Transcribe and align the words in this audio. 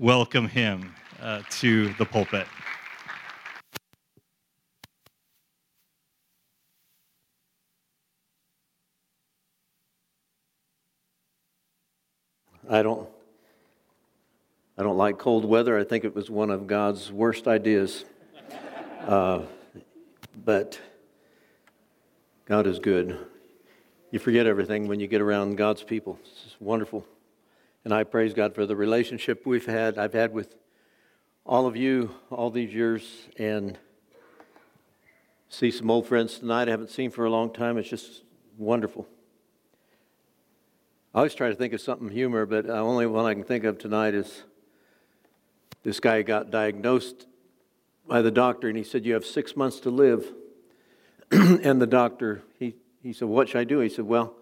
welcome 0.00 0.46
him 0.46 0.94
uh, 1.20 1.42
to 1.50 1.92
the 1.94 2.04
pulpit. 2.04 2.46
I 12.70 12.82
don't, 12.82 13.08
I 14.76 14.82
don't 14.82 14.96
like 14.96 15.18
cold 15.18 15.44
weather. 15.44 15.76
I 15.76 15.82
think 15.82 16.04
it 16.04 16.14
was 16.14 16.30
one 16.30 16.50
of 16.50 16.66
God's 16.68 17.10
worst 17.10 17.48
ideas. 17.48 18.04
Uh, 19.04 19.40
but 20.44 20.78
God 22.44 22.66
is 22.68 22.78
good. 22.78 23.18
You 24.12 24.18
forget 24.18 24.46
everything 24.46 24.86
when 24.86 25.00
you 25.00 25.08
get 25.08 25.20
around 25.20 25.56
God's 25.56 25.82
people. 25.82 26.18
It's 26.22 26.56
wonderful. 26.60 27.04
And 27.84 27.94
I 27.94 28.04
praise 28.04 28.34
God 28.34 28.54
for 28.54 28.66
the 28.66 28.76
relationship 28.76 29.46
we've 29.46 29.66
had, 29.66 29.98
I've 29.98 30.12
had 30.12 30.32
with 30.32 30.54
all 31.46 31.66
of 31.66 31.76
you 31.76 32.14
all 32.30 32.50
these 32.50 32.74
years 32.74 33.28
and 33.38 33.78
see 35.48 35.70
some 35.70 35.90
old 35.90 36.06
friends 36.06 36.38
tonight 36.38 36.68
I 36.68 36.72
haven't 36.72 36.90
seen 36.90 37.10
for 37.10 37.24
a 37.24 37.30
long 37.30 37.52
time. 37.52 37.78
It's 37.78 37.88
just 37.88 38.22
wonderful. 38.58 39.08
I 41.14 41.18
always 41.18 41.34
try 41.34 41.48
to 41.48 41.54
think 41.54 41.72
of 41.72 41.80
something 41.80 42.10
humor, 42.10 42.44
but 42.44 42.66
the 42.66 42.76
only 42.76 43.06
one 43.06 43.24
I 43.24 43.32
can 43.32 43.44
think 43.44 43.64
of 43.64 43.78
tonight 43.78 44.14
is 44.14 44.42
this 45.82 46.00
guy 46.00 46.20
got 46.22 46.50
diagnosed 46.50 47.26
by 48.06 48.20
the 48.22 48.30
doctor, 48.30 48.68
and 48.68 48.76
he 48.76 48.84
said, 48.84 49.06
You 49.06 49.14
have 49.14 49.24
six 49.24 49.56
months 49.56 49.80
to 49.80 49.90
live. 49.90 50.26
and 51.30 51.80
the 51.80 51.86
doctor, 51.86 52.42
he, 52.58 52.74
he 53.02 53.12
said, 53.12 53.28
What 53.28 53.48
should 53.48 53.60
I 53.60 53.64
do? 53.64 53.78
He 53.80 53.88
said, 53.88 54.04
Well, 54.04 54.34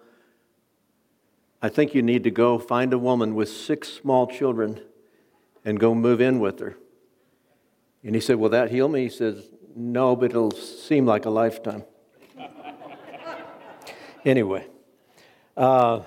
I 1.62 1.68
think 1.68 1.94
you 1.94 2.02
need 2.02 2.24
to 2.24 2.30
go 2.30 2.58
find 2.58 2.92
a 2.92 2.98
woman 2.98 3.34
with 3.34 3.48
six 3.48 3.88
small 3.88 4.26
children 4.26 4.80
and 5.64 5.80
go 5.80 5.94
move 5.94 6.20
in 6.20 6.38
with 6.38 6.60
her. 6.60 6.76
And 8.04 8.14
he 8.14 8.20
said, 8.20 8.36
Will 8.36 8.50
that 8.50 8.70
heal 8.70 8.88
me? 8.88 9.04
He 9.04 9.08
says, 9.08 9.48
No, 9.74 10.14
but 10.14 10.30
it'll 10.30 10.52
seem 10.52 11.06
like 11.06 11.24
a 11.24 11.30
lifetime. 11.30 11.84
anyway. 14.24 14.66
Uh, 15.56 16.02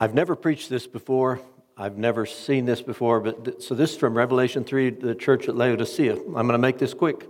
I've 0.00 0.14
never 0.14 0.34
preached 0.34 0.68
this 0.68 0.86
before. 0.86 1.40
I've 1.76 1.96
never 1.96 2.26
seen 2.26 2.64
this 2.64 2.82
before, 2.82 3.20
but 3.20 3.44
th- 3.44 3.62
so 3.62 3.74
this 3.74 3.92
is 3.92 3.96
from 3.96 4.14
Revelation 4.14 4.64
3, 4.64 4.90
the 4.90 5.14
church 5.14 5.48
at 5.48 5.56
Laodicea. 5.56 6.14
I'm 6.14 6.32
going 6.32 6.48
to 6.48 6.58
make 6.58 6.78
this 6.78 6.94
quick. 6.94 7.26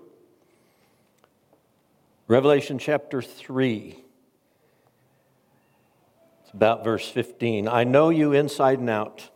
Revelation 2.28 2.78
chapter 2.78 3.22
3. 3.22 4.02
About 6.54 6.84
verse 6.84 7.08
15. 7.08 7.68
I 7.68 7.84
know 7.84 8.10
you 8.10 8.32
inside 8.32 8.78
and 8.78 8.90
out, 8.90 9.30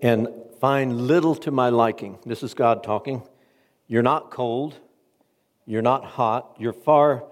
and 0.00 0.28
find 0.60 1.06
little 1.08 1.34
to 1.36 1.50
my 1.50 1.68
liking. 1.68 2.18
This 2.24 2.42
is 2.42 2.54
God 2.54 2.84
talking. 2.84 3.22
You're 3.88 4.02
not 4.02 4.30
cold, 4.30 4.78
you're 5.66 5.82
not 5.82 6.04
hot, 6.04 6.56
you're 6.58 6.72
far 6.72 7.24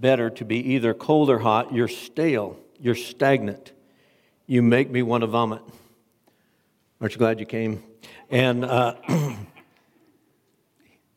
better 0.00 0.30
to 0.30 0.44
be 0.44 0.74
either 0.74 0.94
cold 0.94 1.30
or 1.30 1.38
hot, 1.38 1.72
you're 1.74 1.88
stale. 1.88 2.58
You're 2.80 2.94
stagnant. 2.94 3.72
You 4.46 4.62
make 4.62 4.90
me 4.90 5.02
want 5.02 5.22
to 5.22 5.26
vomit. 5.26 5.62
Aren't 7.00 7.14
you 7.14 7.18
glad 7.18 7.40
you 7.40 7.46
came? 7.46 7.82
And 8.30 8.64
uh, 8.64 8.94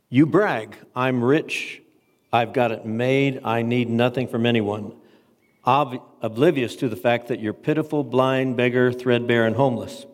you 0.09 0.25
brag, 0.25 0.75
I'm 0.95 1.23
rich, 1.23 1.81
I've 2.33 2.53
got 2.53 2.71
it 2.71 2.85
made, 2.85 3.41
I 3.43 3.61
need 3.61 3.89
nothing 3.89 4.27
from 4.27 4.45
anyone. 4.45 4.93
Ob- 5.65 6.01
oblivious 6.21 6.75
to 6.77 6.89
the 6.89 6.95
fact 6.95 7.27
that 7.27 7.39
you're 7.39 7.53
pitiful, 7.53 8.03
blind, 8.03 8.57
beggar, 8.57 8.91
threadbare, 8.91 9.45
and 9.45 9.55
homeless. 9.55 10.05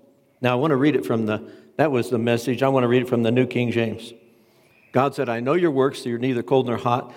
Now, 0.41 0.51
I 0.51 0.55
want 0.55 0.71
to 0.71 0.75
read 0.75 0.95
it 0.95 1.05
from 1.05 1.25
the, 1.25 1.49
that 1.77 1.91
was 1.91 2.09
the 2.09 2.17
message. 2.17 2.61
I 2.61 2.69
want 2.69 2.83
to 2.83 2.87
read 2.87 3.03
it 3.03 3.09
from 3.09 3.23
the 3.23 3.31
New 3.31 3.47
King 3.47 3.71
James. 3.71 4.13
God 4.91 5.15
said, 5.15 5.29
I 5.29 5.39
know 5.39 5.53
your 5.53 5.71
works, 5.71 6.03
so 6.03 6.09
you're 6.09 6.19
neither 6.19 6.43
cold 6.43 6.67
nor 6.67 6.77
hot. 6.77 7.13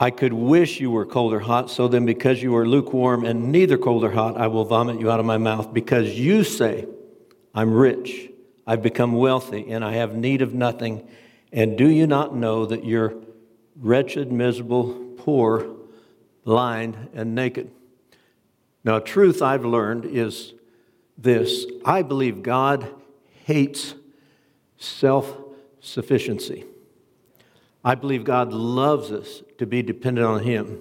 I 0.00 0.10
could 0.10 0.32
wish 0.32 0.80
you 0.80 0.90
were 0.90 1.04
cold 1.04 1.32
or 1.34 1.40
hot, 1.40 1.70
so 1.70 1.88
then 1.88 2.06
because 2.06 2.42
you 2.42 2.54
are 2.56 2.66
lukewarm 2.66 3.24
and 3.24 3.50
neither 3.50 3.76
cold 3.76 4.04
or 4.04 4.10
hot, 4.10 4.36
I 4.36 4.46
will 4.46 4.64
vomit 4.64 5.00
you 5.00 5.10
out 5.10 5.18
of 5.18 5.26
my 5.26 5.38
mouth. 5.38 5.74
Because 5.74 6.18
you 6.18 6.44
say, 6.44 6.86
I'm 7.54 7.74
rich, 7.74 8.30
I've 8.66 8.82
become 8.82 9.14
wealthy, 9.14 9.70
and 9.70 9.84
I 9.84 9.94
have 9.94 10.14
need 10.14 10.40
of 10.40 10.54
nothing. 10.54 11.08
And 11.52 11.76
do 11.76 11.88
you 11.88 12.06
not 12.06 12.34
know 12.34 12.64
that 12.66 12.84
you're 12.84 13.14
wretched, 13.76 14.30
miserable, 14.30 15.14
poor, 15.18 15.77
blind, 16.48 17.10
and 17.12 17.34
naked? 17.34 17.70
Now, 18.82 18.98
truth 19.00 19.42
I've 19.42 19.66
learned 19.66 20.06
is 20.06 20.54
this 21.18 21.66
I 21.84 22.00
believe 22.00 22.42
God 22.42 22.88
hates 23.44 23.94
self 24.78 25.36
sufficiency. 25.80 26.64
I 27.84 27.94
believe 27.96 28.24
God 28.24 28.54
loves 28.54 29.12
us 29.12 29.42
to 29.58 29.66
be 29.66 29.82
dependent 29.82 30.26
on 30.26 30.42
Him. 30.42 30.80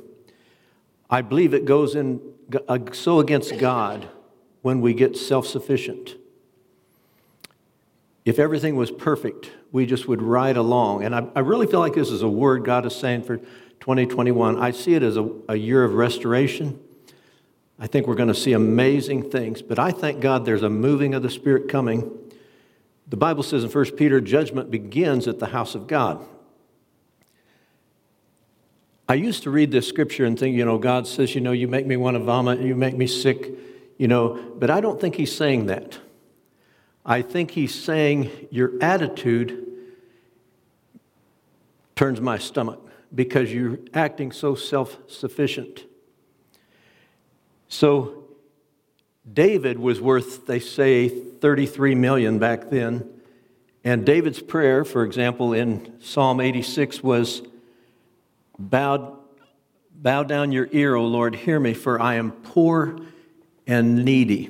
I 1.10 1.22
believe 1.22 1.54
it 1.54 1.66
goes 1.66 1.96
in 1.96 2.22
uh, 2.70 2.80
so 2.94 3.20
against 3.20 3.58
God 3.58 4.08
when 4.62 4.80
we 4.80 4.94
get 4.94 5.18
self 5.18 5.46
sufficient. 5.46 6.16
If 8.24 8.40
everything 8.40 8.78
was 8.78 8.90
perfect, 8.90 9.52
we 9.74 9.86
just 9.86 10.08
would 10.08 10.22
ride 10.22 10.56
along. 10.56 11.04
And 11.04 11.14
I, 11.14 11.28
I, 11.36 11.40
really 11.40 11.68
feel 11.68 11.82
like 11.82 11.94
this 11.94 12.10
is 12.10 12.22
a 12.22 12.30
word 12.30 12.64
God 12.64 12.86
is 12.86 12.96
saying 12.96 13.24
for 13.24 13.42
2021. 13.88 14.60
I 14.60 14.72
see 14.72 14.96
it 14.96 15.02
as 15.02 15.16
a, 15.16 15.30
a 15.48 15.56
year 15.56 15.82
of 15.82 15.94
restoration. 15.94 16.78
I 17.80 17.88
think 17.88 18.06
we're 18.06 18.16
going 18.16 18.28
to 18.28 18.36
see 18.36 18.52
amazing 18.52 19.30
things, 19.30 19.62
but 19.62 19.80
I 19.80 19.92
thank 19.92 20.20
God 20.20 20.44
there's 20.44 20.62
a 20.62 20.70
moving 20.70 21.14
of 21.14 21.24
the 21.24 21.30
Spirit 21.30 21.70
coming. 21.70 22.12
The 23.08 23.16
Bible 23.16 23.44
says 23.44 23.64
in 23.64 23.70
1 23.70 23.92
Peter, 23.92 24.20
judgment 24.20 24.70
begins 24.70 25.26
at 25.26 25.40
the 25.40 25.46
house 25.46 25.74
of 25.74 25.88
God. 25.88 26.22
I 29.08 29.14
used 29.14 29.44
to 29.44 29.52
read 29.52 29.72
this 29.72 29.88
scripture 29.88 30.26
and 30.26 30.38
think, 30.38 30.58
you 30.58 30.66
know, 30.66 30.78
God 30.78 31.08
says, 31.08 31.34
you 31.34 31.40
know, 31.40 31.54
you 31.54 31.70
make 31.70 31.88
me 31.88 31.96
want 31.96 32.16
to 32.16 32.20
vomit, 32.20 32.60
you 32.60 32.76
make 32.76 32.98
me 32.98 33.08
sick, 33.08 33.52
you 33.98 34.10
know, 34.10 34.54
but 34.58 34.70
I 34.70 34.82
don't 34.82 35.00
think 35.00 35.16
he's 35.16 35.34
saying 35.34 35.68
that. 35.68 35.98
I 37.06 37.22
think 37.22 37.52
he's 37.52 37.74
saying 37.74 38.50
your 38.52 38.74
attitude 38.82 39.66
turns 41.96 42.20
my 42.20 42.38
stomach 42.38 42.84
because 43.14 43.54
you're 43.54 43.80
acting 43.94 44.32
so 44.32 44.56
self 44.56 44.98
sufficient. 45.08 45.86
So, 47.68 48.24
David 49.32 49.78
was 49.78 50.00
worth, 50.00 50.46
they 50.46 50.60
say, 50.60 51.10
33 51.10 51.96
million 51.96 52.40
back 52.40 52.70
then. 52.70 53.10
And 53.84 54.06
David's 54.06 54.42
prayer, 54.42 54.84
for 54.86 55.04
example, 55.04 55.54
in 55.54 56.02
Psalm 56.02 56.40
86 56.40 57.04
was, 57.04 57.42
Bow, 58.58 59.20
bow 59.94 60.24
down 60.24 60.52
your 60.52 60.68
ear, 60.72 60.96
O 60.96 61.06
Lord, 61.06 61.36
hear 61.36 61.60
me, 61.60 61.74
for 61.74 62.02
I 62.02 62.16
am 62.16 62.32
poor 62.32 63.00
and 63.66 64.04
needy. 64.04 64.50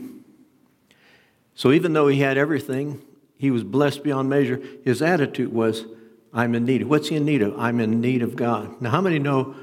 So 1.55 1.71
even 1.71 1.93
though 1.93 2.07
he 2.07 2.19
had 2.19 2.37
everything, 2.37 3.01
he 3.37 3.51
was 3.51 3.63
blessed 3.63 4.03
beyond 4.03 4.29
measure, 4.29 4.61
his 4.83 5.01
attitude 5.01 5.51
was, 5.51 5.85
I'm 6.33 6.55
in 6.55 6.65
need. 6.65 6.83
of. 6.83 6.89
What's 6.89 7.09
he 7.09 7.15
in 7.15 7.25
need 7.25 7.41
of? 7.41 7.59
I'm 7.59 7.79
in 7.79 8.01
need 8.01 8.21
of 8.21 8.35
God. 8.35 8.81
Now, 8.81 8.89
how 8.89 9.01
many 9.01 9.19
know 9.19 9.55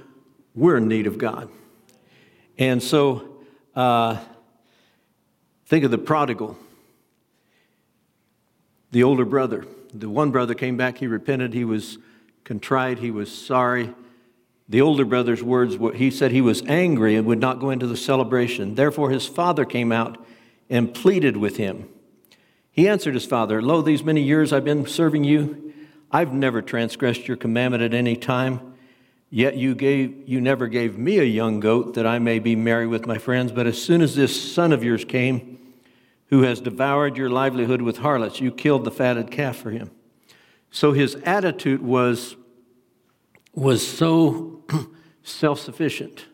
we're 0.54 0.76
in 0.76 0.88
need 0.88 1.06
of 1.06 1.18
God? 1.18 1.48
And 2.58 2.82
so, 2.82 3.36
uh, 3.74 4.18
think 5.66 5.84
of 5.84 5.90
the 5.90 5.98
prodigal, 5.98 6.56
the 8.92 9.02
older 9.02 9.24
brother. 9.24 9.64
The 9.92 10.08
one 10.08 10.30
brother 10.30 10.54
came 10.54 10.76
back, 10.76 10.98
he 10.98 11.06
repented, 11.06 11.54
he 11.54 11.64
was 11.64 11.98
contrite, 12.44 12.98
he 12.98 13.10
was 13.10 13.30
sorry. 13.30 13.94
The 14.68 14.80
older 14.80 15.04
brother's 15.04 15.42
words, 15.42 15.76
were 15.76 15.92
he 15.92 16.10
said 16.10 16.30
he 16.30 16.40
was 16.40 16.62
angry 16.62 17.16
and 17.16 17.26
would 17.26 17.40
not 17.40 17.60
go 17.60 17.70
into 17.70 17.86
the 17.86 17.96
celebration. 17.96 18.74
Therefore, 18.74 19.10
his 19.10 19.26
father 19.26 19.64
came 19.64 19.92
out 19.92 20.24
and 20.70 20.92
pleaded 20.94 21.36
with 21.36 21.58
him. 21.58 21.88
He 22.70 22.88
answered 22.88 23.14
his 23.14 23.26
father, 23.26 23.62
Lo, 23.62 23.82
these 23.82 24.02
many 24.02 24.22
years 24.22 24.52
I've 24.52 24.64
been 24.64 24.86
serving 24.86 25.22
you. 25.24 25.63
I've 26.14 26.32
never 26.32 26.62
transgressed 26.62 27.26
your 27.26 27.36
commandment 27.36 27.82
at 27.82 27.92
any 27.92 28.14
time. 28.14 28.74
Yet 29.30 29.56
you, 29.56 29.74
gave, 29.74 30.28
you 30.28 30.40
never 30.40 30.68
gave 30.68 30.96
me 30.96 31.18
a 31.18 31.24
young 31.24 31.58
goat 31.58 31.94
that 31.94 32.06
I 32.06 32.20
may 32.20 32.38
be 32.38 32.54
merry 32.54 32.86
with 32.86 33.04
my 33.04 33.18
friends. 33.18 33.50
But 33.50 33.66
as 33.66 33.82
soon 33.82 34.00
as 34.00 34.14
this 34.14 34.54
son 34.54 34.72
of 34.72 34.84
yours 34.84 35.04
came, 35.04 35.58
who 36.28 36.42
has 36.42 36.60
devoured 36.60 37.16
your 37.16 37.30
livelihood 37.30 37.82
with 37.82 37.98
harlots, 37.98 38.40
you 38.40 38.52
killed 38.52 38.84
the 38.84 38.92
fatted 38.92 39.32
calf 39.32 39.56
for 39.56 39.72
him. 39.72 39.90
So 40.70 40.92
his 40.92 41.16
attitude 41.24 41.82
was, 41.82 42.36
was 43.52 43.84
so 43.84 44.62
self 45.24 45.58
sufficient. 45.58 46.26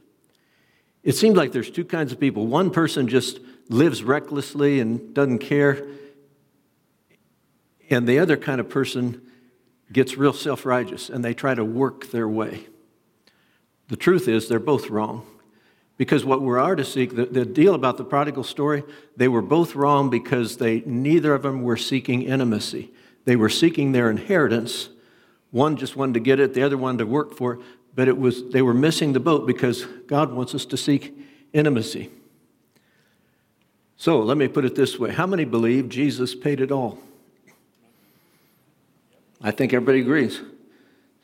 It 1.02 1.12
seems 1.12 1.38
like 1.38 1.52
there's 1.52 1.70
two 1.70 1.86
kinds 1.86 2.12
of 2.12 2.20
people. 2.20 2.46
One 2.46 2.70
person 2.70 3.08
just 3.08 3.40
lives 3.70 4.02
recklessly 4.02 4.78
and 4.78 5.14
doesn't 5.14 5.38
care, 5.38 5.86
and 7.88 8.06
the 8.06 8.18
other 8.18 8.36
kind 8.36 8.60
of 8.60 8.68
person 8.68 9.22
gets 9.92 10.16
real 10.16 10.32
self 10.32 10.64
righteous 10.64 11.08
and 11.08 11.24
they 11.24 11.34
try 11.34 11.54
to 11.54 11.64
work 11.64 12.10
their 12.10 12.28
way. 12.28 12.66
The 13.88 13.96
truth 13.96 14.28
is, 14.28 14.48
they're 14.48 14.60
both 14.60 14.88
wrong 14.88 15.26
Because 15.96 16.24
what 16.24 16.40
we 16.40 16.56
are 16.56 16.76
to 16.76 16.84
seek, 16.84 17.16
the, 17.16 17.26
the 17.26 17.44
deal 17.44 17.74
about 17.74 17.96
the 17.96 18.04
prodigal 18.04 18.44
story, 18.44 18.84
they 19.16 19.28
were 19.28 19.42
both 19.42 19.74
wrong 19.74 20.08
because 20.08 20.56
they 20.56 20.80
neither 20.86 21.34
of 21.34 21.42
them 21.42 21.62
were 21.62 21.76
seeking 21.76 22.22
intimacy. 22.22 22.92
They 23.24 23.36
were 23.36 23.48
seeking 23.48 23.92
their 23.92 24.10
inheritance. 24.10 24.88
One 25.50 25.76
just 25.76 25.96
wanted 25.96 26.14
to 26.14 26.20
get 26.20 26.40
it, 26.40 26.54
the 26.54 26.62
other 26.62 26.78
wanted 26.78 26.98
to 26.98 27.06
work 27.06 27.34
for 27.34 27.54
it, 27.54 27.60
but 27.94 28.08
it 28.08 28.16
was 28.16 28.50
they 28.50 28.62
were 28.62 28.74
missing 28.74 29.12
the 29.12 29.20
boat 29.20 29.46
because 29.46 29.84
God 30.06 30.32
wants 30.32 30.54
us 30.54 30.64
to 30.66 30.76
seek 30.76 31.14
intimacy. 31.52 32.10
So 33.96 34.20
let 34.20 34.38
me 34.38 34.48
put 34.48 34.64
it 34.64 34.76
this 34.76 34.98
way. 34.98 35.10
How 35.10 35.26
many 35.26 35.44
believe 35.44 35.88
Jesus 35.88 36.34
paid 36.34 36.60
it 36.60 36.72
all? 36.72 36.98
I 39.40 39.50
think 39.50 39.72
everybody 39.72 40.00
agrees. 40.00 40.40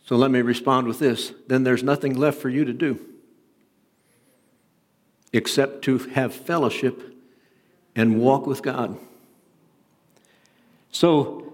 So 0.04 0.16
let 0.16 0.30
me 0.30 0.40
respond 0.40 0.86
with 0.86 0.98
this. 0.98 1.32
Then 1.48 1.64
there's 1.64 1.82
nothing 1.82 2.14
left 2.14 2.40
for 2.40 2.48
you 2.48 2.64
to 2.64 2.72
do 2.72 2.98
except 5.32 5.82
to 5.82 5.98
have 5.98 6.34
fellowship 6.34 7.14
and 7.94 8.20
walk 8.20 8.46
with 8.46 8.62
God. 8.62 8.98
So 10.90 11.52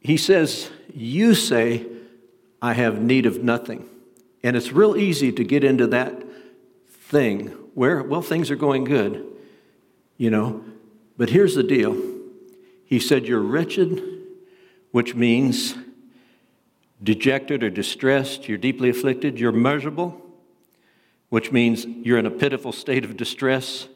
he 0.00 0.16
says, 0.16 0.70
You 0.94 1.34
say, 1.34 1.86
I 2.60 2.72
have 2.74 3.02
need 3.02 3.26
of 3.26 3.42
nothing. 3.42 3.88
And 4.44 4.56
it's 4.56 4.72
real 4.72 4.96
easy 4.96 5.32
to 5.32 5.44
get 5.44 5.62
into 5.62 5.86
that 5.88 6.22
thing 6.88 7.48
where, 7.74 8.02
well, 8.02 8.22
things 8.22 8.50
are 8.50 8.56
going 8.56 8.84
good, 8.84 9.26
you 10.16 10.30
know. 10.30 10.64
But 11.16 11.30
here's 11.30 11.54
the 11.54 11.62
deal 11.62 11.96
He 12.84 12.98
said, 12.98 13.26
You're 13.26 13.40
wretched, 13.40 14.02
which 14.90 15.14
means 15.14 15.74
dejected 17.02 17.62
or 17.62 17.70
distressed, 17.70 18.48
you're 18.48 18.58
deeply 18.58 18.90
afflicted, 18.90 19.38
you're 19.38 19.52
miserable 19.52 20.22
which 21.32 21.50
means 21.50 21.86
you're 21.86 22.18
in 22.18 22.26
a 22.26 22.30
pitiful 22.30 22.72
state 22.72 23.06
of 23.06 23.16
distress. 23.16 23.88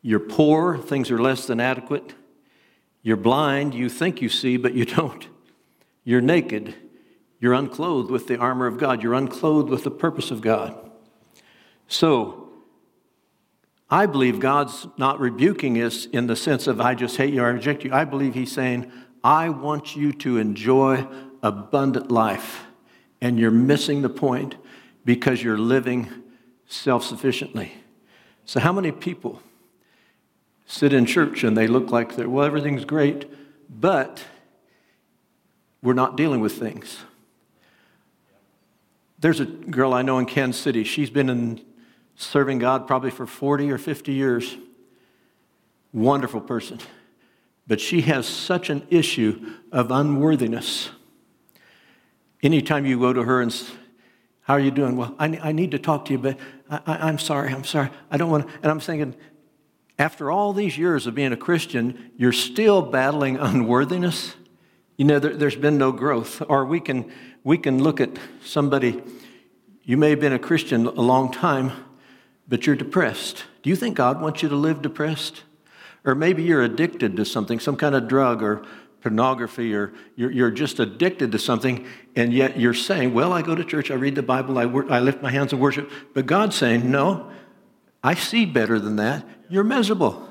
You're 0.00 0.20
poor, 0.20 0.78
things 0.78 1.10
are 1.10 1.20
less 1.20 1.46
than 1.46 1.60
adequate. 1.60 2.14
You're 3.02 3.18
blind, 3.18 3.74
you 3.74 3.90
think 3.90 4.22
you 4.22 4.30
see, 4.30 4.56
but 4.56 4.72
you 4.72 4.84
don't. 4.96 5.28
You're 6.02 6.22
naked, 6.22 6.74
you're 7.40 7.52
unclothed 7.52 8.10
with 8.10 8.26
the 8.26 8.38
armor 8.38 8.66
of 8.66 8.78
God, 8.78 9.02
you're 9.02 9.12
unclothed 9.12 9.68
with 9.68 9.84
the 9.84 9.90
purpose 9.90 10.30
of 10.30 10.40
God. 10.40 10.90
So, 11.88 12.48
I 13.90 14.06
believe 14.06 14.40
God's 14.40 14.86
not 14.96 15.20
rebuking 15.20 15.76
us 15.82 16.06
in 16.06 16.26
the 16.26 16.36
sense 16.36 16.66
of, 16.66 16.80
I 16.80 16.94
just 16.94 17.18
hate 17.18 17.34
you, 17.34 17.44
I 17.44 17.48
reject 17.48 17.84
you. 17.84 17.92
I 17.92 18.06
believe 18.06 18.32
He's 18.32 18.50
saying, 18.50 18.90
I 19.22 19.50
want 19.50 19.94
you 19.94 20.14
to 20.14 20.38
enjoy 20.38 21.06
abundant 21.42 22.10
life. 22.10 22.64
And 23.20 23.38
you're 23.38 23.50
missing 23.50 24.02
the 24.02 24.08
point 24.08 24.56
because 25.04 25.42
you're 25.42 25.58
living 25.58 26.08
self 26.66 27.04
sufficiently. 27.04 27.72
So, 28.44 28.60
how 28.60 28.72
many 28.72 28.92
people 28.92 29.40
sit 30.66 30.92
in 30.92 31.04
church 31.06 31.44
and 31.44 31.56
they 31.56 31.66
look 31.66 31.90
like 31.90 32.16
they're, 32.16 32.28
well, 32.28 32.44
everything's 32.44 32.84
great, 32.84 33.30
but 33.68 34.24
we're 35.82 35.94
not 35.94 36.16
dealing 36.16 36.40
with 36.40 36.52
things? 36.52 36.98
There's 39.18 39.40
a 39.40 39.44
girl 39.44 39.92
I 39.92 40.02
know 40.02 40.18
in 40.18 40.26
Kansas 40.26 40.60
City. 40.60 40.82
She's 40.82 41.10
been 41.10 41.28
in 41.28 41.60
serving 42.16 42.58
God 42.58 42.86
probably 42.86 43.10
for 43.10 43.26
40 43.26 43.70
or 43.70 43.78
50 43.78 44.12
years. 44.12 44.56
Wonderful 45.92 46.40
person. 46.40 46.78
But 47.66 47.80
she 47.80 48.02
has 48.02 48.26
such 48.26 48.70
an 48.70 48.86
issue 48.90 49.54
of 49.70 49.90
unworthiness. 49.90 50.90
Anytime 52.42 52.86
you 52.86 52.98
go 52.98 53.12
to 53.12 53.22
her 53.22 53.42
and 53.42 53.54
how 54.42 54.54
are 54.54 54.60
you 54.60 54.70
doing? 54.70 54.96
Well, 54.96 55.14
I, 55.18 55.26
I 55.42 55.52
need 55.52 55.70
to 55.72 55.78
talk 55.78 56.06
to 56.06 56.12
you, 56.12 56.18
but 56.18 56.38
I, 56.68 57.08
am 57.08 57.18
sorry, 57.18 57.52
I'm 57.52 57.64
sorry. 57.64 57.90
I 58.10 58.16
don't 58.16 58.30
want 58.30 58.48
to. 58.48 58.54
And 58.62 58.66
I'm 58.66 58.80
thinking, 58.80 59.14
after 59.98 60.30
all 60.30 60.52
these 60.52 60.78
years 60.78 61.06
of 61.06 61.14
being 61.14 61.32
a 61.32 61.36
Christian, 61.36 62.10
you're 62.16 62.32
still 62.32 62.82
battling 62.82 63.36
unworthiness. 63.36 64.34
You 64.96 65.04
know, 65.04 65.18
there, 65.18 65.32
has 65.32 65.56
been 65.56 65.78
no 65.78 65.92
growth. 65.92 66.42
Or 66.48 66.64
we 66.64 66.80
can, 66.80 67.12
we 67.44 67.58
can 67.58 67.82
look 67.82 68.00
at 68.00 68.10
somebody, 68.42 69.02
you 69.84 69.96
may 69.96 70.10
have 70.10 70.20
been 70.20 70.32
a 70.32 70.38
Christian 70.38 70.86
a 70.86 70.90
long 70.90 71.30
time, 71.30 71.72
but 72.48 72.66
you're 72.66 72.76
depressed. 72.76 73.44
Do 73.62 73.70
you 73.70 73.76
think 73.76 73.96
God 73.96 74.20
wants 74.20 74.42
you 74.42 74.48
to 74.48 74.56
live 74.56 74.82
depressed? 74.82 75.42
Or 76.04 76.14
maybe 76.14 76.42
you're 76.42 76.62
addicted 76.62 77.16
to 77.16 77.24
something, 77.24 77.60
some 77.60 77.76
kind 77.76 77.94
of 77.94 78.08
drug 78.08 78.42
or 78.42 78.64
pornography 79.00 79.74
or 79.74 79.92
you're, 80.16 80.30
you're 80.30 80.50
just 80.50 80.78
addicted 80.78 81.32
to 81.32 81.38
something, 81.38 81.86
and 82.16 82.32
yet 82.32 82.58
you're 82.58 82.74
saying, 82.74 83.14
Well, 83.14 83.32
I 83.32 83.42
go 83.42 83.54
to 83.54 83.64
church, 83.64 83.90
I 83.90 83.94
read 83.94 84.14
the 84.14 84.22
Bible, 84.22 84.58
I, 84.58 84.66
wor- 84.66 84.90
I 84.90 85.00
lift 85.00 85.22
my 85.22 85.30
hands 85.30 85.52
and 85.52 85.60
worship. 85.60 85.90
But 86.14 86.26
God's 86.26 86.56
saying, 86.56 86.90
No, 86.90 87.30
I 88.02 88.14
see 88.14 88.46
better 88.46 88.78
than 88.78 88.96
that. 88.96 89.26
You're 89.48 89.64
miserable. 89.64 90.28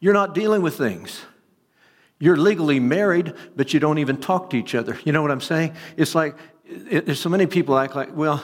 You're 0.00 0.14
not 0.14 0.34
dealing 0.34 0.62
with 0.62 0.76
things. 0.76 1.22
You're 2.18 2.36
legally 2.36 2.80
married, 2.80 3.34
but 3.56 3.74
you 3.74 3.80
don't 3.80 3.98
even 3.98 4.18
talk 4.18 4.50
to 4.50 4.56
each 4.56 4.74
other. 4.74 4.98
You 5.04 5.12
know 5.12 5.22
what 5.22 5.30
I'm 5.30 5.40
saying? 5.40 5.74
It's 5.96 6.14
like, 6.14 6.36
it, 6.64 7.06
there's 7.06 7.20
so 7.20 7.28
many 7.28 7.46
people 7.46 7.78
act 7.78 7.94
like, 7.94 8.14
well, 8.16 8.42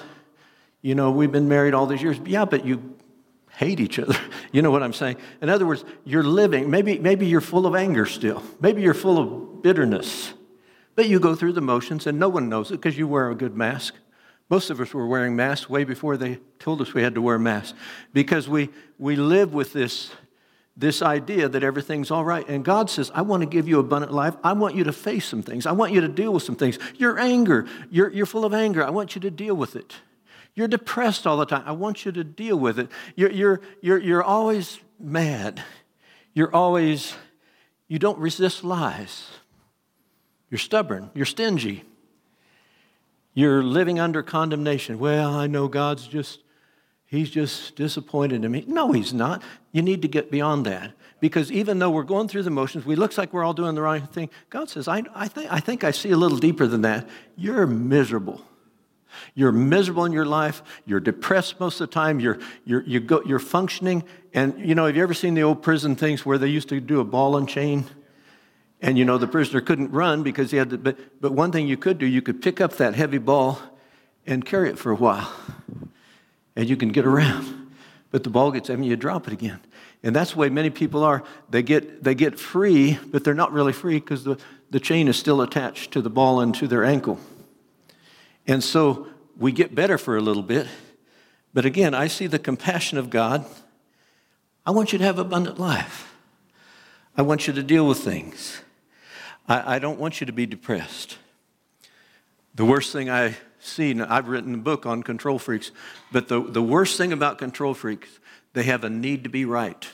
you 0.82 0.94
know, 0.94 1.10
we've 1.10 1.32
been 1.32 1.48
married 1.48 1.74
all 1.74 1.86
these 1.86 2.02
years. 2.02 2.18
Yeah, 2.24 2.44
but 2.44 2.64
you 2.64 2.94
hate 3.60 3.78
each 3.78 3.98
other. 3.98 4.16
You 4.52 4.62
know 4.62 4.72
what 4.72 4.82
I'm 4.82 4.92
saying? 4.92 5.16
In 5.40 5.48
other 5.48 5.64
words, 5.64 5.84
you're 6.04 6.24
living, 6.24 6.70
maybe, 6.70 6.98
maybe 6.98 7.24
you're 7.24 7.40
full 7.40 7.66
of 7.66 7.76
anger 7.76 8.04
still. 8.04 8.42
Maybe 8.58 8.82
you're 8.82 8.94
full 8.94 9.16
of 9.16 9.62
bitterness. 9.62 10.32
But 10.96 11.08
you 11.08 11.20
go 11.20 11.36
through 11.36 11.52
the 11.52 11.60
motions 11.60 12.08
and 12.08 12.18
no 12.18 12.28
one 12.28 12.48
knows 12.48 12.72
it 12.72 12.78
because 12.78 12.98
you 12.98 13.06
wear 13.06 13.30
a 13.30 13.36
good 13.36 13.56
mask. 13.56 13.94
Most 14.48 14.68
of 14.70 14.80
us 14.80 14.92
were 14.92 15.06
wearing 15.06 15.36
masks 15.36 15.70
way 15.70 15.84
before 15.84 16.16
they 16.16 16.40
told 16.58 16.80
us 16.80 16.94
we 16.94 17.02
had 17.02 17.14
to 17.14 17.22
wear 17.22 17.38
masks 17.38 17.78
because 18.12 18.48
we, 18.48 18.70
we 18.98 19.14
live 19.14 19.54
with 19.54 19.72
this, 19.72 20.10
this 20.76 21.00
idea 21.00 21.48
that 21.48 21.62
everything's 21.62 22.10
all 22.10 22.24
right. 22.24 22.48
And 22.48 22.64
God 22.64 22.90
says, 22.90 23.12
I 23.14 23.22
want 23.22 23.42
to 23.42 23.48
give 23.48 23.68
you 23.68 23.78
abundant 23.78 24.12
life. 24.12 24.34
I 24.42 24.52
want 24.54 24.74
you 24.74 24.82
to 24.82 24.92
face 24.92 25.26
some 25.26 25.44
things. 25.44 25.64
I 25.64 25.72
want 25.72 25.92
you 25.92 26.00
to 26.00 26.08
deal 26.08 26.32
with 26.32 26.42
some 26.42 26.56
things. 26.56 26.76
Your 26.96 27.20
anger, 27.20 27.66
you're, 27.88 28.10
you're 28.10 28.26
full 28.26 28.44
of 28.44 28.52
anger. 28.52 28.84
I 28.84 28.90
want 28.90 29.14
you 29.14 29.20
to 29.20 29.30
deal 29.30 29.54
with 29.54 29.76
it. 29.76 29.94
You're 30.60 30.68
depressed 30.68 31.26
all 31.26 31.38
the 31.38 31.46
time. 31.46 31.62
I 31.64 31.72
want 31.72 32.04
you 32.04 32.12
to 32.12 32.22
deal 32.22 32.58
with 32.58 32.78
it. 32.78 32.90
You're, 33.16 33.30
you're, 33.30 33.60
you're, 33.80 33.96
you're 33.96 34.22
always 34.22 34.78
mad. 34.98 35.64
You're 36.34 36.54
always, 36.54 37.14
you 37.88 37.98
don't 37.98 38.18
resist 38.18 38.62
lies. 38.62 39.26
You're 40.50 40.58
stubborn. 40.58 41.12
You're 41.14 41.24
stingy. 41.24 41.84
You're 43.32 43.62
living 43.62 43.98
under 43.98 44.22
condemnation. 44.22 44.98
Well, 44.98 45.34
I 45.34 45.46
know 45.46 45.66
God's 45.66 46.06
just, 46.06 46.40
He's 47.06 47.30
just 47.30 47.74
disappointed 47.74 48.44
in 48.44 48.52
me. 48.52 48.66
No, 48.68 48.92
He's 48.92 49.14
not. 49.14 49.42
You 49.72 49.80
need 49.80 50.02
to 50.02 50.08
get 50.08 50.30
beyond 50.30 50.66
that. 50.66 50.92
Because 51.20 51.50
even 51.50 51.78
though 51.78 51.90
we're 51.90 52.02
going 52.02 52.28
through 52.28 52.42
the 52.42 52.50
motions, 52.50 52.84
we 52.84 52.96
looks 52.96 53.16
like 53.16 53.32
we're 53.32 53.44
all 53.44 53.54
doing 53.54 53.74
the 53.74 53.80
right 53.80 54.06
thing. 54.12 54.28
God 54.50 54.68
says, 54.68 54.88
I, 54.88 55.04
I, 55.14 55.26
think, 55.26 55.50
I 55.50 55.60
think 55.60 55.84
I 55.84 55.90
see 55.90 56.10
a 56.10 56.18
little 56.18 56.36
deeper 56.36 56.66
than 56.66 56.82
that. 56.82 57.08
You're 57.34 57.66
miserable. 57.66 58.44
You're 59.34 59.52
miserable 59.52 60.04
in 60.04 60.12
your 60.12 60.26
life. 60.26 60.62
You're 60.86 61.00
depressed 61.00 61.60
most 61.60 61.80
of 61.80 61.88
the 61.88 61.94
time. 61.94 62.20
You're, 62.20 62.38
you're, 62.64 62.82
you 62.82 63.00
go, 63.00 63.22
you're 63.24 63.38
functioning. 63.38 64.04
And, 64.32 64.58
you 64.58 64.74
know, 64.74 64.86
have 64.86 64.96
you 64.96 65.02
ever 65.02 65.14
seen 65.14 65.34
the 65.34 65.42
old 65.42 65.62
prison 65.62 65.96
things 65.96 66.24
where 66.24 66.38
they 66.38 66.48
used 66.48 66.68
to 66.68 66.80
do 66.80 67.00
a 67.00 67.04
ball 67.04 67.36
and 67.36 67.48
chain? 67.48 67.84
And, 68.80 68.96
you 68.96 69.04
know, 69.04 69.18
the 69.18 69.26
prisoner 69.26 69.60
couldn't 69.60 69.90
run 69.90 70.22
because 70.22 70.50
he 70.50 70.56
had 70.56 70.70
to, 70.70 70.78
but, 70.78 70.98
but 71.20 71.32
one 71.32 71.52
thing 71.52 71.68
you 71.68 71.76
could 71.76 71.98
do, 71.98 72.06
you 72.06 72.22
could 72.22 72.40
pick 72.40 72.60
up 72.60 72.76
that 72.76 72.94
heavy 72.94 73.18
ball 73.18 73.60
and 74.26 74.44
carry 74.44 74.70
it 74.70 74.78
for 74.78 74.90
a 74.90 74.96
while. 74.96 75.30
And 76.56 76.68
you 76.68 76.76
can 76.76 76.90
get 76.90 77.06
around. 77.06 77.70
But 78.10 78.24
the 78.24 78.30
ball 78.30 78.50
gets 78.50 78.68
heavy, 78.68 78.86
you 78.86 78.96
drop 78.96 79.26
it 79.26 79.32
again. 79.32 79.60
And 80.02 80.16
that's 80.16 80.32
the 80.32 80.38
way 80.38 80.48
many 80.48 80.70
people 80.70 81.04
are. 81.04 81.22
They 81.50 81.62
get, 81.62 82.02
they 82.02 82.14
get 82.14 82.38
free, 82.38 82.98
but 83.06 83.22
they're 83.22 83.34
not 83.34 83.52
really 83.52 83.72
free 83.72 84.00
because 84.00 84.24
the, 84.24 84.38
the 84.70 84.80
chain 84.80 85.08
is 85.08 85.16
still 85.16 85.42
attached 85.42 85.92
to 85.92 86.02
the 86.02 86.10
ball 86.10 86.40
and 86.40 86.54
to 86.56 86.66
their 86.66 86.84
ankle. 86.84 87.20
And 88.46 88.62
so 88.62 89.08
we 89.36 89.52
get 89.52 89.74
better 89.74 89.98
for 89.98 90.16
a 90.16 90.20
little 90.20 90.42
bit. 90.42 90.66
But 91.52 91.64
again, 91.64 91.94
I 91.94 92.06
see 92.06 92.26
the 92.26 92.38
compassion 92.38 92.98
of 92.98 93.10
God. 93.10 93.44
I 94.64 94.70
want 94.70 94.92
you 94.92 94.98
to 94.98 95.04
have 95.04 95.18
abundant 95.18 95.58
life. 95.58 96.14
I 97.16 97.22
want 97.22 97.46
you 97.46 97.52
to 97.52 97.62
deal 97.62 97.86
with 97.86 97.98
things. 97.98 98.60
I, 99.48 99.76
I 99.76 99.78
don't 99.78 99.98
want 99.98 100.20
you 100.20 100.26
to 100.26 100.32
be 100.32 100.46
depressed. 100.46 101.18
The 102.54 102.64
worst 102.64 102.92
thing 102.92 103.10
I 103.10 103.36
see, 103.58 103.90
and 103.90 104.02
I've 104.02 104.28
written 104.28 104.54
a 104.54 104.58
book 104.58 104.86
on 104.86 105.02
control 105.02 105.38
freaks, 105.38 105.70
but 106.12 106.28
the, 106.28 106.40
the 106.42 106.62
worst 106.62 106.96
thing 106.96 107.12
about 107.12 107.38
control 107.38 107.74
freaks, 107.74 108.18
they 108.52 108.64
have 108.64 108.84
a 108.84 108.90
need 108.90 109.24
to 109.24 109.30
be 109.30 109.44
right. 109.44 109.88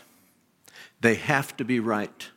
They 1.01 1.15
have 1.15 1.57
to 1.59 1.65
be 1.65 1.81
right. 1.81 2.29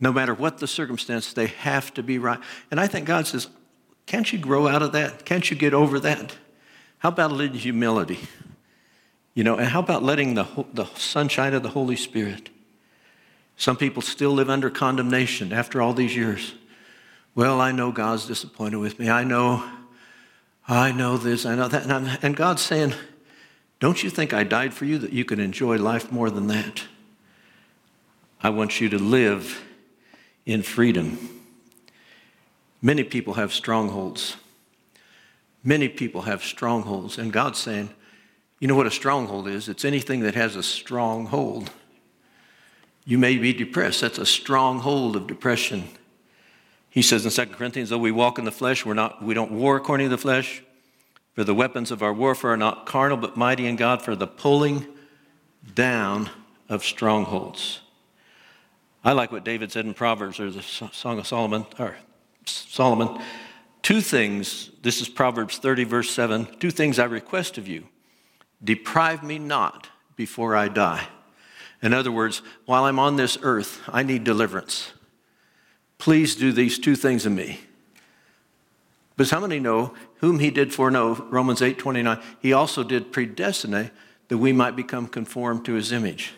No 0.00 0.12
matter 0.12 0.34
what 0.34 0.58
the 0.58 0.66
circumstance, 0.66 1.32
they 1.32 1.46
have 1.46 1.94
to 1.94 2.02
be 2.02 2.18
right. 2.18 2.40
And 2.70 2.80
I 2.80 2.86
think 2.86 3.06
God 3.06 3.26
says, 3.26 3.48
can't 4.06 4.32
you 4.32 4.38
grow 4.38 4.68
out 4.68 4.82
of 4.82 4.92
that? 4.92 5.24
Can't 5.24 5.50
you 5.50 5.56
get 5.56 5.74
over 5.74 5.98
that? 6.00 6.36
How 6.98 7.08
about 7.08 7.32
a 7.32 7.34
little 7.34 7.56
humility? 7.56 8.20
You 9.34 9.44
know, 9.44 9.56
and 9.56 9.66
how 9.66 9.80
about 9.80 10.02
letting 10.02 10.34
the, 10.34 10.46
the 10.72 10.86
sunshine 10.94 11.54
of 11.54 11.62
the 11.62 11.70
Holy 11.70 11.96
Spirit? 11.96 12.50
Some 13.56 13.76
people 13.76 14.02
still 14.02 14.32
live 14.32 14.50
under 14.50 14.70
condemnation 14.70 15.52
after 15.52 15.80
all 15.80 15.92
these 15.92 16.14
years. 16.14 16.54
Well, 17.34 17.60
I 17.60 17.72
know 17.72 17.90
God's 17.92 18.26
disappointed 18.26 18.78
with 18.78 18.98
me. 18.98 19.10
I 19.10 19.24
know, 19.24 19.68
I 20.68 20.92
know 20.92 21.16
this, 21.16 21.46
I 21.46 21.54
know 21.56 21.68
that. 21.68 21.86
And, 21.86 22.18
and 22.22 22.36
God's 22.36 22.62
saying, 22.62 22.94
Don't 23.80 24.02
you 24.02 24.10
think 24.10 24.32
I 24.32 24.44
died 24.44 24.72
for 24.72 24.84
you 24.84 24.98
that 24.98 25.12
you 25.12 25.24
could 25.24 25.40
enjoy 25.40 25.78
life 25.78 26.12
more 26.12 26.30
than 26.30 26.46
that? 26.48 26.84
I 28.40 28.50
want 28.50 28.80
you 28.80 28.88
to 28.90 28.98
live 28.98 29.64
in 30.46 30.62
freedom. 30.62 31.43
Many 32.84 33.02
people 33.02 33.32
have 33.32 33.50
strongholds. 33.50 34.36
Many 35.64 35.88
people 35.88 36.20
have 36.22 36.44
strongholds. 36.44 37.16
And 37.16 37.32
God's 37.32 37.58
saying, 37.58 37.88
you 38.60 38.68
know 38.68 38.74
what 38.74 38.86
a 38.86 38.90
stronghold 38.90 39.48
is? 39.48 39.70
It's 39.70 39.86
anything 39.86 40.20
that 40.20 40.34
has 40.34 40.54
a 40.54 40.62
strong 40.62 41.24
hold. 41.24 41.70
You 43.06 43.16
may 43.16 43.38
be 43.38 43.54
depressed. 43.54 44.02
That's 44.02 44.18
a 44.18 44.26
stronghold 44.26 45.16
of 45.16 45.26
depression. 45.26 45.88
He 46.90 47.00
says 47.00 47.24
in 47.24 47.30
2 47.30 47.54
Corinthians, 47.54 47.88
though 47.88 47.96
we 47.96 48.12
walk 48.12 48.38
in 48.38 48.44
the 48.44 48.52
flesh, 48.52 48.84
we're 48.84 48.92
not, 48.92 49.22
we 49.22 49.32
don't 49.32 49.52
war 49.52 49.76
according 49.76 50.10
to 50.10 50.10
the 50.10 50.18
flesh. 50.18 50.62
For 51.34 51.42
the 51.42 51.54
weapons 51.54 51.90
of 51.90 52.02
our 52.02 52.12
warfare 52.12 52.50
are 52.50 52.58
not 52.58 52.84
carnal, 52.84 53.16
but 53.16 53.34
mighty 53.34 53.66
in 53.66 53.76
God 53.76 54.02
for 54.02 54.14
the 54.14 54.26
pulling 54.26 54.86
down 55.74 56.28
of 56.68 56.84
strongholds. 56.84 57.80
I 59.02 59.12
like 59.12 59.32
what 59.32 59.42
David 59.42 59.72
said 59.72 59.86
in 59.86 59.94
Proverbs, 59.94 60.38
or 60.38 60.50
the 60.50 60.60
Song 60.60 61.18
of 61.18 61.26
Solomon, 61.26 61.64
or 61.78 61.96
Solomon. 62.50 63.20
Two 63.82 64.00
things, 64.00 64.70
this 64.82 65.00
is 65.00 65.08
Proverbs 65.08 65.58
30, 65.58 65.84
verse 65.84 66.10
7. 66.10 66.46
Two 66.58 66.70
things 66.70 66.98
I 66.98 67.04
request 67.04 67.58
of 67.58 67.68
you 67.68 67.86
deprive 68.62 69.22
me 69.22 69.38
not 69.38 69.88
before 70.16 70.56
I 70.56 70.68
die. 70.68 71.08
In 71.82 71.92
other 71.92 72.10
words, 72.10 72.40
while 72.64 72.84
I'm 72.84 72.98
on 72.98 73.16
this 73.16 73.36
earth, 73.42 73.82
I 73.88 74.02
need 74.02 74.24
deliverance. 74.24 74.92
Please 75.98 76.34
do 76.34 76.50
these 76.50 76.78
two 76.78 76.96
things 76.96 77.26
in 77.26 77.34
me. 77.34 77.60
But 79.16 79.30
how 79.30 79.40
many 79.40 79.60
know 79.60 79.94
whom 80.16 80.38
he 80.38 80.50
did 80.50 80.72
foreknow, 80.72 81.26
Romans 81.30 81.62
8 81.62 81.78
29, 81.78 82.20
he 82.40 82.52
also 82.52 82.82
did 82.82 83.12
predestinate 83.12 83.90
that 84.28 84.38
we 84.38 84.52
might 84.52 84.74
become 84.74 85.06
conformed 85.06 85.64
to 85.66 85.74
his 85.74 85.92
image. 85.92 86.32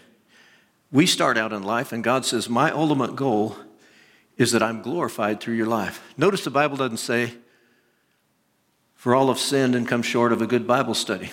We 0.91 1.07
start 1.07 1.39
out 1.39 1.53
in 1.53 1.63
life, 1.63 1.93
and 1.93 2.03
God 2.05 2.25
says, 2.25 2.49
My 2.49 2.71
ultimate 2.71 3.17
goal 3.17 3.57
is 4.37 4.53
that 4.53 4.63
I'm 4.63 4.83
glorified 4.83 5.41
through 5.41 5.55
your 5.55 5.67
life. 5.67 6.03
Notice 6.17 6.45
the 6.45 6.51
Bible 6.51 6.77
doesn't 6.77 6.99
say, 6.99 7.35
For 8.95 9.15
all 9.15 9.29
have 9.29 9.39
sinned 9.39 9.75
and 9.75 9.89
come 9.89 10.03
short 10.03 10.33
of 10.33 10.43
a 10.43 10.47
good 10.47 10.67
Bible 10.67 10.95
study. 10.95 11.33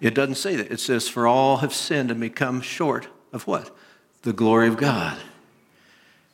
It 0.00 0.14
doesn't 0.14 0.36
say 0.36 0.56
that. 0.56 0.70
It 0.70 0.80
says, 0.80 1.08
For 1.08 1.26
all 1.26 1.58
have 1.58 1.74
sinned 1.74 2.10
and 2.10 2.20
become 2.20 2.60
short 2.60 3.08
of 3.32 3.46
what? 3.46 3.74
The 4.22 4.32
glory 4.32 4.68
of 4.68 4.76
God. 4.76 5.18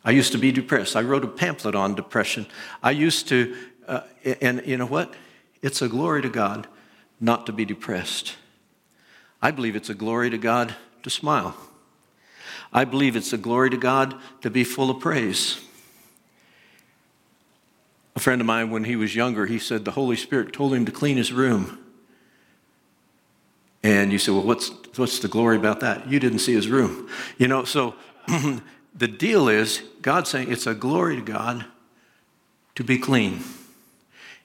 I 0.05 0.11
used 0.11 0.33
to 0.33 0.39
be 0.39 0.53
depressed. 0.53 0.97
I 0.97 1.01
wrote 1.01 1.25
a 1.25 1.29
pamphlet 1.29 1.75
on 1.75 1.95
depression. 1.95 2.47
I 2.83 2.91
used 2.91 3.29
to, 3.29 3.57
uh, 3.89 4.03
and 4.41 4.63
you 4.67 4.77
know 4.77 4.87
what? 4.87 5.15
It's 5.63 5.81
a 5.81 5.89
glory 5.89 6.21
to 6.23 6.29
God 6.29 6.69
not 7.21 7.47
to 7.47 7.53
be 7.53 7.65
depressed. 7.65 8.37
I 9.41 9.51
believe 9.51 9.77
it's 9.77 9.89
a 9.89 9.95
glory 9.95 10.29
to 10.31 10.39
God 10.39 10.75
to 11.03 11.11
smile. 11.11 11.57
I 12.75 12.85
believe 12.85 13.15
it's 13.15 13.33
a 13.33 13.39
glory 13.39 13.71
to 13.71 13.77
God 13.77 14.17
to 14.43 14.51
be 14.51 14.65
full 14.65 14.91
of 14.91 15.01
praise. 15.01 15.65
A 18.17 18.21
friend 18.21 18.41
of 18.41 18.47
mine, 18.47 18.71
when 18.71 18.85
he 18.85 18.97
was 18.97 19.15
younger, 19.15 19.47
he 19.47 19.61
said 19.61 19.85
the 19.85 19.93
Holy 19.93 20.17
Spirit 20.17 20.53
told 20.53 20.75
him 20.75 20.85
to 20.85 20.93
clean 20.93 21.17
his 21.17 21.33
room. 21.33 21.79
And 23.85 24.11
you 24.13 24.19
say, 24.19 24.33
well, 24.33 24.43
what's, 24.43 24.71
what's 24.97 25.21
the 25.21 25.29
glory 25.29 25.57
about 25.57 25.81
that? 25.81 26.09
You 26.09 26.19
didn't 26.19 26.41
see 26.41 26.55
his 26.55 26.69
room. 26.69 27.09
You 27.39 27.49
know, 27.49 27.65
so 27.65 27.95
the 28.95 29.09
deal 29.09 29.49
is 29.49 29.83
God 30.03 30.27
saying 30.27 30.51
it's 30.51 30.67
a 30.67 30.75
glory 30.75 31.17
to 31.17 31.23
God 31.23 31.67
to 32.75 32.83
be 32.83 32.99
clean. 32.99 33.41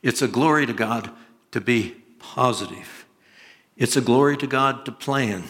It's 0.03 0.21
a 0.21 0.27
glory 0.27 0.65
to 0.65 0.73
God 0.73 1.09
to 1.51 1.61
be 1.61 1.95
positive. 2.19 3.05
It's 3.75 3.95
a 3.95 4.01
glory 4.01 4.37
to 4.37 4.47
God 4.47 4.85
to 4.85 4.91
plan. 4.91 5.45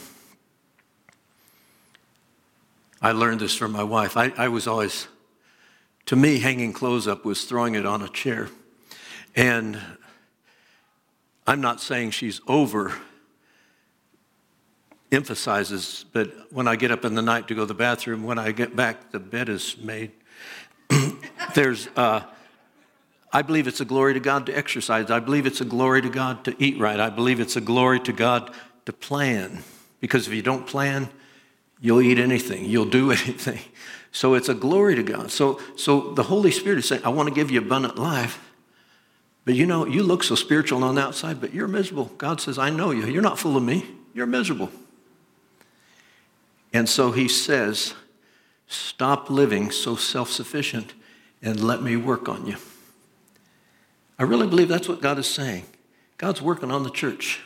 I 3.01 3.13
learned 3.13 3.39
this 3.39 3.55
from 3.55 3.71
my 3.71 3.83
wife. 3.83 4.17
I, 4.17 4.33
I 4.37 4.49
was 4.49 4.67
always, 4.67 5.07
to 6.07 6.15
me, 6.15 6.39
hanging 6.39 6.73
clothes 6.73 7.07
up 7.07 7.23
was 7.23 7.45
throwing 7.45 7.75
it 7.75 7.85
on 7.85 8.01
a 8.01 8.09
chair. 8.09 8.49
And 9.35 9.79
I'm 11.47 11.61
not 11.61 11.79
saying 11.79 12.11
she's 12.11 12.41
over 12.47 12.93
emphasizes, 15.11 16.05
but 16.13 16.31
when 16.51 16.67
I 16.67 16.75
get 16.75 16.91
up 16.91 17.03
in 17.05 17.15
the 17.15 17.21
night 17.21 17.47
to 17.47 17.55
go 17.55 17.61
to 17.61 17.65
the 17.65 17.73
bathroom, 17.73 18.23
when 18.23 18.37
I 18.37 18.51
get 18.51 18.75
back, 18.75 19.11
the 19.11 19.19
bed 19.19 19.49
is 19.49 19.77
made. 19.77 20.11
There's, 21.55 21.87
uh, 21.95 22.21
I 23.31 23.41
believe 23.41 23.67
it's 23.67 23.81
a 23.81 23.85
glory 23.85 24.13
to 24.13 24.19
God 24.19 24.45
to 24.47 24.55
exercise. 24.55 25.09
I 25.09 25.19
believe 25.19 25.45
it's 25.45 25.61
a 25.61 25.65
glory 25.65 26.01
to 26.01 26.09
God 26.09 26.43
to 26.45 26.55
eat 26.59 26.79
right. 26.79 26.99
I 26.99 27.09
believe 27.09 27.39
it's 27.39 27.55
a 27.55 27.61
glory 27.61 27.99
to 28.01 28.13
God 28.13 28.53
to 28.85 28.93
plan. 28.93 29.63
Because 29.99 30.27
if 30.27 30.33
you 30.33 30.41
don't 30.41 30.67
plan, 30.67 31.09
you'll 31.81 32.01
eat 32.01 32.19
anything, 32.19 32.65
you'll 32.65 32.85
do 32.85 33.11
anything. 33.11 33.59
So 34.11 34.33
it's 34.33 34.49
a 34.49 34.55
glory 34.55 34.95
to 34.95 35.03
God. 35.03 35.31
So, 35.31 35.59
so 35.75 36.13
the 36.13 36.23
Holy 36.23 36.51
Spirit 36.51 36.79
is 36.79 36.87
saying, 36.87 37.03
I 37.05 37.09
want 37.09 37.29
to 37.29 37.35
give 37.35 37.51
you 37.51 37.59
abundant 37.59 37.97
life. 37.97 38.43
But 39.45 39.55
you 39.55 39.65
know, 39.65 39.85
you 39.85 40.03
look 40.03 40.23
so 40.23 40.35
spiritual 40.35 40.83
on 40.83 40.95
the 40.95 41.01
outside, 41.01 41.39
but 41.39 41.53
you're 41.53 41.67
miserable. 41.67 42.05
God 42.17 42.41
says, 42.41 42.57
I 42.57 42.69
know 42.69 42.91
you. 42.91 43.05
You're 43.05 43.21
not 43.21 43.39
full 43.39 43.55
of 43.55 43.63
me. 43.63 43.85
You're 44.13 44.25
miserable. 44.25 44.69
And 46.73 46.87
so 46.87 47.11
he 47.11 47.27
says, 47.27 47.93
Stop 48.67 49.31
living 49.31 49.71
so 49.71 49.95
self 49.95 50.29
sufficient 50.29 50.93
and 51.41 51.59
let 51.59 51.81
me 51.81 51.95
work 51.95 52.29
on 52.29 52.45
you. 52.45 52.55
I 54.19 54.23
really 54.23 54.45
believe 54.45 54.67
that's 54.67 54.87
what 54.87 55.01
God 55.01 55.17
is 55.17 55.27
saying. 55.27 55.65
God's 56.17 56.41
working 56.41 56.69
on 56.69 56.83
the 56.83 56.91
church. 56.91 57.41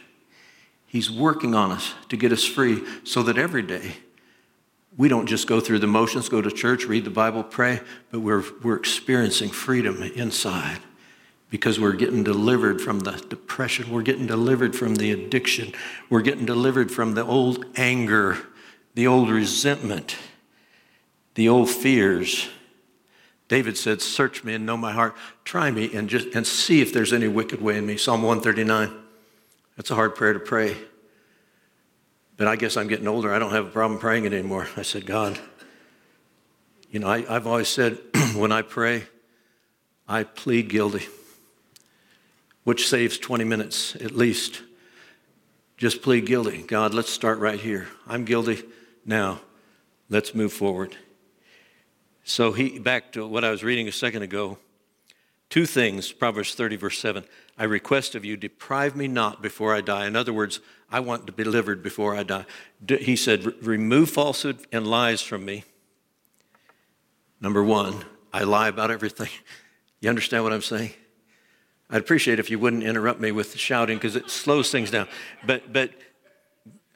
He's 0.86 1.10
working 1.10 1.56
on 1.56 1.72
us 1.72 1.94
to 2.10 2.18
get 2.18 2.34
us 2.34 2.44
free 2.44 2.84
so 3.06 3.24
that 3.24 3.38
every 3.38 3.62
day 3.62 3.98
we 4.98 5.08
don't 5.08 5.26
just 5.26 5.48
go 5.48 5.60
through 5.60 5.80
the 5.80 5.88
motions, 5.88 6.30
go 6.30 6.42
to 6.42 6.52
church, 6.52 6.86
read 6.86 7.06
the 7.06 7.10
Bible, 7.10 7.44
pray, 7.44 7.82
but 8.12 8.20
we're, 8.20 8.44
we're 8.62 8.76
experiencing 8.76 9.50
freedom 9.50 10.02
inside 10.04 10.80
because 11.50 11.80
we're 11.80 11.94
getting 11.94 12.24
delivered 12.24 12.82
from 12.82 13.02
the 13.02 13.12
depression. 13.30 13.92
We're 13.92 14.02
getting 14.02 14.28
delivered 14.28 14.76
from 14.76 14.96
the 14.96 15.12
addiction. 15.12 15.74
We're 16.10 16.22
getting 16.22 16.46
delivered 16.46 16.92
from 16.92 17.14
the 17.14 17.24
old 17.24 17.66
anger 17.76 18.38
the 18.96 19.08
old 19.08 19.30
resentment, 19.30 20.18
the 21.36 21.50
old 21.50 21.70
fears. 21.70 22.50
David 23.48 23.78
said, 23.78 24.02
Search 24.02 24.44
me 24.44 24.54
and 24.54 24.66
know 24.66 24.78
my 24.78 24.92
heart. 24.92 25.16
Try 25.44 25.72
me 25.72 25.94
and 25.94 26.10
just 26.10 26.28
and 26.36 26.46
see 26.46 26.82
if 26.82 26.94
there's 26.94 27.14
any 27.14 27.28
wicked 27.28 27.62
way 27.62 27.78
in 27.78 27.86
me. 27.86 27.98
Psalm 27.98 28.22
139. 28.22 28.94
That's 29.76 29.92
a 29.92 29.96
hard 29.96 30.16
prayer 30.16 30.34
to 30.34 30.40
pray. 30.40 30.78
But 32.38 32.48
I 32.48 32.56
guess 32.56 32.78
I'm 32.78 32.88
getting 32.88 33.08
older. 33.08 33.34
I 33.34 33.40
don't 33.40 33.52
have 33.52 33.68
a 33.68 33.70
problem 33.70 34.00
praying 34.00 34.26
it 34.26 34.34
anymore. 34.34 34.68
I 34.76 34.82
said, 34.82 35.06
God, 35.06 35.40
you 36.90 37.00
know, 37.00 37.08
I, 37.08 37.26
I've 37.28 37.48
always 37.48 37.68
said 37.68 37.98
when 38.36 38.52
I 38.52 38.62
pray, 38.62 39.04
I 40.08 40.24
plead 40.24 40.70
guilty, 40.70 41.08
which 42.64 42.88
saves 42.88 43.18
20 43.18 43.44
minutes 43.44 43.96
at 43.96 44.12
least. 44.12 44.62
Just 45.78 46.02
plead 46.02 46.26
guilty. 46.26 46.64
God, 46.64 46.94
let's 46.94 47.12
start 47.12 47.40
right 47.40 47.60
here. 47.60 47.88
I'm 48.08 48.26
guilty. 48.26 48.64
Now, 49.06 49.42
let's 50.10 50.34
move 50.34 50.54
forward. 50.54 50.96
So 52.24 52.54
he 52.54 52.80
back 52.80 53.12
to 53.14 53.28
what 53.28 53.44
I 53.44 53.52
was 53.52 53.64
reading 53.64 53.88
a 53.88 53.92
second 53.92 54.22
ago. 54.22 54.58
Two 55.50 55.66
things, 55.66 56.12
Proverbs 56.12 56.56
30, 56.56 56.78
verse 56.78 57.00
7. 57.00 57.26
I 57.58 57.66
request 57.66 58.16
of 58.16 58.26
you, 58.26 58.36
deprive 58.36 58.96
me 58.96 59.08
not 59.08 59.42
before 59.42 59.76
I 59.76 59.82
die. 59.82 60.08
In 60.08 60.16
other 60.16 60.34
words, 60.34 60.60
I 60.92 61.00
want 61.00 61.28
to 61.28 61.34
be 61.34 61.44
delivered 61.44 61.84
before 61.84 62.16
I 62.16 62.24
die. 62.24 62.46
He 62.88 63.16
said, 63.16 63.46
remove 63.64 64.10
falsehood 64.10 64.66
and 64.72 64.88
lies 64.88 65.22
from 65.22 65.46
me. 65.46 65.64
Number 67.40 67.64
one, 67.64 68.06
I 68.32 68.44
lie 68.44 68.70
about 68.70 68.92
everything. 68.92 69.30
You 70.02 70.10
understand 70.10 70.44
what 70.44 70.52
I'm 70.52 70.62
saying? 70.62 70.92
I'd 71.90 72.02
appreciate 72.02 72.38
if 72.38 72.50
you 72.50 72.60
wouldn't 72.60 72.84
interrupt 72.84 73.22
me 73.22 73.32
with 73.32 73.56
shouting 73.56 73.96
because 73.96 74.18
it 74.18 74.30
slows 74.30 74.70
things 74.70 74.92
down. 74.92 75.08
But, 75.46 75.72
but 75.72 75.92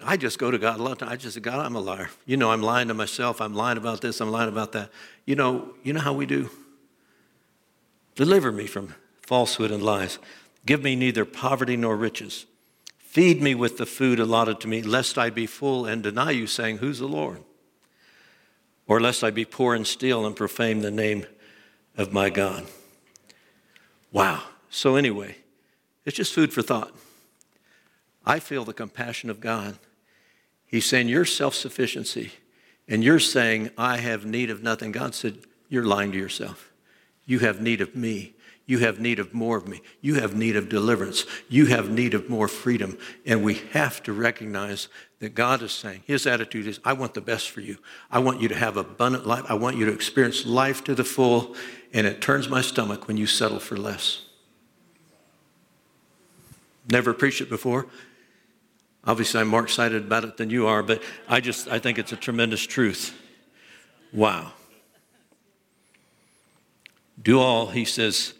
I 0.04 0.18
just 0.18 0.40
go 0.40 0.52
to 0.52 0.58
God 0.58 0.80
a 0.80 0.84
lot 0.84 0.92
of 0.92 0.98
times. 0.98 1.12
I 1.14 1.16
just 1.16 1.42
God, 1.42 1.66
I'm 1.66 1.76
a 1.76 1.80
liar. 1.80 2.10
You 2.26 2.36
know, 2.36 2.52
I'm 2.52 2.62
lying 2.62 2.90
to 2.90 2.94
myself. 2.94 3.40
I'm 3.40 3.54
lying 3.54 3.78
about 3.78 4.02
this. 4.02 4.20
I'm 4.20 4.30
lying 4.30 4.50
about 4.50 4.74
that. 4.74 4.90
You 5.26 5.36
know, 5.36 5.74
you 5.84 5.94
know 5.94 6.02
how 6.02 6.12
we 6.12 6.26
do? 6.26 6.50
Deliver 8.16 8.52
me 8.52 8.68
from 8.68 8.94
falsehood 9.22 9.72
and 9.72 9.82
lies. 9.82 10.20
Give 10.68 10.84
me 10.84 10.96
neither 10.96 11.26
poverty 11.26 11.76
nor 11.76 11.98
riches. 11.98 12.46
Feed 13.00 13.42
me 13.42 13.56
with 13.56 13.80
the 13.80 13.88
food 13.88 14.20
allotted 14.20 14.60
to 14.60 14.68
me, 14.68 14.84
lest 14.84 15.18
I 15.18 15.32
be 15.32 15.48
full 15.48 15.88
and 15.88 16.04
deny 16.04 16.30
you, 16.30 16.46
saying, 16.46 16.78
Who's 16.78 17.00
the 17.00 17.08
Lord? 17.08 17.44
Or 18.86 19.02
lest 19.02 19.24
I 19.24 19.32
be 19.32 19.46
poor 19.46 19.74
and 19.74 19.88
steal 19.88 20.26
and 20.28 20.36
profane 20.36 20.82
the 20.82 20.92
name 20.92 21.26
of 21.98 22.14
my 22.14 22.30
God. 22.30 22.68
Wow. 24.12 24.44
So, 24.70 24.96
anyway, 24.96 25.38
it's 26.06 26.16
just 26.16 26.34
food 26.34 26.54
for 26.54 26.62
thought. 26.62 26.94
I 28.24 28.40
feel 28.40 28.64
the 28.64 28.74
compassion 28.74 29.32
of 29.32 29.40
God 29.40 29.80
He's 30.68 30.86
saying, 30.86 31.08
Your 31.08 31.26
self 31.26 31.56
sufficiency, 31.56 32.34
and 32.88 33.04
you're 33.04 33.20
saying, 33.20 33.72
I 33.78 33.98
have 33.98 34.26
need 34.26 34.50
of 34.50 34.62
nothing. 34.62 34.92
God 34.92 35.16
said, 35.16 35.40
You're 35.70 35.86
lying 35.86 36.12
to 36.12 36.18
yourself. 36.18 36.72
You 37.26 37.40
have 37.40 37.62
need 37.62 37.82
of 37.82 37.96
me. 37.96 38.36
You 38.68 38.80
have 38.80 39.00
need 39.00 39.18
of 39.18 39.34
more 39.34 39.56
of 39.56 39.66
me. 39.66 39.82
You 40.02 40.16
have 40.16 40.36
need 40.36 40.58
of 40.58 40.68
deliverance. 40.68 41.26
You 41.48 41.68
have 41.68 41.90
need 41.90 42.14
of 42.14 42.30
more 42.30 42.50
freedom. 42.50 42.98
And 43.26 43.42
we 43.42 43.56
have 43.72 44.04
to 44.04 44.12
recognize 44.12 44.90
that 45.20 45.34
God 45.34 45.62
is 45.62 45.72
saying, 45.72 46.04
His 46.06 46.28
attitude 46.28 46.68
is, 46.68 46.80
I 46.84 46.92
want 46.92 47.14
the 47.14 47.22
best 47.22 47.50
for 47.50 47.62
you. 47.62 47.78
I 48.12 48.20
want 48.20 48.42
you 48.42 48.50
to 48.50 48.56
have 48.56 48.76
abundant 48.76 49.26
life. 49.26 49.46
I 49.48 49.54
want 49.54 49.78
you 49.78 49.86
to 49.86 49.94
experience 49.94 50.46
life 50.46 50.84
to 50.84 50.94
the 50.94 51.06
full. 51.06 51.56
And 51.94 52.06
it 52.06 52.22
turns 52.22 52.50
my 52.50 52.62
stomach 52.62 53.08
when 53.08 53.16
you 53.16 53.26
settle 53.26 53.60
for 53.60 53.78
less. 53.78 54.26
Never 56.92 57.14
preached 57.14 57.40
it 57.40 57.50
before. 57.50 57.88
Obviously, 59.06 59.40
I'm 59.40 59.48
more 59.48 59.64
excited 59.64 60.04
about 60.04 60.26
it 60.26 60.36
than 60.36 60.50
you 60.50 60.68
are, 60.68 60.84
but 60.84 61.02
I 61.30 61.40
just 61.40 61.70
I 61.70 61.80
think 61.80 61.98
it's 61.98 62.12
a 62.12 62.18
tremendous 62.18 62.66
truth. 62.66 63.18
Wow. 64.12 64.52
Do 67.22 67.40
all, 67.40 67.68
he 67.68 67.86
says, 67.86 68.34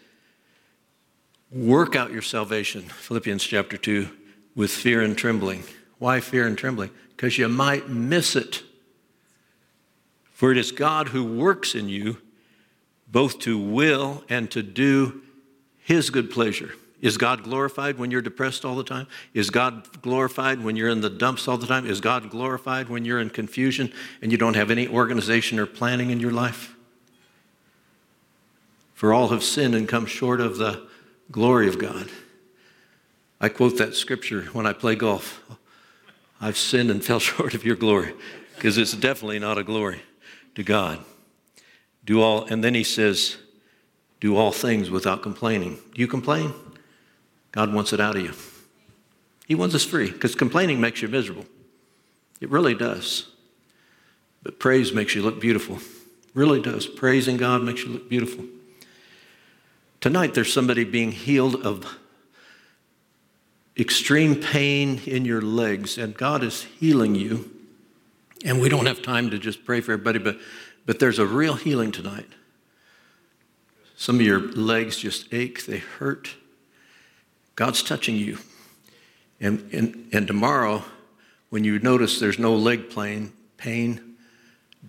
work 1.50 1.96
out 1.96 2.12
your 2.12 2.22
salvation, 2.22 2.82
Philippians 2.82 3.42
chapter 3.42 3.76
2, 3.76 4.08
with 4.54 4.70
fear 4.70 5.02
and 5.02 5.16
trembling. 5.16 5.64
Why 5.98 6.20
fear 6.20 6.46
and 6.46 6.56
trembling? 6.56 6.90
Because 7.10 7.38
you 7.38 7.48
might 7.48 7.88
miss 7.88 8.36
it. 8.36 8.62
For 10.32 10.52
it 10.52 10.58
is 10.58 10.70
God 10.70 11.08
who 11.08 11.24
works 11.24 11.74
in 11.74 11.88
you 11.88 12.18
both 13.10 13.38
to 13.40 13.58
will 13.58 14.24
and 14.28 14.50
to 14.50 14.62
do 14.62 15.22
his 15.78 16.10
good 16.10 16.30
pleasure. 16.30 16.74
Is 17.00 17.16
God 17.16 17.44
glorified 17.44 17.96
when 17.96 18.10
you're 18.10 18.20
depressed 18.20 18.64
all 18.64 18.74
the 18.74 18.84
time? 18.84 19.06
Is 19.32 19.50
God 19.50 20.02
glorified 20.02 20.62
when 20.62 20.76
you're 20.76 20.88
in 20.88 21.00
the 21.00 21.10
dumps 21.10 21.48
all 21.48 21.56
the 21.56 21.66
time? 21.66 21.86
Is 21.86 22.00
God 22.00 22.28
glorified 22.28 22.88
when 22.88 23.04
you're 23.04 23.20
in 23.20 23.30
confusion 23.30 23.92
and 24.20 24.32
you 24.32 24.38
don't 24.38 24.56
have 24.56 24.70
any 24.70 24.88
organization 24.88 25.58
or 25.58 25.66
planning 25.66 26.10
in 26.10 26.20
your 26.20 26.32
life? 26.32 26.74
For 28.94 29.14
all 29.14 29.28
have 29.28 29.44
sinned 29.44 29.76
and 29.76 29.88
come 29.88 30.06
short 30.06 30.40
of 30.40 30.58
the 30.58 30.87
glory 31.30 31.68
of 31.68 31.78
God. 31.78 32.08
I 33.40 33.48
quote 33.48 33.78
that 33.78 33.94
scripture 33.94 34.42
when 34.52 34.66
I 34.66 34.72
play 34.72 34.94
golf. 34.94 35.42
I've 36.40 36.58
sinned 36.58 36.90
and 36.90 37.04
fell 37.04 37.20
short 37.20 37.54
of 37.54 37.64
your 37.64 37.76
glory 37.76 38.14
because 38.56 38.78
it's 38.78 38.92
definitely 38.92 39.38
not 39.38 39.58
a 39.58 39.64
glory 39.64 40.02
to 40.54 40.62
God. 40.62 41.04
Do 42.04 42.22
all, 42.22 42.44
and 42.44 42.64
then 42.64 42.74
he 42.74 42.84
says, 42.84 43.36
do 44.20 44.36
all 44.36 44.50
things 44.50 44.90
without 44.90 45.22
complaining. 45.22 45.78
Do 45.94 46.00
you 46.00 46.08
complain? 46.08 46.52
God 47.52 47.72
wants 47.72 47.92
it 47.92 48.00
out 48.00 48.16
of 48.16 48.22
you. 48.22 48.32
He 49.46 49.54
wants 49.54 49.74
us 49.74 49.84
free 49.84 50.10
because 50.10 50.34
complaining 50.34 50.80
makes 50.80 51.02
you 51.02 51.08
miserable. 51.08 51.46
It 52.40 52.50
really 52.50 52.74
does. 52.74 53.28
But 54.42 54.58
praise 54.58 54.92
makes 54.92 55.14
you 55.14 55.22
look 55.22 55.40
beautiful. 55.40 55.78
Really 56.34 56.60
does. 56.60 56.86
Praising 56.86 57.36
God 57.36 57.62
makes 57.62 57.82
you 57.82 57.90
look 57.90 58.08
beautiful. 58.08 58.44
Tonight, 60.00 60.34
there's 60.34 60.52
somebody 60.52 60.84
being 60.84 61.10
healed 61.10 61.56
of 61.66 61.98
extreme 63.76 64.36
pain 64.36 65.00
in 65.06 65.24
your 65.24 65.40
legs, 65.40 65.98
and 65.98 66.16
God 66.16 66.44
is 66.44 66.62
healing 66.62 67.16
you. 67.16 67.50
And 68.44 68.60
we 68.60 68.68
don't 68.68 68.86
have 68.86 69.02
time 69.02 69.30
to 69.30 69.38
just 69.38 69.64
pray 69.64 69.80
for 69.80 69.92
everybody, 69.92 70.20
but, 70.20 70.38
but 70.86 71.00
there's 71.00 71.18
a 71.18 71.26
real 71.26 71.54
healing 71.54 71.90
tonight. 71.90 72.28
Some 73.96 74.16
of 74.16 74.22
your 74.22 74.40
legs 74.40 74.98
just 74.98 75.32
ache, 75.34 75.66
they 75.66 75.78
hurt. 75.78 76.36
God's 77.56 77.82
touching 77.82 78.14
you. 78.14 78.38
And, 79.40 79.68
and, 79.72 80.08
and 80.12 80.28
tomorrow, 80.28 80.84
when 81.50 81.64
you 81.64 81.80
notice 81.80 82.20
there's 82.20 82.38
no 82.38 82.54
leg 82.54 82.94
pain, 82.94 83.32
pain, 83.56 84.16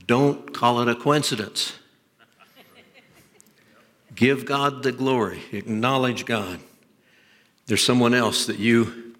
don't 0.05 0.53
call 0.53 0.81
it 0.81 0.87
a 0.87 0.93
coincidence. 0.93 1.78
Give 4.19 4.43
God 4.43 4.83
the 4.83 4.91
glory, 4.91 5.39
acknowledge 5.53 6.25
God. 6.25 6.59
There's 7.67 7.81
someone 7.81 8.13
else 8.13 8.47
that 8.47 8.59
you, 8.59 9.15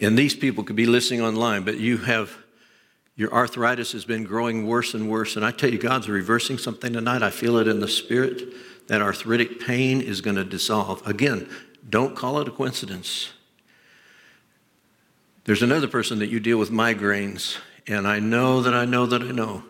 and 0.00 0.18
these 0.18 0.34
people 0.34 0.64
could 0.64 0.74
be 0.74 0.86
listening 0.86 1.20
online, 1.20 1.62
but 1.62 1.78
you 1.78 1.98
have, 1.98 2.36
your 3.14 3.32
arthritis 3.32 3.92
has 3.92 4.04
been 4.04 4.24
growing 4.24 4.66
worse 4.66 4.94
and 4.94 5.08
worse. 5.08 5.36
And 5.36 5.44
I 5.44 5.52
tell 5.52 5.70
you, 5.70 5.78
God's 5.78 6.08
reversing 6.08 6.58
something 6.58 6.94
tonight. 6.94 7.22
I 7.22 7.30
feel 7.30 7.58
it 7.58 7.68
in 7.68 7.78
the 7.78 7.86
spirit. 7.86 8.88
That 8.88 9.02
arthritic 9.02 9.60
pain 9.60 10.00
is 10.00 10.20
going 10.20 10.34
to 10.34 10.44
dissolve. 10.44 11.06
Again, 11.06 11.48
don't 11.88 12.16
call 12.16 12.40
it 12.40 12.48
a 12.48 12.50
coincidence. 12.50 13.34
There's 15.44 15.62
another 15.62 15.86
person 15.86 16.18
that 16.18 16.26
you 16.26 16.40
deal 16.40 16.58
with 16.58 16.72
migraines, 16.72 17.58
and 17.86 18.08
I 18.08 18.18
know 18.18 18.62
that 18.62 18.74
I 18.74 18.84
know 18.84 19.06
that 19.06 19.22
I 19.22 19.30
know 19.30 19.62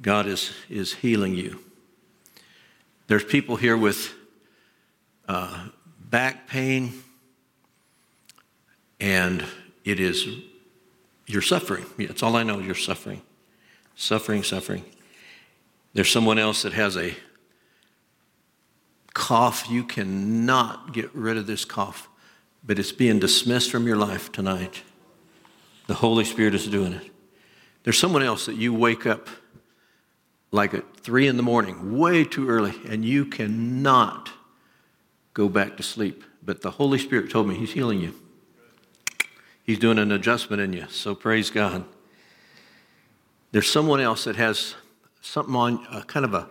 God 0.00 0.26
is, 0.26 0.54
is 0.70 0.94
healing 0.94 1.34
you. 1.34 1.65
There's 3.06 3.24
people 3.24 3.56
here 3.56 3.76
with 3.76 4.14
uh, 5.28 5.68
back 5.98 6.48
pain, 6.48 6.92
and 8.98 9.44
it 9.84 10.00
is, 10.00 10.26
you're 11.26 11.42
suffering. 11.42 11.86
That's 11.98 12.22
all 12.22 12.36
I 12.36 12.42
know, 12.42 12.58
you're 12.58 12.74
suffering. 12.74 13.22
Suffering, 13.94 14.42
suffering. 14.42 14.84
There's 15.94 16.10
someone 16.10 16.38
else 16.38 16.62
that 16.62 16.72
has 16.72 16.96
a 16.96 17.14
cough, 19.14 19.70
you 19.70 19.84
cannot 19.84 20.92
get 20.92 21.14
rid 21.14 21.36
of 21.36 21.46
this 21.46 21.64
cough, 21.64 22.08
but 22.64 22.78
it's 22.78 22.92
being 22.92 23.18
dismissed 23.18 23.70
from 23.70 23.86
your 23.86 23.96
life 23.96 24.30
tonight. 24.32 24.82
The 25.86 25.94
Holy 25.94 26.24
Spirit 26.24 26.54
is 26.54 26.66
doing 26.66 26.92
it. 26.92 27.10
There's 27.84 27.98
someone 27.98 28.22
else 28.22 28.46
that 28.46 28.56
you 28.56 28.74
wake 28.74 29.06
up 29.06 29.28
like 30.50 30.74
at 30.74 30.96
three 30.96 31.26
in 31.26 31.36
the 31.36 31.42
morning, 31.42 31.98
way 31.98 32.24
too 32.24 32.48
early, 32.48 32.74
and 32.88 33.04
you 33.04 33.24
cannot 33.24 34.30
go 35.34 35.48
back 35.48 35.76
to 35.76 35.82
sleep. 35.82 36.24
But 36.42 36.62
the 36.62 36.72
Holy 36.72 36.98
Spirit 36.98 37.30
told 37.30 37.48
me 37.48 37.56
He's 37.56 37.72
healing 37.72 38.00
you. 38.00 38.14
He's 39.64 39.78
doing 39.78 39.98
an 39.98 40.12
adjustment 40.12 40.62
in 40.62 40.72
you. 40.72 40.86
So 40.88 41.14
praise 41.14 41.50
God. 41.50 41.84
There's 43.50 43.70
someone 43.70 44.00
else 44.00 44.24
that 44.24 44.36
has 44.36 44.74
something 45.20 45.54
on, 45.54 45.84
uh, 45.90 46.02
kind 46.02 46.24
of 46.24 46.34
a 46.34 46.48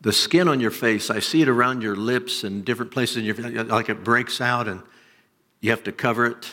the 0.00 0.12
skin 0.12 0.48
on 0.48 0.60
your 0.60 0.70
face, 0.70 1.10
I 1.10 1.18
see 1.18 1.42
it 1.42 1.48
around 1.48 1.82
your 1.82 1.94
lips 1.94 2.42
and 2.42 2.64
different 2.64 2.90
places 2.90 3.18
in 3.18 3.24
your 3.24 3.34
face, 3.34 3.68
like 3.68 3.88
it 3.88 4.02
breaks 4.02 4.40
out 4.40 4.66
and 4.66 4.82
you 5.60 5.70
have 5.70 5.84
to 5.84 5.92
cover 5.92 6.26
it. 6.26 6.50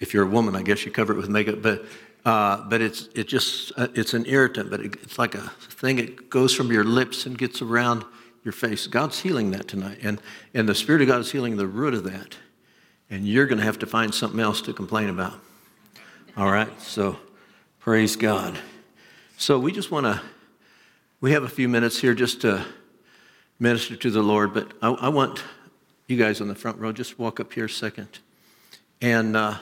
If 0.00 0.14
you're 0.14 0.24
a 0.24 0.28
woman, 0.28 0.56
I 0.56 0.62
guess 0.62 0.84
you 0.84 0.90
cover 0.90 1.12
it 1.12 1.16
with 1.16 1.28
makeup, 1.28 1.62
but 1.62 1.84
uh, 2.28 2.62
but 2.68 2.82
it's 2.82 3.08
it 3.14 3.26
just 3.26 3.72
uh, 3.78 3.88
it's 3.94 4.12
an 4.12 4.26
irritant, 4.26 4.68
but 4.68 4.80
it, 4.80 4.96
it's 5.02 5.18
like 5.18 5.34
a 5.34 5.48
thing. 5.70 5.98
It 5.98 6.28
goes 6.28 6.54
from 6.54 6.70
your 6.70 6.84
lips 6.84 7.24
and 7.24 7.38
gets 7.38 7.62
around 7.62 8.04
your 8.44 8.52
face. 8.52 8.86
God's 8.86 9.18
healing 9.18 9.50
that 9.52 9.66
tonight, 9.66 10.00
and 10.02 10.20
and 10.52 10.68
the 10.68 10.74
Spirit 10.74 11.00
of 11.00 11.08
God 11.08 11.22
is 11.22 11.32
healing 11.32 11.56
the 11.56 11.66
root 11.66 11.94
of 11.94 12.04
that. 12.04 12.36
And 13.08 13.26
you're 13.26 13.46
going 13.46 13.60
to 13.60 13.64
have 13.64 13.78
to 13.78 13.86
find 13.86 14.14
something 14.14 14.40
else 14.40 14.60
to 14.62 14.74
complain 14.74 15.08
about. 15.08 15.40
All 16.36 16.50
right, 16.50 16.68
so 16.82 17.16
praise 17.78 18.14
God. 18.14 18.58
So 19.38 19.58
we 19.58 19.72
just 19.72 19.90
want 19.90 20.04
to 20.04 20.20
we 21.22 21.32
have 21.32 21.44
a 21.44 21.48
few 21.48 21.66
minutes 21.66 21.98
here 21.98 22.12
just 22.12 22.42
to 22.42 22.62
minister 23.58 23.96
to 23.96 24.10
the 24.10 24.22
Lord, 24.22 24.52
but 24.52 24.70
I, 24.82 24.90
I 24.90 25.08
want 25.08 25.42
you 26.08 26.18
guys 26.18 26.42
on 26.42 26.48
the 26.48 26.54
front 26.54 26.78
row, 26.78 26.92
just 26.92 27.18
walk 27.18 27.40
up 27.40 27.54
here 27.54 27.64
a 27.64 27.70
second. 27.70 28.18
And 29.00 29.34
uh, 29.34 29.54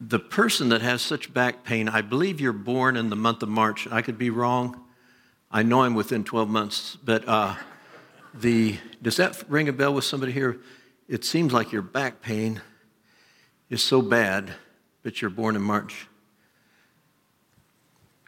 the 0.00 0.18
person 0.18 0.68
that 0.68 0.80
has 0.80 1.02
such 1.02 1.32
back 1.32 1.64
pain, 1.64 1.88
I 1.88 2.02
believe 2.02 2.40
you're 2.40 2.52
born 2.52 2.96
in 2.96 3.10
the 3.10 3.16
month 3.16 3.42
of 3.42 3.48
March. 3.48 3.88
I 3.90 4.02
could 4.02 4.18
be 4.18 4.30
wrong. 4.30 4.84
I 5.50 5.62
know 5.62 5.82
I'm 5.82 5.94
within 5.94 6.24
12 6.24 6.48
months, 6.48 6.96
but 7.02 7.26
uh, 7.26 7.56
the 8.34 8.78
does 9.02 9.16
that 9.16 9.42
ring 9.48 9.68
a 9.68 9.72
bell 9.72 9.94
with 9.94 10.04
somebody 10.04 10.32
here? 10.32 10.58
It 11.08 11.24
seems 11.24 11.52
like 11.52 11.72
your 11.72 11.82
back 11.82 12.20
pain 12.20 12.60
is 13.70 13.82
so 13.82 14.02
bad, 14.02 14.52
but 15.02 15.20
you're 15.20 15.30
born 15.30 15.56
in 15.56 15.62
March. 15.62 16.06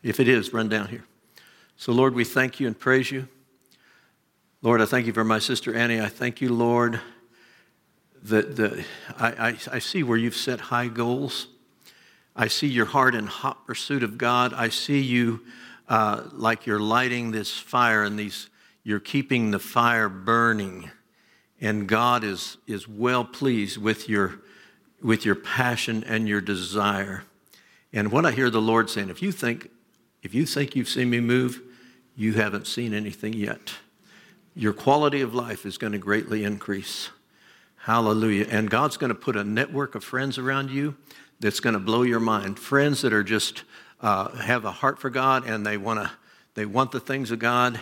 If 0.03 0.19
it 0.19 0.29
is, 0.29 0.53
run 0.53 0.69
down 0.69 0.89
here. 0.89 1.05
So, 1.77 1.93
Lord, 1.93 2.15
we 2.15 2.25
thank 2.25 2.59
you 2.59 2.67
and 2.67 2.79
praise 2.79 3.11
you. 3.11 3.29
Lord, 4.63 4.81
I 4.81 4.87
thank 4.87 5.07
you 5.07 5.13
for 5.13 5.25
my 5.25 5.39
sister 5.39 5.75
Annie. 5.75 6.01
I 6.01 6.09
thank 6.09 6.41
you, 6.41 6.53
Lord, 6.53 7.01
that 8.23 8.57
the, 8.57 8.85
I, 9.19 9.49
I, 9.51 9.59
I 9.73 9.79
see 9.79 10.03
where 10.03 10.19
you've 10.19 10.37
set 10.37 10.61
high 10.61 10.89
goals. 10.89 11.49
I 12.37 12.49
see 12.49 12.69
your 12.69 12.87
heart 12.87 13.15
in 13.15 13.27
hot 13.27 13.67
pursuit 13.67 14.03
of 14.03 14.17
God. 14.17 14.55
I 14.55 14.69
see 14.69 15.01
you 15.01 15.41
uh, 15.89 16.23
like 16.33 16.67
you're 16.67 16.81
lighting 16.81 17.33
this 17.33 17.53
fire 17.53 18.05
and 18.05 18.19
these, 18.19 18.49
you're 18.85 19.01
keeping 19.01 19.51
the 19.51 19.59
fire 19.59 20.09
burning. 20.09 20.91
And 21.61 21.89
God 21.89 22.25
is, 22.25 22.57
is 22.67 22.89
well 22.89 23.25
pleased 23.25 23.77
with 23.77 24.09
your, 24.09 24.41
with 25.03 25.25
your 25.25 25.35
passion 25.35 26.05
and 26.05 26.29
your 26.29 26.41
desire. 26.41 27.25
And 27.93 28.13
what 28.13 28.25
I 28.25 28.31
hear 28.31 28.51
the 28.51 28.63
Lord 28.63 28.89
saying, 28.89 29.11
if 29.11 29.21
you 29.21 29.33
think, 29.33 29.69
if 30.23 30.33
you 30.33 30.47
think 30.47 30.77
you've 30.77 30.89
seen 30.89 31.11
me 31.11 31.21
move, 31.21 31.61
you 32.15 32.35
haven't 32.35 32.67
seen 32.67 32.95
anything 32.95 33.33
yet. 33.33 33.75
Your 34.55 34.73
quality 34.73 35.21
of 35.21 35.35
life 35.35 35.67
is 35.67 35.77
going 35.77 35.93
to 35.93 35.99
greatly 35.99 36.45
increase. 36.45 37.11
Hallelujah. 37.85 38.47
And 38.49 38.71
God's 38.71 38.97
going 38.97 39.09
to 39.09 39.15
put 39.15 39.37
a 39.37 39.45
network 39.45 39.95
of 39.95 40.05
friends 40.05 40.39
around 40.39 40.71
you 40.71 40.97
that's 41.41 41.61
going 41.61 41.75
to 41.75 41.81
blow 41.81 42.03
your 42.03 42.21
mind. 42.21 42.59
Friends 42.59 43.03
that 43.03 43.13
are 43.13 43.25
just 43.25 43.65
uh, 44.01 44.29
have 44.37 44.65
a 44.65 44.71
heart 44.71 44.99
for 44.99 45.11
God 45.11 45.47
and 45.47 45.67
they 45.67 45.77
want 45.77 46.01
to 46.01 46.11
they 46.55 46.67
want 46.67 46.93
the 46.93 47.01
things 47.01 47.31
of 47.31 47.39
God 47.39 47.81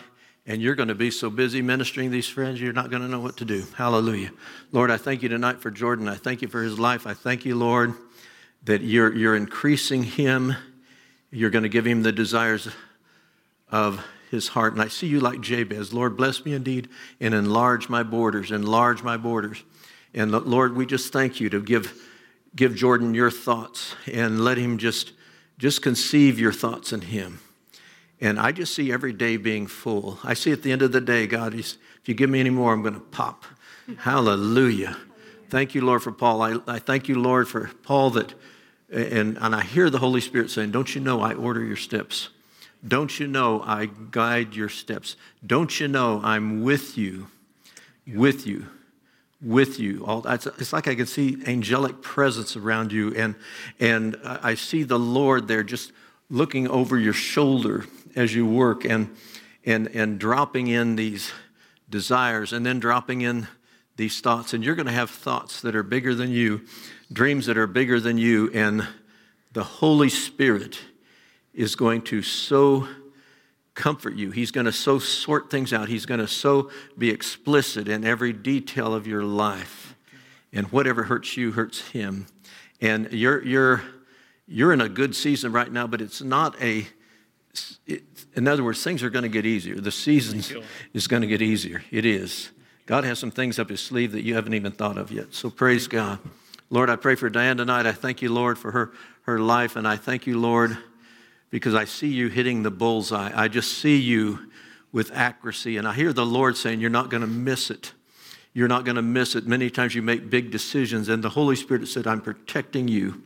and 0.48 0.62
you're 0.62 0.74
going 0.74 0.88
to 0.88 0.94
be 0.94 1.10
so 1.10 1.28
busy 1.28 1.60
ministering 1.60 2.10
these 2.10 2.26
friends, 2.26 2.60
you're 2.60 2.72
not 2.72 2.90
going 2.90 3.02
to 3.02 3.08
know 3.08 3.20
what 3.20 3.36
to 3.36 3.44
do. 3.44 3.66
Hallelujah. 3.76 4.30
Lord, 4.72 4.90
I 4.90 4.96
thank 4.96 5.22
you 5.22 5.28
tonight 5.28 5.60
for 5.60 5.70
Jordan. 5.70 6.08
I 6.08 6.14
thank 6.14 6.40
you 6.40 6.48
for 6.48 6.62
his 6.62 6.78
life. 6.78 7.06
I 7.06 7.12
thank 7.12 7.44
you, 7.44 7.54
Lord, 7.54 7.92
that 8.64 8.80
you're, 8.80 9.14
you're 9.14 9.36
increasing 9.36 10.02
him. 10.02 10.54
You're 11.30 11.50
going 11.50 11.64
to 11.64 11.68
give 11.68 11.86
him 11.86 12.02
the 12.02 12.12
desires 12.12 12.68
of 13.70 14.02
his 14.30 14.48
heart. 14.48 14.72
And 14.72 14.80
I 14.80 14.88
see 14.88 15.06
you 15.06 15.20
like 15.20 15.42
Jabez. 15.42 15.92
Lord, 15.92 16.16
bless 16.16 16.42
me 16.44 16.54
indeed 16.54 16.88
and 17.20 17.34
enlarge 17.34 17.90
my 17.90 18.02
borders, 18.02 18.50
enlarge 18.50 19.02
my 19.02 19.18
borders. 19.18 19.62
And 20.14 20.32
Lord, 20.32 20.74
we 20.74 20.86
just 20.86 21.12
thank 21.12 21.40
you 21.40 21.50
to 21.50 21.60
give, 21.60 21.92
give 22.54 22.74
Jordan 22.74 23.14
your 23.14 23.30
thoughts 23.30 23.94
and 24.12 24.44
let 24.44 24.58
him 24.58 24.78
just, 24.78 25.12
just 25.58 25.82
conceive 25.82 26.38
your 26.38 26.52
thoughts 26.52 26.92
in 26.92 27.02
him. 27.02 27.40
And 28.20 28.38
I 28.38 28.52
just 28.52 28.74
see 28.74 28.92
every 28.92 29.12
day 29.12 29.36
being 29.36 29.66
full. 29.66 30.18
I 30.24 30.34
see 30.34 30.50
at 30.50 30.62
the 30.62 30.72
end 30.72 30.82
of 30.82 30.92
the 30.92 31.00
day, 31.00 31.26
God, 31.26 31.54
if 31.54 31.76
you 32.04 32.14
give 32.14 32.30
me 32.30 32.40
any 32.40 32.50
more, 32.50 32.72
I'm 32.72 32.82
going 32.82 32.94
to 32.94 33.00
pop. 33.00 33.44
Hallelujah. 33.98 34.96
Thank 35.50 35.74
you, 35.74 35.82
Lord, 35.82 36.02
for 36.02 36.12
Paul. 36.12 36.42
I, 36.42 36.56
I 36.66 36.78
thank 36.78 37.08
you, 37.08 37.14
Lord, 37.20 37.48
for 37.48 37.70
Paul 37.82 38.10
that, 38.10 38.34
and, 38.90 39.38
and 39.38 39.54
I 39.54 39.62
hear 39.62 39.88
the 39.88 39.98
Holy 39.98 40.20
Spirit 40.20 40.50
saying, 40.50 40.72
Don't 40.72 40.94
you 40.94 41.00
know 41.00 41.20
I 41.20 41.34
order 41.34 41.64
your 41.64 41.76
steps? 41.76 42.28
Don't 42.86 43.18
you 43.18 43.26
know 43.26 43.62
I 43.62 43.86
guide 43.86 44.54
your 44.54 44.68
steps? 44.68 45.16
Don't 45.44 45.80
you 45.80 45.88
know 45.88 46.20
I'm 46.22 46.62
with 46.62 46.98
you, 46.98 47.28
with 48.06 48.46
you, 48.46 48.66
with 49.40 49.78
you? 49.78 50.04
All, 50.04 50.26
it's 50.26 50.72
like 50.72 50.88
I 50.88 50.94
can 50.94 51.06
see 51.06 51.38
angelic 51.46 52.02
presence 52.02 52.56
around 52.56 52.92
you, 52.92 53.14
and, 53.14 53.34
and 53.78 54.16
I 54.24 54.54
see 54.54 54.82
the 54.82 54.98
Lord 54.98 55.48
there 55.48 55.62
just 55.62 55.92
looking 56.30 56.68
over 56.68 56.98
your 56.98 57.12
shoulder 57.12 57.86
as 58.14 58.34
you 58.34 58.46
work 58.46 58.84
and, 58.84 59.14
and, 59.64 59.88
and 59.88 60.18
dropping 60.18 60.66
in 60.66 60.96
these 60.96 61.32
desires 61.88 62.52
and 62.52 62.66
then 62.66 62.80
dropping 62.80 63.22
in 63.22 63.46
these 63.96 64.20
thoughts. 64.20 64.52
And 64.52 64.64
you're 64.64 64.74
going 64.74 64.86
to 64.86 64.92
have 64.92 65.10
thoughts 65.10 65.60
that 65.62 65.74
are 65.74 65.82
bigger 65.82 66.14
than 66.14 66.30
you, 66.30 66.62
dreams 67.12 67.46
that 67.46 67.56
are 67.56 67.66
bigger 67.66 68.00
than 68.00 68.18
you, 68.18 68.50
and 68.52 68.86
the 69.52 69.64
Holy 69.64 70.08
Spirit 70.08 70.78
is 71.54 71.74
going 71.74 72.02
to 72.02 72.22
so 72.22 72.86
comfort 73.78 74.16
you. 74.16 74.30
He's 74.30 74.50
going 74.50 74.66
to 74.66 74.72
so 74.72 74.98
sort 74.98 75.50
things 75.50 75.72
out. 75.72 75.88
He's 75.88 76.04
going 76.04 76.20
to 76.20 76.28
so 76.28 76.70
be 76.98 77.08
explicit 77.08 77.88
in 77.88 78.04
every 78.04 78.32
detail 78.34 78.92
of 78.92 79.06
your 79.06 79.22
life. 79.22 79.94
And 80.52 80.66
whatever 80.72 81.04
hurts 81.04 81.36
you 81.36 81.52
hurts 81.52 81.88
him. 81.88 82.26
And 82.80 83.12
you're, 83.12 83.42
you're, 83.44 83.82
you're 84.46 84.72
in 84.72 84.80
a 84.80 84.88
good 84.88 85.14
season 85.14 85.52
right 85.52 85.70
now, 85.70 85.86
but 85.86 86.00
it's 86.00 86.20
not 86.20 86.60
a 86.60 86.86
it, 87.86 88.04
in 88.34 88.46
other 88.46 88.62
words, 88.62 88.82
things 88.84 89.02
are 89.02 89.10
going 89.10 89.24
to 89.24 89.28
get 89.28 89.46
easier. 89.46 89.76
The 89.76 89.90
season 89.90 90.42
is 90.92 91.06
going 91.08 91.22
to 91.22 91.26
get 91.28 91.42
easier. 91.42 91.82
It 91.90 92.04
is. 92.04 92.50
God 92.86 93.04
has 93.04 93.18
some 93.18 93.30
things 93.30 93.58
up 93.58 93.68
his 93.68 93.80
sleeve 93.80 94.12
that 94.12 94.22
you 94.22 94.34
haven't 94.34 94.54
even 94.54 94.72
thought 94.72 94.96
of 94.96 95.10
yet. 95.10 95.34
So 95.34 95.50
praise 95.50 95.88
God. 95.88 96.18
Lord, 96.70 96.90
I 96.90 96.96
pray 96.96 97.14
for 97.14 97.28
Diane 97.30 97.56
tonight. 97.56 97.86
I 97.86 97.92
thank 97.92 98.22
you, 98.22 98.32
Lord, 98.32 98.58
for 98.58 98.70
her, 98.70 98.92
her 99.22 99.38
life. 99.38 99.74
And 99.76 99.88
I 99.88 99.96
thank 99.96 100.26
you, 100.26 100.38
Lord, 100.38 100.76
because 101.50 101.74
I 101.74 101.84
see 101.84 102.08
you 102.08 102.28
hitting 102.28 102.62
the 102.62 102.70
bullseye. 102.70 103.32
I 103.34 103.48
just 103.48 103.78
see 103.78 103.96
you 103.96 104.50
with 104.92 105.10
accuracy. 105.12 105.76
And 105.76 105.86
I 105.86 105.94
hear 105.94 106.12
the 106.12 106.26
Lord 106.26 106.56
saying, 106.56 106.80
You're 106.80 106.90
not 106.90 107.10
going 107.10 107.22
to 107.22 107.26
miss 107.26 107.70
it. 107.70 107.92
You're 108.54 108.68
not 108.68 108.84
going 108.84 108.96
to 108.96 109.02
miss 109.02 109.34
it. 109.34 109.46
Many 109.46 109.70
times 109.70 109.94
you 109.94 110.02
make 110.02 110.30
big 110.30 110.50
decisions, 110.50 111.08
and 111.08 111.22
the 111.22 111.30
Holy 111.30 111.54
Spirit 111.56 111.86
said, 111.86 112.06
I'm 112.06 112.20
protecting 112.20 112.88
you 112.88 113.22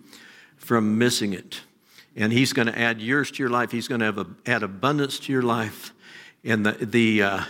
from 0.57 0.99
missing 0.99 1.33
it 1.33 1.63
and 2.17 2.33
He's 2.33 2.53
going 2.53 2.67
to 2.67 2.79
add 2.79 3.01
years 3.01 3.31
to 3.33 3.43
your 3.43 3.51
life. 3.51 3.71
He's 3.71 3.89
going 3.89 4.01
to 4.01 4.07
have 4.07 4.19
a, 4.19 4.27
add 4.47 4.63
abundance 4.63 5.19
to 5.21 5.33
your 5.33 5.43
life. 5.43 5.93
And 6.45 6.67
the, 6.67 6.73
the, 6.73 7.23
uh, 7.23 7.45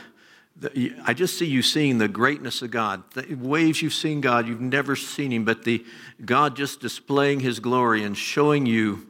the, 0.57 0.95
I 1.05 1.15
just 1.15 1.39
see 1.39 1.47
you 1.47 1.63
seeing 1.63 1.99
the 1.99 2.09
greatness 2.09 2.63
of 2.63 2.71
God. 2.71 3.03
The 3.15 3.35
ways 3.35 3.83
you've 3.83 3.95
seen 3.95 4.21
God, 4.21 4.47
you've 4.47 4.61
never 4.61 4.97
seen 4.97 5.33
Him, 5.33 5.45
but 5.45 5.65
the 5.65 5.85
God 6.25 6.57
just 6.57 6.81
displaying 6.81 7.41
His 7.41 7.59
glory 7.59 8.05
and 8.05 8.17
showing 8.17 8.67
you 8.67 9.07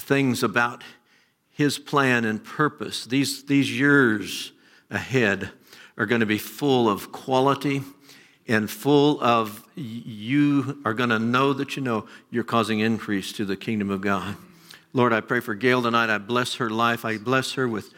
things 0.00 0.42
about 0.42 0.82
His 1.50 1.78
plan 1.78 2.24
and 2.24 2.42
purpose. 2.42 3.04
These, 3.06 3.44
these 3.44 3.70
years 3.70 4.52
ahead 4.90 5.50
are 5.96 6.06
going 6.06 6.20
to 6.20 6.26
be 6.26 6.38
full 6.38 6.88
of 6.88 7.12
quality 7.12 7.82
and 8.48 8.68
full 8.68 9.22
of 9.22 9.62
you 9.76 10.80
are 10.84 10.94
going 10.94 11.10
to 11.10 11.18
know 11.18 11.52
that 11.52 11.76
you 11.76 11.82
know 11.82 12.06
you're 12.30 12.42
causing 12.42 12.80
increase 12.80 13.32
to 13.34 13.44
the 13.44 13.56
kingdom 13.56 13.90
of 13.90 14.00
God. 14.00 14.36
Lord, 14.92 15.12
I 15.12 15.20
pray 15.20 15.38
for 15.38 15.54
Gail 15.54 15.82
tonight. 15.82 16.10
I 16.10 16.18
bless 16.18 16.56
her 16.56 16.68
life. 16.68 17.04
I 17.04 17.16
bless 17.16 17.52
her 17.52 17.68
with, 17.68 17.94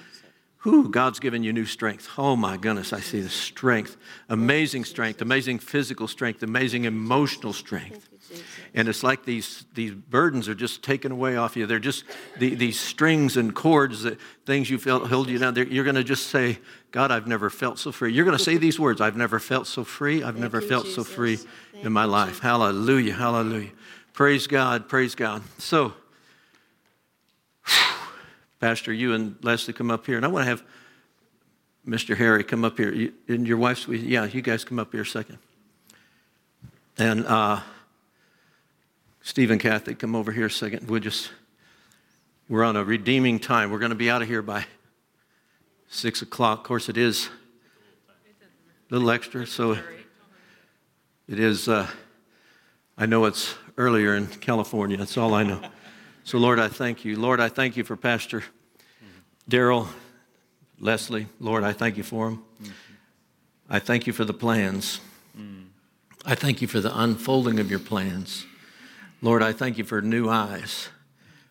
who 0.63 0.89
God's 0.89 1.19
given 1.19 1.43
you 1.43 1.53
new 1.53 1.67
strength. 1.67 2.09
Oh 2.17 2.37
my 2.37 2.57
goodness, 2.57 2.93
I 2.93 3.01
see 3.01 3.21
the 3.21 3.29
strength. 3.29 3.97
Amazing 4.29 4.85
strength, 4.85 5.21
amazing 5.21 5.59
physical 5.59 6.07
strength, 6.07 6.41
amazing 6.45 6.85
emotional 6.85 7.53
strength. 7.53 8.09
And 8.73 8.89
it's 8.89 9.03
like 9.03 9.25
these, 9.25 9.67
these 9.75 9.93
burdens 9.93 10.49
are 10.49 10.55
just 10.55 10.85
taken 10.85 11.11
away 11.11 11.37
off 11.37 11.57
you. 11.57 11.67
They're 11.67 11.81
just 11.81 12.05
the, 12.39 12.55
these 12.55 12.79
strings 12.79 13.37
and 13.37 13.53
cords, 13.53 14.05
that 14.05 14.21
things 14.47 14.71
you 14.71 14.79
felt 14.79 15.09
held 15.09 15.29
you 15.29 15.39
down. 15.39 15.57
You're 15.57 15.85
going 15.85 15.97
to 15.97 16.05
just 16.05 16.29
say, 16.29 16.61
God, 16.93 17.11
I've 17.11 17.27
never 17.27 17.51
felt 17.51 17.81
so 17.81 17.91
free. 17.91 18.13
You're 18.13 18.25
going 18.25 18.39
to 18.39 18.43
say 18.43 18.57
these 18.57 18.79
words 18.79 19.01
I've 19.01 19.17
never 19.17 19.41
felt 19.41 19.67
so 19.67 19.83
free. 19.83 20.23
I've 20.23 20.39
never 20.39 20.61
felt 20.61 20.87
so 20.87 21.03
free 21.03 21.41
in 21.83 21.93
my 21.93 22.05
life. 22.05 22.39
Hallelujah, 22.39 23.15
hallelujah. 23.15 23.73
Praise 24.13 24.47
God, 24.47 24.89
praise 24.89 25.17
God. 25.17 25.43
So, 25.59 25.95
Pastor, 28.63 28.93
you 28.93 29.13
and 29.13 29.35
Leslie 29.43 29.75
come 29.75 29.91
up 29.91 30.07
here, 30.07 30.17
and 30.17 30.25
I 30.25 30.29
want 30.29 30.45
to 30.45 30.49
have 30.49 30.63
Mr. 31.85 32.17
Harry 32.17 32.45
come 32.45 32.65
up 32.65 32.79
here. 32.79 32.93
You, 32.93 33.13
and 33.27 33.45
your 33.45 33.57
wife's, 33.57 33.89
yeah, 33.89 34.25
you 34.25 34.41
guys 34.41 34.63
come 34.65 34.79
up 34.79 34.93
here 34.93 35.03
a 35.03 35.07
second. 35.07 35.39
And 36.97 37.27
uh, 37.27 37.59
Steve 39.21 39.51
and 39.51 39.61
Kathy, 39.61 39.97
come 39.97 40.15
over 40.15 40.31
here 40.31 40.47
a 40.47 40.51
second. 40.51 40.89
We'll 40.89 41.01
just, 41.01 41.33
we're 42.49 42.63
on 42.63 42.77
a 42.77 42.85
redeeming 42.85 43.41
time. 43.41 43.73
We're 43.73 43.81
going 43.81 43.91
to 43.91 43.97
be 43.97 44.09
out 44.09 44.23
of 44.23 44.29
here 44.29 44.43
by 44.43 44.65
six 45.89 46.23
o'clock. 46.23 46.61
Of 46.61 46.65
course, 46.65 46.89
it 46.89 46.97
is 46.97 47.31
a 48.89 48.95
little 48.95 49.11
extra, 49.11 49.45
so 49.45 49.73
it 49.73 51.41
is. 51.41 51.69
Uh, 51.69 51.89
I 52.97 53.07
know 53.07 53.25
it's 53.25 53.57
earlier 53.77 54.15
in 54.15 54.29
California. 54.29 54.97
That's 54.99 55.19
all 55.19 55.35
I 55.35 55.43
know. 55.43 55.61
So, 56.25 56.39
Lord, 56.39 56.61
I 56.61 56.69
thank 56.69 57.05
you. 57.05 57.19
Lord, 57.19 57.41
I 57.41 57.49
thank 57.49 57.77
you 57.77 57.83
for 57.83 57.97
Pastor 57.97 58.45
Daryl, 59.51 59.89
Leslie. 60.79 61.27
Lord, 61.41 61.65
I 61.65 61.73
thank 61.73 61.97
you 61.97 62.05
for 62.05 62.29
him. 62.29 62.43
I 63.69 63.81
thank 63.81 64.07
you 64.07 64.13
for 64.13 64.25
the 64.25 64.33
plans. 64.35 65.01
I 66.25 66.37
thank 66.37 66.63
you 66.63 66.69
for 66.69 66.81
the 66.81 66.97
unfolding 66.97 67.59
of 67.59 67.71
your 67.71 67.81
plans. 67.81 68.47
Lord, 69.21 69.43
I 69.43 69.53
thank 69.53 69.79
you 69.79 69.85
for 69.85 70.01
new 70.01 70.29
eyes. 70.29 70.89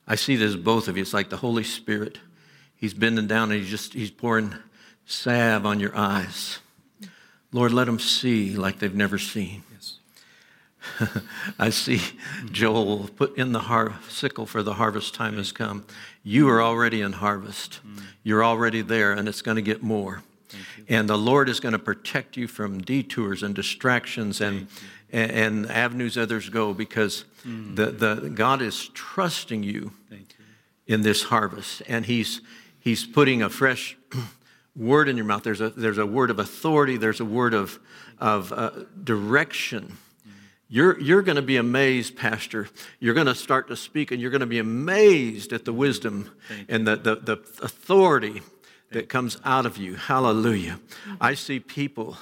I 0.08 0.16
see 0.16 0.38
this 0.38 0.56
both 0.56 0.88
of 0.88 0.96
you. 0.96 1.02
It's 1.02 1.14
like 1.14 1.30
the 1.30 1.38
Holy 1.38 1.64
Spirit. 1.64 2.20
He's 2.76 2.94
bending 2.94 3.28
down 3.28 3.52
and 3.52 3.60
he's 3.60 3.70
just 3.70 3.94
he's 3.94 4.12
pouring 4.12 4.56
salve 5.06 5.66
on 5.66 5.80
your 5.80 5.96
eyes. 5.96 6.60
Lord, 7.52 7.74
let 7.74 7.86
them 7.86 8.00
see 8.00 8.56
like 8.56 8.80
they've 8.80 8.96
never 8.96 9.18
seen. 9.18 9.64
I 11.60 11.70
see 11.70 12.02
Joel 12.52 13.10
put 13.16 13.38
in 13.38 13.52
the 13.52 13.60
har- 13.60 14.00
sickle 14.10 14.46
for 14.46 14.64
the 14.64 14.74
harvest 14.74 15.14
time 15.14 15.38
has 15.38 15.52
come. 15.52 15.86
You 16.24 16.50
are 16.50 16.62
already 16.62 17.02
in 17.02 17.14
harvest. 17.14 17.80
You're 18.24 18.44
already 18.44 18.82
there, 18.82 19.14
and 19.14 19.28
it's 19.28 19.42
going 19.42 19.56
to 19.56 19.62
get 19.62 19.82
more. 19.82 20.24
And 20.88 21.08
the 21.08 21.18
Lord 21.18 21.50
is 21.50 21.60
going 21.60 21.74
to 21.74 21.80
protect 21.80 22.36
you 22.36 22.48
from 22.48 22.82
detours 22.82 23.44
and 23.44 23.56
distractions 23.56 24.42
and, 24.42 24.68
and, 25.12 25.32
and, 25.32 25.72
avenues 25.72 26.18
others 26.18 26.50
go 26.50 26.74
because 26.74 27.24
mm. 27.48 27.76
the, 27.76 27.86
the, 27.88 28.30
God 28.30 28.62
is 28.62 28.90
trusting 28.90 29.64
you, 29.64 29.94
you, 30.10 30.20
in 30.88 31.02
this 31.02 31.24
harvest. 31.24 31.84
And 31.88 32.06
He's, 32.06 32.42
he's 32.80 33.06
putting 33.06 33.42
a 33.42 33.50
fresh 33.50 33.96
word 34.76 35.08
in 35.08 35.16
your 35.16 35.26
mouth. 35.26 35.44
There's 35.44 35.62
a, 35.62 35.70
there's 35.70 35.98
a 35.98 36.06
word 36.06 36.30
of 36.30 36.40
authority, 36.40 36.98
there's 36.98 37.22
a 37.22 37.26
word 37.26 37.54
of, 37.54 37.80
of 38.20 38.52
uh, 38.52 38.72
direction 39.02 39.98
you're, 40.74 40.98
you're 41.02 41.22
going 41.22 41.36
to 41.36 41.42
be 41.42 41.58
amazed, 41.58 42.16
Pastor. 42.16 42.70
You're 43.02 43.14
going 43.14 43.28
to 43.28 43.36
start 43.36 43.68
to 43.68 43.76
speak 43.76 44.12
and 44.12 44.22
you're 44.22 44.32
going 44.32 44.40
to 44.40 44.48
be 44.48 44.58
amazed 44.58 45.52
at 45.52 45.66
the 45.66 45.74
wisdom 45.74 46.32
and 46.70 46.88
the, 46.88 46.96
the, 46.96 47.16
the 47.16 47.34
authority 47.62 48.42
that 48.92 49.10
comes 49.10 49.38
out 49.44 49.66
of 49.66 49.76
you. 49.76 49.96
Hallelujah. 49.96 50.80
I 51.20 51.34
see 51.34 51.60
people, 51.60 52.18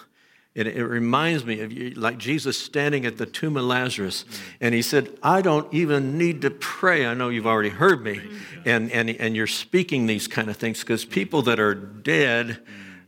and 0.56 0.68
it 0.68 0.84
reminds 0.84 1.46
me 1.46 1.62
of 1.62 1.72
you, 1.72 1.92
like 1.92 2.18
Jesus 2.18 2.58
standing 2.58 3.06
at 3.06 3.20
the 3.20 3.28
tomb 3.28 3.56
of 3.56 3.66
Lazarus, 3.66 4.26
and 4.60 4.74
he 4.74 4.82
said, 4.82 5.16
I 5.22 5.44
don't 5.44 5.72
even 5.72 6.18
need 6.18 6.42
to 6.42 6.50
pray. 6.50 7.06
I 7.06 7.14
know 7.14 7.30
you've 7.30 7.46
already 7.46 7.70
heard 7.70 8.04
me. 8.04 8.20
And, 8.66 8.92
and, 8.92 9.12
and 9.12 9.36
you're 9.36 9.46
speaking 9.46 10.08
these 10.08 10.28
kind 10.28 10.50
of 10.50 10.58
things 10.58 10.80
because 10.80 11.06
people 11.06 11.44
that 11.44 11.60
are 11.60 11.76
dead 11.76 12.58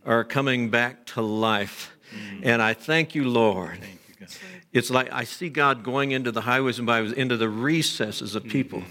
are 0.06 0.24
coming 0.24 0.70
back 0.70 1.08
to 1.08 1.22
life. 1.22 1.98
And 2.44 2.62
I 2.62 2.76
thank 2.76 3.16
you, 3.16 3.28
Lord. 3.28 3.80
It's 4.74 4.90
like 4.90 5.12
I 5.12 5.26
see 5.26 5.50
God 5.50 5.84
going 5.84 6.12
into 6.12 6.32
the 6.32 6.42
highways 6.42 6.78
and 6.78 6.88
byways, 6.88 7.12
into 7.12 7.36
the 7.36 7.50
recesses 7.50 8.36
of 8.36 8.46
people. 8.46 8.84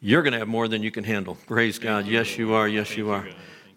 You're 0.00 0.22
going 0.22 0.32
to 0.32 0.38
have 0.38 0.48
more 0.48 0.68
than 0.68 0.82
you 0.82 0.92
can 0.92 1.02
handle. 1.02 1.36
Praise 1.46 1.78
God. 1.78 2.06
Yes, 2.06 2.38
you 2.38 2.54
are. 2.54 2.68
Yes, 2.68 2.96
you 2.96 3.10
are. 3.10 3.26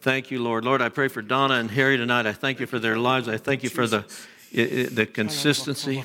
Thank 0.02 0.30
you, 0.30 0.42
Lord. 0.42 0.66
Lord, 0.66 0.82
I 0.82 0.90
pray 0.90 1.08
for 1.08 1.22
Donna 1.22 1.56
and 1.56 1.72
Harry 1.72 1.98
tonight. 1.98 2.28
I 2.28 2.34
thank 2.34 2.60
you 2.60 2.68
for 2.68 2.80
their 2.80 2.98
lives. 2.98 3.28
I 3.28 3.38
thank 3.38 3.64
you 3.64 3.70
for 3.70 3.88
the, 3.88 4.06
the 4.52 5.08
consistency. 5.12 6.04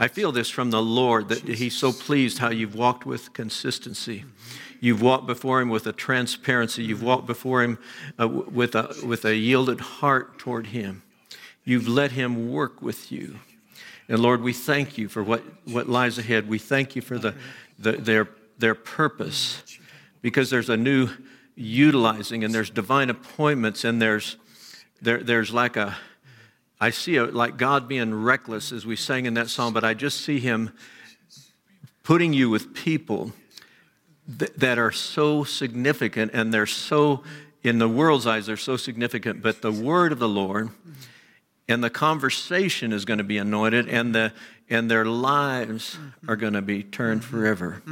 I 0.00 0.08
feel 0.08 0.32
this 0.32 0.48
from 0.48 0.70
the 0.70 0.82
Lord 0.82 1.28
that 1.28 1.42
He's 1.42 1.76
so 1.76 1.92
pleased 1.92 2.38
how 2.38 2.50
you've 2.50 2.74
walked 2.74 3.06
with 3.06 3.32
consistency. 3.32 4.24
You've 4.80 5.02
walked 5.02 5.26
before 5.26 5.60
Him 5.60 5.70
with 5.70 5.86
a 5.88 5.92
transparency. 5.92 6.84
You've 6.84 7.02
walked 7.02 7.26
before 7.26 7.62
Him 7.62 7.78
uh, 8.18 8.28
with, 8.28 8.76
a, 8.76 8.94
with 9.04 9.24
a 9.24 9.34
yielded 9.34 9.80
heart 9.80 10.38
toward 10.38 10.68
Him. 10.68 11.02
You've 11.64 11.88
let 11.88 12.12
Him 12.12 12.52
work 12.52 12.80
with 12.80 13.10
you. 13.10 13.40
And 14.08 14.20
Lord, 14.20 14.40
we 14.40 14.54
thank 14.54 14.96
you 14.96 15.08
for 15.08 15.22
what, 15.22 15.42
what 15.66 15.88
lies 15.88 16.18
ahead. 16.18 16.48
We 16.48 16.58
thank 16.58 16.96
you 16.96 17.02
for 17.02 17.18
the, 17.18 17.34
the, 17.78 17.92
their, 17.92 18.28
their 18.58 18.74
purpose 18.74 19.62
because 20.22 20.48
there's 20.48 20.70
a 20.70 20.76
new 20.76 21.10
utilizing 21.54 22.42
and 22.42 22.54
there's 22.54 22.70
divine 22.70 23.10
appointments 23.10 23.84
and 23.84 24.00
there's, 24.00 24.36
there, 25.02 25.22
there's 25.22 25.52
like 25.52 25.76
a, 25.76 25.96
I 26.80 26.90
see 26.90 27.16
it 27.16 27.34
like 27.34 27.58
God 27.58 27.86
being 27.86 28.14
reckless 28.14 28.72
as 28.72 28.86
we 28.86 28.96
sang 28.96 29.26
in 29.26 29.34
that 29.34 29.48
song, 29.48 29.72
but 29.72 29.84
I 29.84 29.94
just 29.94 30.22
see 30.22 30.38
Him 30.38 30.72
putting 32.02 32.32
you 32.32 32.48
with 32.48 32.72
people 32.72 33.32
th- 34.38 34.52
that 34.56 34.78
are 34.78 34.92
so 34.92 35.44
significant 35.44 36.30
and 36.32 36.54
they're 36.54 36.66
so, 36.66 37.22
in 37.62 37.78
the 37.78 37.88
world's 37.88 38.26
eyes, 38.26 38.46
they're 38.46 38.56
so 38.56 38.76
significant, 38.78 39.42
but 39.42 39.60
the 39.60 39.72
word 39.72 40.12
of 40.12 40.18
the 40.18 40.28
Lord 40.28 40.70
and 41.68 41.84
the 41.84 41.90
conversation 41.90 42.92
is 42.92 43.04
going 43.04 43.18
to 43.18 43.24
be 43.24 43.38
anointed 43.38 43.88
and 43.88 44.14
the 44.14 44.32
and 44.70 44.90
their 44.90 45.06
lives 45.06 45.96
are 46.26 46.36
going 46.36 46.52
to 46.52 46.60
be 46.60 46.82
turned 46.82 47.24
forever. 47.24 47.82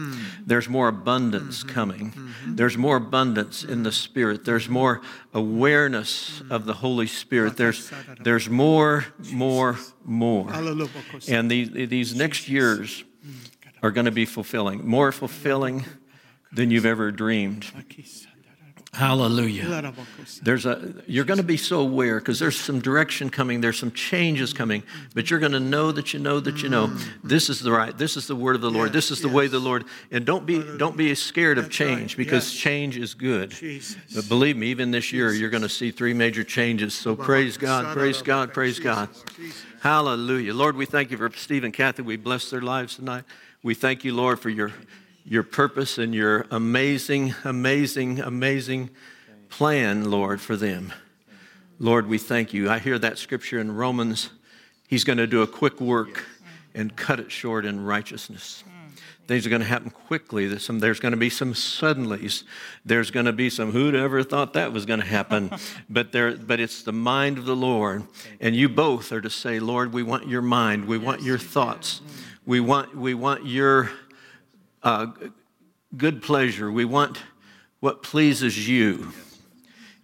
There's 0.45 0.69
more 0.69 0.89
abundance 0.89 1.63
coming. 1.63 2.13
There's 2.47 2.77
more 2.77 2.97
abundance 2.97 3.65
in 3.65 3.83
the 3.83 3.93
spirit. 3.93 4.45
There's 4.45 4.69
more 4.69 5.01
awareness 5.33 6.43
of 6.51 6.67
the 6.67 6.75
holy 6.75 7.07
spirit. 7.07 7.57
There's 7.57 7.91
there's 8.21 8.51
more 8.51 9.07
more 9.33 9.79
more. 10.05 10.53
And 11.29 11.51
these 11.51 11.71
these 11.89 12.15
next 12.15 12.49
years 12.49 13.05
are 13.83 13.91
going 13.91 14.07
to 14.07 14.11
be 14.13 14.27
fulfilling 14.27 14.87
more 14.87 15.13
fulfilling 15.13 15.85
than 16.53 16.71
you've 16.71 16.87
ever 16.87 17.11
dreamed 17.11 17.65
Hallelujah. 18.97 19.93
There's 20.43 20.65
a 20.65 20.95
you're 21.07 21.27
going 21.27 21.37
to 21.37 21.45
be 21.45 21.59
so 21.59 21.81
aware 21.81 22.19
because 22.19 22.39
there's 22.39 22.59
some 22.59 22.81
direction 22.81 23.29
coming, 23.29 23.61
there's 23.61 23.79
some 23.79 23.91
changes 23.93 24.55
coming, 24.55 24.83
but 25.15 25.31
you're 25.31 25.39
going 25.39 25.53
to 25.53 25.61
know 25.61 25.93
that 25.93 26.15
you 26.15 26.19
know 26.19 26.41
that 26.41 26.63
you 26.63 26.71
know 26.71 26.87
this 27.23 27.51
is 27.51 27.61
the 27.61 27.71
right, 27.71 27.97
this 27.97 28.17
is 28.17 28.27
the 28.27 28.35
word 28.35 28.55
of 28.55 28.63
the 28.63 28.71
Lord, 28.71 28.95
this 28.95 29.11
is 29.11 29.21
the 29.21 29.29
way 29.29 29.45
of 29.45 29.51
the 29.51 29.59
Lord, 29.59 29.85
and 30.11 30.25
don't 30.25 30.47
be 30.47 30.63
don't 30.79 30.97
be 30.97 31.15
scared 31.15 31.59
of 31.59 31.69
change 31.69 32.17
because 32.17 32.51
change 32.51 32.97
is 32.97 33.13
good. 33.13 33.55
But 34.15 34.31
believe 34.31 34.57
me, 34.57 34.69
even 34.69 34.93
this 34.93 35.13
year 35.13 35.31
you're 35.31 35.51
going 35.51 35.63
to 35.63 35.69
see 35.69 35.91
three 35.91 36.15
major 36.15 36.43
changes. 36.43 36.95
So 36.95 37.15
praise 37.15 37.59
God, 37.59 37.95
praise 37.95 38.23
God, 38.23 38.55
praise 38.55 38.79
God. 38.79 39.11
Hallelujah. 39.83 40.55
Lord, 40.55 40.75
we 40.75 40.87
thank 40.87 41.11
you 41.11 41.19
for 41.19 41.31
Steve 41.37 41.65
and 41.65 41.75
Kathy. 41.75 42.01
We 42.01 42.17
bless 42.17 42.49
their 42.49 42.63
lives 42.63 42.97
tonight. 42.97 43.25
We 43.63 43.75
thank 43.75 44.05
you, 44.05 44.15
Lord, 44.15 44.41
for 44.41 44.49
your 44.49 44.73
your 45.29 45.43
purpose 45.43 45.99
and 45.99 46.15
your 46.15 46.47
amazing, 46.51 47.35
amazing, 47.45 48.21
amazing 48.21 48.91
plan, 49.49 50.09
Lord, 50.09 50.41
for 50.41 50.57
them. 50.57 50.93
Lord, 51.81 52.07
we 52.07 52.17
thank 52.17 52.55
you. 52.55 52.71
I 52.71 52.79
hear 52.79 52.99
that 52.99 53.19
scripture 53.19 53.59
in 53.59 53.75
Romans. 53.75 54.31
He's 54.87 55.03
going 55.03 55.19
to 55.19 55.27
do 55.27 55.43
a 55.43 55.47
quick 55.47 55.81
work 55.81 56.25
and 56.75 56.95
cut 56.95 57.19
it 57.19 57.33
short 57.33 57.67
in 57.67 57.85
righteousness. 57.85 58.63
Things 59.27 59.45
are 59.45 59.51
going 59.51 59.63
to 59.63 59.67
happen 59.67 59.91
quickly. 59.91 60.47
There's, 60.47 60.65
some, 60.65 60.79
there's 60.79 61.01
going 61.01 61.11
to 61.11 61.19
be 61.19 61.31
some 61.31 61.53
suddenlies. 61.53 62.45
There's 62.85 63.11
going 63.11 63.27
to 63.27 63.33
be 63.33 63.51
some 63.51 63.73
who'd 63.73 63.97
ever 63.97 64.23
thought 64.23 64.53
that 64.53 64.73
was 64.73 64.87
going 64.87 65.01
to 65.01 65.07
happen. 65.07 65.51
but 65.91 66.13
there, 66.13 66.37
but 66.37 66.61
it's 66.61 66.85
the 66.85 66.93
mind 66.93 67.37
of 67.37 67.45
the 67.45 67.57
Lord, 67.57 68.05
and 68.41 68.55
you 68.55 68.69
both 68.69 69.11
are 69.11 69.21
to 69.21 69.31
say, 69.31 69.59
Lord, 69.59 69.93
we 69.93 70.05
want 70.05 70.29
your 70.29 70.43
mind. 70.43 70.85
We 70.85 70.99
want 70.99 71.23
your 71.23 71.39
thoughts. 71.39 72.01
We 72.47 72.61
want 72.61 72.97
we 72.97 73.15
want 73.15 73.45
your 73.45 73.91
uh, 74.87 75.07
good 75.97 76.23
pleasure. 76.23 76.71
We 76.71 76.85
want 76.85 77.19
what 77.81 78.05
pleases 78.05 78.69
you. 78.69 79.13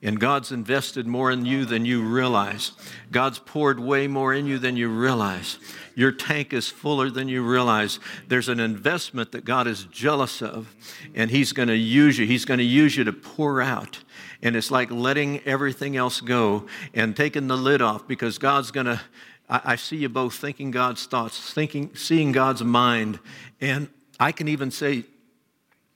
And 0.02 0.18
God's 0.18 0.50
invested 0.50 1.06
more 1.06 1.30
in 1.30 1.46
you 1.46 1.64
than 1.64 1.84
you 1.84 2.02
realize. 2.02 2.72
God's 3.12 3.38
poured 3.38 3.78
way 3.78 4.08
more 4.08 4.34
in 4.34 4.44
you 4.44 4.58
than 4.58 4.76
you 4.76 4.88
realize. 4.88 5.58
Your 5.94 6.10
tank 6.10 6.52
is 6.52 6.68
fuller 6.68 7.10
than 7.10 7.28
you 7.28 7.48
realize. 7.48 8.00
There's 8.26 8.48
an 8.48 8.58
investment 8.58 9.30
that 9.30 9.44
God 9.44 9.68
is 9.68 9.84
jealous 9.84 10.42
of, 10.42 10.74
and 11.14 11.30
He's 11.30 11.52
going 11.52 11.68
to 11.68 11.76
use 11.76 12.18
you. 12.18 12.26
He's 12.26 12.44
going 12.44 12.58
to 12.58 12.64
use 12.64 12.96
you 12.96 13.04
to 13.04 13.12
pour 13.12 13.62
out. 13.62 14.00
And 14.42 14.56
it's 14.56 14.72
like 14.72 14.90
letting 14.90 15.38
everything 15.46 15.96
else 15.96 16.20
go 16.20 16.66
and 16.92 17.14
taking 17.14 17.46
the 17.46 17.56
lid 17.56 17.80
off 17.80 18.08
because 18.08 18.36
God's 18.36 18.72
going 18.72 18.86
to. 18.86 19.00
I, 19.48 19.60
I 19.64 19.76
see 19.76 19.98
you 19.98 20.08
both 20.08 20.34
thinking 20.34 20.72
God's 20.72 21.06
thoughts, 21.06 21.52
thinking, 21.52 21.94
seeing 21.94 22.32
God's 22.32 22.64
mind, 22.64 23.20
and 23.60 23.88
I 24.22 24.30
can 24.30 24.46
even 24.46 24.70
say, 24.70 25.02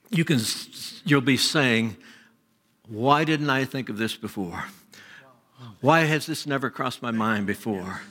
you 0.09 0.25
can, 0.25 0.41
you'll 1.05 1.21
be 1.21 1.37
saying, 1.37 1.95
why 2.89 3.23
didn't 3.23 3.49
I 3.49 3.63
think 3.63 3.87
of 3.87 3.97
this 3.97 4.17
before? 4.17 4.65
Why 5.79 6.01
has 6.01 6.25
this 6.25 6.45
never 6.45 6.69
crossed 6.69 7.01
my 7.01 7.11
mind 7.11 7.47
before? 7.47 8.01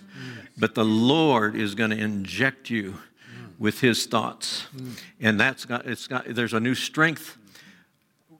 But 0.56 0.74
the 0.74 0.86
Lord 0.86 1.54
is 1.54 1.74
going 1.74 1.90
to 1.90 1.98
inject 1.98 2.70
you 2.70 2.94
with 3.58 3.80
His 3.80 4.06
thoughts, 4.06 4.64
and 5.20 5.38
that's 5.38 5.66
got 5.66 5.84
it's 5.84 6.06
got. 6.06 6.24
There's 6.26 6.54
a 6.54 6.60
new 6.60 6.74
strength 6.74 7.36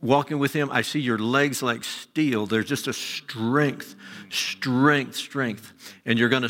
walking 0.01 0.39
with 0.39 0.55
Him. 0.55 0.71
I 0.73 0.81
see 0.81 1.01
your 1.01 1.19
legs 1.19 1.62
like 1.62 1.85
steel. 1.85 2.47
There's 2.47 2.69
just 2.69 2.87
a 2.87 2.95
strength, 2.95 3.97
strength, 4.31 5.15
strength, 5.15 5.95
and 6.07 6.19
you're 6.19 6.31
going 6.31 6.43
to 6.43 6.49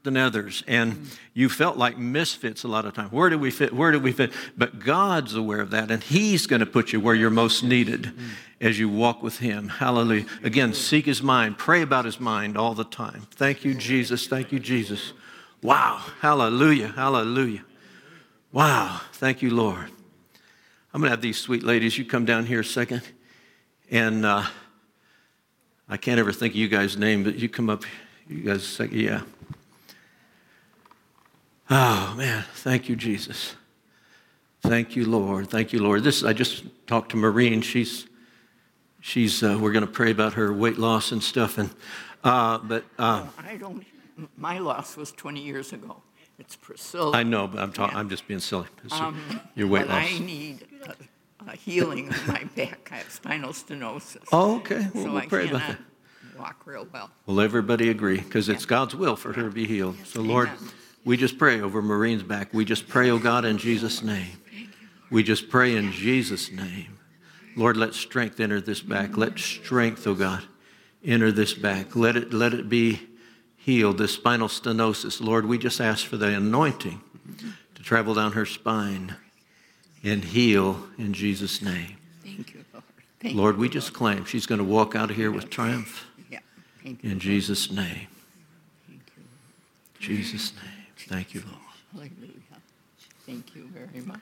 strengthen 0.00 0.16
others. 0.16 0.62
And 0.66 1.08
you 1.34 1.48
felt 1.48 1.76
like 1.76 1.98
misfits 1.98 2.64
a 2.64 2.68
lot 2.68 2.84
of 2.84 2.94
times. 2.94 3.12
Where 3.12 3.30
do 3.30 3.38
we 3.38 3.50
fit? 3.50 3.72
Where 3.72 3.92
do 3.92 3.98
we 3.98 4.12
fit? 4.12 4.32
But 4.56 4.78
God's 4.78 5.34
aware 5.34 5.60
of 5.60 5.70
that, 5.70 5.90
and 5.90 6.02
He's 6.02 6.46
going 6.46 6.60
to 6.60 6.66
put 6.66 6.92
you 6.92 7.00
where 7.00 7.14
you're 7.14 7.30
most 7.30 7.62
needed 7.62 8.12
as 8.60 8.78
you 8.78 8.88
walk 8.88 9.22
with 9.22 9.38
Him. 9.38 9.68
Hallelujah. 9.68 10.26
Again, 10.42 10.72
seek 10.72 11.06
His 11.06 11.22
mind, 11.22 11.58
pray 11.58 11.82
about 11.82 12.04
His 12.04 12.20
mind 12.20 12.56
all 12.56 12.74
the 12.74 12.84
time. 12.84 13.26
Thank 13.32 13.64
you, 13.64 13.74
Jesus. 13.74 14.26
Thank 14.26 14.52
you, 14.52 14.58
Jesus. 14.58 15.12
Wow. 15.62 16.00
Hallelujah. 16.20 16.88
Hallelujah. 16.88 17.64
Wow. 18.52 19.00
Thank 19.14 19.42
you, 19.42 19.50
Lord. 19.50 19.90
I'm 20.94 21.00
going 21.00 21.08
to 21.08 21.10
have 21.10 21.22
these 21.22 21.38
sweet 21.38 21.64
ladies. 21.64 21.98
You 21.98 22.04
come 22.04 22.24
down 22.24 22.46
here 22.46 22.60
a 22.60 22.64
second. 22.64 23.02
And 23.90 24.24
uh, 24.24 24.44
I 25.88 25.96
can't 25.96 26.20
ever 26.20 26.32
think 26.32 26.54
of 26.54 26.56
you 26.56 26.68
guys' 26.68 26.96
name, 26.96 27.24
but 27.24 27.36
you 27.36 27.48
come 27.48 27.68
up. 27.68 27.84
You 28.28 28.42
guys, 28.42 28.80
yeah. 28.92 29.22
Oh, 31.70 32.14
man. 32.16 32.44
Thank 32.54 32.88
you, 32.88 32.96
Jesus. 32.96 33.54
Thank 34.62 34.96
you, 34.96 35.04
Lord. 35.04 35.48
Thank 35.50 35.72
you, 35.72 35.82
Lord. 35.82 36.02
This 36.02 36.24
I 36.24 36.32
just 36.32 36.64
talked 36.86 37.10
to 37.12 37.16
Maureen. 37.16 37.60
She's 37.62 38.06
she's 39.00 39.42
uh, 39.42 39.56
we're 39.60 39.72
going 39.72 39.86
to 39.86 39.90
pray 39.90 40.10
about 40.10 40.32
her 40.34 40.52
weight 40.52 40.78
loss 40.78 41.12
and 41.12 41.22
stuff. 41.22 41.58
And 41.58 41.70
uh, 42.24 42.58
but 42.58 42.84
uh, 42.98 43.26
I 43.38 43.56
don't, 43.56 43.84
my 44.36 44.58
loss 44.58 44.96
was 44.96 45.12
20 45.12 45.40
years 45.42 45.72
ago. 45.72 46.02
It's 46.38 46.56
Priscilla. 46.56 47.16
I 47.16 47.22
know, 47.22 47.46
but 47.46 47.60
I'm 47.60 47.72
talking. 47.72 47.96
I'm 47.96 48.08
just 48.08 48.26
being 48.26 48.40
silly. 48.40 48.66
Your 49.54 49.68
weight 49.68 49.86
loss. 49.88 49.96
I 50.10 50.18
need 50.18 50.66
a, 50.86 51.50
a 51.50 51.56
healing 51.56 52.08
of 52.08 52.28
my 52.28 52.44
back. 52.56 52.88
I 52.92 52.96
have 52.96 53.10
spinal 53.10 53.50
stenosis. 53.50 54.24
Oh, 54.32 54.56
okay. 54.56 54.86
Well, 54.94 55.04
So 55.04 55.10
we'll 55.12 55.18
I 55.18 55.26
pray 55.26 55.48
about 55.48 55.60
that. 55.66 55.78
walk 56.38 56.62
real 56.64 56.86
well. 56.92 57.10
Will 57.26 57.40
everybody 57.40 57.90
agree? 57.90 58.18
Because 58.18 58.48
it's 58.48 58.66
God's 58.66 58.94
will 58.94 59.16
for 59.16 59.32
her 59.32 59.42
to 59.44 59.50
be 59.50 59.66
healed. 59.66 59.96
So, 60.04 60.20
Lord, 60.22 60.48
Amen. 60.48 60.70
We 61.04 61.16
just 61.16 61.38
pray 61.38 61.60
over 61.60 61.80
Maureen's 61.80 62.22
back. 62.22 62.52
We 62.52 62.64
just 62.64 62.88
pray, 62.88 63.10
oh 63.10 63.18
God, 63.18 63.44
in 63.44 63.58
Jesus' 63.58 64.02
name. 64.02 64.32
We 65.10 65.22
just 65.22 65.48
pray 65.48 65.74
in 65.74 65.90
Jesus' 65.92 66.50
name. 66.52 66.98
Lord, 67.56 67.76
let 67.76 67.94
strength 67.94 68.38
enter 68.40 68.60
this 68.60 68.80
back. 68.80 69.16
Let 69.16 69.38
strength, 69.38 70.06
oh 70.06 70.14
God, 70.14 70.42
enter 71.04 71.32
this 71.32 71.54
back. 71.54 71.96
Let 71.96 72.16
it, 72.16 72.32
let 72.32 72.52
it 72.52 72.68
be 72.68 73.00
healed, 73.56 73.98
this 73.98 74.12
spinal 74.12 74.48
stenosis. 74.48 75.20
Lord, 75.20 75.46
we 75.46 75.58
just 75.58 75.80
ask 75.80 76.06
for 76.06 76.16
the 76.16 76.28
anointing 76.36 77.00
to 77.74 77.82
travel 77.82 78.14
down 78.14 78.32
her 78.32 78.44
spine 78.46 79.16
and 80.04 80.24
heal 80.24 80.86
in 80.98 81.12
Jesus' 81.14 81.62
name. 81.62 81.96
Thank 82.22 82.54
you, 82.54 82.64
Lord. 82.72 82.84
Thank 83.20 83.34
Lord, 83.36 83.56
we 83.56 83.68
just 83.68 83.92
claim 83.92 84.24
she's 84.24 84.46
going 84.46 84.58
to 84.60 84.64
walk 84.64 84.94
out 84.94 85.10
of 85.10 85.16
here 85.16 85.32
with 85.32 85.50
triumph 85.50 86.06
Yeah, 86.30 86.38
thank 86.84 87.02
you. 87.02 87.10
in 87.10 87.18
Jesus' 87.18 87.70
name. 87.70 88.06
Thank 88.86 89.00
you. 89.16 89.22
Jesus' 89.98 90.52
name. 90.54 90.72
Thank 91.08 91.32
you, 91.34 91.42
Lord. 91.46 91.58
Hallelujah. 91.92 92.34
Thank 93.24 93.56
you 93.56 93.68
very 93.68 94.04
much. 94.04 94.20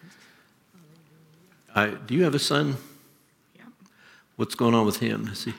I, 1.75 1.89
do 1.89 2.15
you 2.15 2.23
have 2.23 2.35
a 2.35 2.39
son? 2.39 2.77
Yeah. 3.57 3.65
What's 4.37 4.55
going 4.55 4.73
on 4.75 4.87
with 4.87 4.99
him? 4.99 5.29
Is 5.29 5.45
he, 5.45 5.55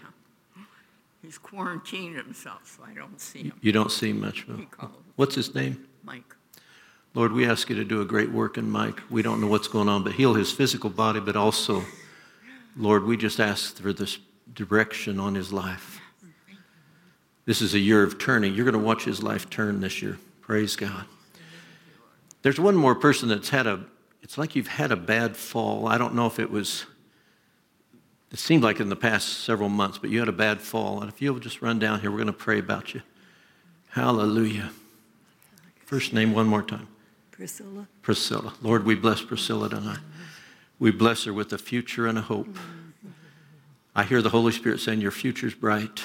He's 1.21 1.37
quarantined 1.37 2.15
himself, 2.15 2.77
so 2.77 2.83
I 2.89 2.93
don't 2.93 3.19
see 3.19 3.43
him. 3.43 3.53
you 3.61 3.73
don't 3.73 3.91
see 3.91 4.13
much 4.13 4.43
of 4.43 4.57
him. 4.57 4.67
What's 5.17 5.35
his 5.35 5.53
name? 5.53 5.85
Mike. 6.05 6.35
Lord, 7.13 7.33
we 7.33 7.45
ask 7.45 7.69
you 7.69 7.75
to 7.75 7.83
do 7.83 7.99
a 7.99 8.05
great 8.05 8.31
work 8.31 8.57
in 8.57 8.69
Mike. 8.69 9.01
We 9.09 9.21
don't 9.21 9.41
know 9.41 9.47
what's 9.47 9.67
going 9.67 9.89
on, 9.89 10.03
but 10.03 10.13
heal 10.13 10.33
his 10.33 10.51
physical 10.53 10.89
body, 10.89 11.19
but 11.19 11.35
also, 11.35 11.83
Lord, 12.77 13.03
we 13.03 13.17
just 13.17 13.41
ask 13.41 13.75
for 13.75 13.91
this 13.91 14.19
direction 14.53 15.19
on 15.19 15.35
his 15.35 15.51
life. 15.51 15.99
This 17.45 17.61
is 17.61 17.73
a 17.73 17.79
year 17.79 18.03
of 18.03 18.17
turning. 18.17 18.53
You're 18.53 18.65
going 18.65 18.81
to 18.81 18.85
watch 18.85 19.03
his 19.03 19.21
life 19.21 19.49
turn 19.49 19.81
this 19.81 20.01
year. 20.01 20.17
Praise 20.41 20.77
God. 20.77 21.05
There's 22.47 22.61
one 22.61 22.77
more 22.77 22.95
person 22.95 23.27
that's 23.27 23.49
had 23.49 23.67
a, 23.67 23.83
it's 24.21 24.37
like 24.37 24.55
you've 24.55 24.69
had 24.69 24.93
a 24.93 24.95
bad 24.95 25.35
fall. 25.35 25.85
I 25.85 25.97
don't 25.97 26.15
know 26.15 26.27
if 26.27 26.39
it 26.39 26.49
was, 26.49 26.85
it 28.31 28.39
seemed 28.39 28.63
like 28.63 28.79
in 28.79 28.87
the 28.87 28.95
past 28.95 29.39
several 29.39 29.67
months, 29.67 29.97
but 29.97 30.11
you 30.11 30.19
had 30.19 30.29
a 30.29 30.31
bad 30.31 30.61
fall. 30.61 31.01
And 31.01 31.11
if 31.11 31.21
you'll 31.21 31.39
just 31.39 31.61
run 31.61 31.77
down 31.77 31.99
here, 31.99 32.09
we're 32.09 32.19
going 32.19 32.27
to 32.27 32.31
pray 32.31 32.57
about 32.57 32.93
you. 32.93 33.01
Hallelujah. 33.89 34.71
First 35.85 36.13
name 36.13 36.33
one 36.33 36.47
more 36.47 36.61
time. 36.63 36.87
Priscilla. 37.31 37.85
Priscilla. 38.01 38.53
Lord, 38.61 38.85
we 38.85 38.95
bless 38.95 39.21
Priscilla 39.21 39.67
tonight. 39.67 39.99
We 40.79 40.91
bless 40.91 41.25
her 41.25 41.33
with 41.33 41.51
a 41.51 41.57
future 41.57 42.07
and 42.07 42.17
a 42.17 42.21
hope. 42.21 42.57
I 43.93 44.05
hear 44.05 44.21
the 44.21 44.29
Holy 44.29 44.53
Spirit 44.53 44.79
saying, 44.79 45.01
Your 45.01 45.11
future's 45.11 45.53
bright, 45.53 46.01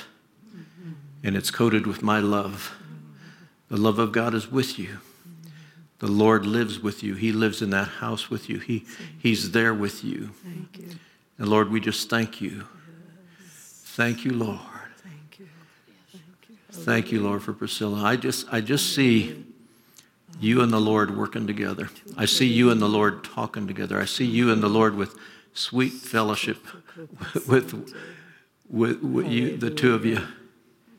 and 1.23 1.37
it's 1.37 1.53
coated 1.53 1.87
with 1.87 2.03
my 2.03 2.19
love. 2.19 2.75
The 3.69 3.77
love 3.77 4.01
of 4.01 4.11
God 4.11 4.35
is 4.35 4.51
with 4.51 4.77
you. 4.77 4.99
The 6.03 6.11
Lord 6.11 6.45
lives 6.45 6.81
with 6.81 7.05
you. 7.05 7.15
He 7.15 7.31
lives 7.31 7.63
in 7.63 7.71
that 7.71 7.87
house 7.87 8.29
with 8.29 8.51
you. 8.51 8.59
He, 8.59 8.85
he's 9.21 9.53
there 9.53 9.73
with 9.73 10.03
you. 10.03 10.31
Thank 10.43 10.79
you. 10.81 10.99
And 11.39 11.47
Lord, 11.47 11.71
we 11.71 11.79
just 11.79 12.11
thank 12.11 12.41
you. 12.41 12.65
Thank 13.39 14.25
you, 14.25 14.33
Lord. 14.33 14.59
Thank 14.97 15.39
you. 15.39 15.47
Thank 16.73 17.13
you. 17.13 17.23
Lord, 17.23 17.45
for 17.45 17.53
Priscilla. 17.53 18.03
I 18.03 18.17
just, 18.17 18.53
I 18.53 18.61
just 18.61 18.97
see 18.97 19.45
you 20.41 20.61
and 20.61 20.73
the 20.73 20.81
Lord 20.81 21.17
working 21.17 21.47
together. 21.47 21.89
I 22.19 22.25
see 22.25 22.49
you 22.49 22.73
and 22.73 22.83
the 22.83 22.89
Lord 22.89 23.23
talking 23.23 23.69
together. 23.69 24.01
I 24.01 24.07
see 24.07 24.27
you 24.27 24.51
and 24.51 24.61
the 24.61 24.69
Lord 24.69 24.97
with 24.97 25.17
sweet 25.55 25.93
fellowship 25.93 26.67
with, 27.47 27.95
with, 28.69 29.01
with 29.03 29.29
you, 29.29 29.57
the 29.57 29.71
two 29.71 29.95
of 29.95 30.05
you. 30.05 30.21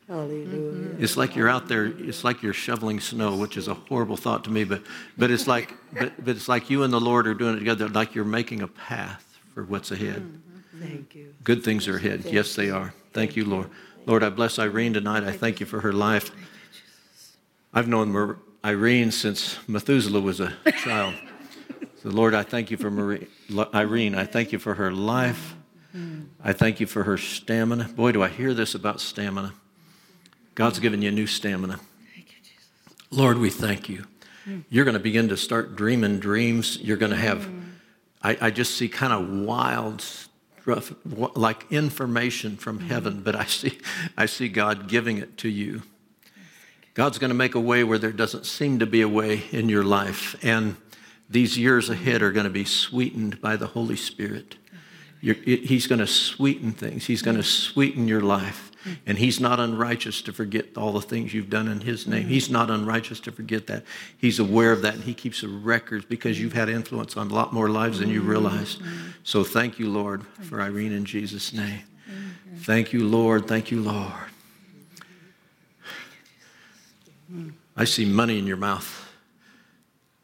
Hallelujah. 0.08 0.96
It's 1.00 1.16
like 1.16 1.36
you're 1.36 1.50
out 1.50 1.68
there. 1.68 1.86
It's 1.86 2.24
like 2.24 2.42
you're 2.44 2.54
shoveling 2.54 3.00
snow, 3.00 3.36
which 3.38 3.58
is 3.58 3.68
a 3.68 3.74
horrible 3.74 4.18
thought 4.18 4.44
to 4.46 4.50
me. 4.50 4.64
But, 4.64 4.84
but 5.18 5.32
it's 5.32 5.48
like, 5.48 5.74
but, 5.98 6.14
but 6.24 6.36
it's 6.36 6.50
like 6.50 6.70
you 6.70 6.84
and 6.84 6.92
the 6.92 7.00
Lord 7.00 7.28
are 7.28 7.34
doing 7.34 7.56
it 7.56 7.60
together. 7.60 7.88
Like 7.88 8.14
you're 8.14 8.26
making 8.26 8.62
a 8.62 8.68
path 8.68 9.40
for 9.54 9.64
what's 9.64 9.92
ahead. 9.92 10.22
Mm-hmm. 10.22 10.82
Thank 10.82 11.16
you. 11.16 11.34
Good 11.44 11.64
things 11.64 11.88
are 11.88 11.96
ahead. 11.98 12.26
Yes, 12.26 12.56
they 12.56 12.70
are. 12.70 12.94
Thank 13.14 13.36
you, 13.36 13.46
Lord. 13.46 13.70
Lord, 14.06 14.24
I 14.24 14.30
bless 14.30 14.60
Irene 14.60 14.94
tonight. 14.94 15.24
I 15.24 15.32
thank 15.32 15.60
you 15.60 15.66
for 15.66 15.80
her 15.80 15.94
life. 15.94 16.32
I've 17.74 17.88
known 17.88 18.38
Irene 18.66 19.12
since 19.12 19.58
Methuselah 19.68 20.22
was 20.22 20.40
a 20.40 20.54
child. 20.84 21.16
So, 22.02 22.10
Lord, 22.10 22.34
I 22.34 22.44
thank 22.44 22.70
you 22.70 22.76
for 22.76 22.92
Marie, 22.92 23.28
Irene. 23.74 24.14
I 24.14 24.26
thank 24.26 24.52
you 24.52 24.60
for 24.60 24.74
her 24.74 24.92
life. 24.92 25.56
Mm. 25.96 26.26
I 26.44 26.52
thank 26.52 26.82
you 26.82 26.86
for 26.86 27.04
her 27.04 27.18
stamina. 27.18 27.86
Boy, 27.96 28.12
do 28.12 28.22
I 28.22 28.28
hear 28.28 28.54
this 28.54 28.76
about 28.76 29.00
stamina. 29.00 29.54
God's 30.56 30.80
given 30.80 31.02
you 31.02 31.12
new 31.12 31.28
stamina. 31.28 31.80
Lord, 33.10 33.38
we 33.38 33.50
thank 33.50 33.90
you. 33.90 34.06
You're 34.70 34.86
going 34.86 34.94
to 34.94 35.00
begin 35.00 35.30
to 35.30 35.38
start 35.38 35.76
dreaming 35.76 36.20
dreams. 36.20 36.78
You're 36.80 36.98
going 36.98 37.12
to 37.12 37.18
have, 37.18 37.50
I, 38.22 38.38
I 38.42 38.52
just 38.52 38.76
see 38.76 38.90
kind 38.90 39.14
of 39.14 39.46
wild, 39.46 40.04
rough, 40.66 40.94
like 41.06 41.72
information 41.72 42.58
from 42.58 42.80
heaven, 42.80 43.22
but 43.22 43.36
I 43.36 43.46
see, 43.46 43.80
I 44.18 44.26
see 44.26 44.50
God 44.50 44.88
giving 44.88 45.18
it 45.18 45.38
to 45.40 45.50
you. 45.50 45.84
God's 46.94 47.18
going 47.18 47.30
to 47.30 47.36
make 47.36 47.56
a 47.56 47.60
way 47.60 47.84
where 47.84 47.98
there 47.98 48.12
doesn't 48.12 48.46
seem 48.46 48.80
to 48.80 48.86
be 48.86 49.02
a 49.02 49.08
way 49.08 49.44
in 49.52 49.70
your 49.70 49.84
life. 49.84 50.36
And 50.44 50.76
these 51.30 51.58
years 51.58 51.90
ahead 51.90 52.22
are 52.22 52.32
going 52.32 52.44
to 52.44 52.52
be 52.52 52.66
sweetened 52.66 53.42
by 53.42 53.56
the 53.56 53.68
Holy 53.68 53.96
Spirit. 53.96 54.56
You're, 55.22 55.36
he's 55.36 55.88
going 55.88 56.00
to 56.00 56.08
sweeten 56.08 56.74
things, 56.74 57.06
He's 57.06 57.22
going 57.22 57.38
to 57.38 57.44
sweeten 57.44 58.08
your 58.08 58.22
life. 58.22 58.72
And 59.06 59.18
He's 59.18 59.40
not 59.40 59.60
unrighteous 59.60 60.22
to 60.24 60.34
forget 60.34 60.78
all 60.78 60.94
the 60.94 61.02
things 61.02 61.34
you've 61.34 61.50
done 61.50 61.68
in 61.68 61.82
His 61.82 62.08
name. 62.08 62.28
He's 62.28 62.50
not 62.50 62.70
unrighteous 62.70 63.20
to 63.22 63.32
forget 63.32 63.68
that. 63.68 63.84
He's 64.18 64.40
aware 64.40 64.72
of 64.72 64.82
that 64.82 64.96
and 64.96 65.04
He 65.04 65.14
keeps 65.14 65.44
a 65.44 65.48
record 65.48 66.08
because 66.10 66.40
you've 66.40 66.54
had 66.54 66.70
influence 66.70 67.18
on 67.18 67.32
a 67.32 67.34
lot 67.34 67.54
more 67.54 67.70
lives 67.70 68.00
than 68.00 68.10
you 68.10 68.22
realize. 68.22 68.78
So 69.24 69.44
thank 69.44 69.80
you, 69.80 69.90
Lord, 69.90 70.26
for 70.42 70.62
Irene 70.62 70.92
in 70.92 71.06
Jesus' 71.06 71.54
name. 71.54 71.82
Thank 72.58 72.94
you, 72.94 73.06
Lord. 73.08 73.48
Thank 73.48 73.72
you, 73.72 73.82
Lord. 73.82 74.12
I 77.76 77.86
see 77.86 78.06
money 78.06 78.38
in 78.38 78.46
your 78.46 78.58
mouth. 78.58 79.10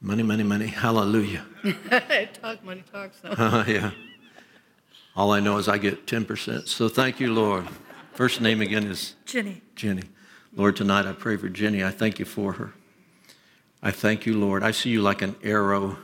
Money, 0.02 0.24
money, 0.24 0.43
money. 0.43 0.67
Hallelujah. 0.67 1.45
Talk 2.41 2.63
money 2.63 2.84
talks. 2.91 3.19
Uh, 3.24 3.65
yeah. 3.67 3.91
All 5.15 5.32
I 5.32 5.39
know 5.39 5.58
is 5.58 5.67
I 5.67 5.78
get 5.78 6.06
10%. 6.06 6.67
So 6.67 6.88
thank 6.88 7.19
you, 7.19 7.34
Lord. 7.34 7.67
First 8.19 8.41
name 8.41 8.60
again 8.60 8.84
is 8.84 9.15
Jenny. 9.25 9.62
Jenny. 9.77 10.03
Lord, 10.53 10.75
tonight 10.75 11.05
I 11.05 11.13
pray 11.13 11.38
for 11.38 11.47
Jenny. 11.47 11.86
I 11.86 11.89
thank 11.89 12.19
you 12.19 12.25
for 12.25 12.51
her. 12.51 12.73
I 13.82 13.91
thank 13.91 14.25
you, 14.25 14.38
Lord. 14.38 14.62
I 14.62 14.71
see 14.71 14.89
you 14.89 15.01
like 15.01 15.21
an 15.21 15.38
arrow, 15.41 15.95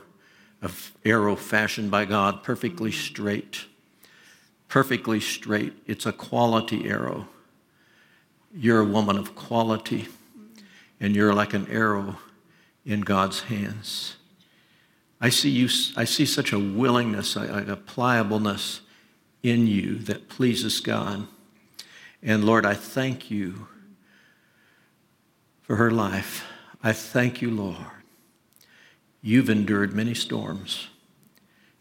a 0.62 0.70
arrow 1.04 1.36
fashioned 1.36 1.90
by 1.90 2.06
God, 2.06 2.42
perfectly 2.42 2.90
straight. 2.90 3.66
Perfectly 4.66 5.20
straight. 5.20 5.74
It's 5.86 6.06
a 6.06 6.12
quality 6.12 6.88
arrow. 6.88 7.28
You're 8.50 8.80
a 8.80 8.86
woman 8.86 9.18
of 9.18 9.34
quality, 9.34 10.08
and 10.98 11.14
you're 11.14 11.34
like 11.34 11.52
an 11.52 11.68
arrow 11.70 12.16
in 12.86 13.02
God's 13.02 13.40
hands. 13.42 14.16
I 15.20 15.28
see 15.28 15.50
you. 15.50 15.68
I 15.98 16.04
see 16.04 16.24
such 16.24 16.50
a 16.50 16.58
willingness, 16.58 17.36
a, 17.36 17.66
a 17.68 17.76
pliableness 17.76 18.80
in 19.42 19.66
you 19.66 19.96
that 19.96 20.30
pleases 20.30 20.80
God. 20.80 21.28
And 22.22 22.44
Lord, 22.44 22.66
I 22.66 22.74
thank 22.74 23.30
you 23.30 23.68
for 25.62 25.76
her 25.76 25.90
life. 25.90 26.44
I 26.82 26.92
thank 26.92 27.42
you, 27.42 27.50
Lord. 27.50 27.76
You've 29.22 29.50
endured 29.50 29.92
many 29.92 30.14
storms, 30.14 30.88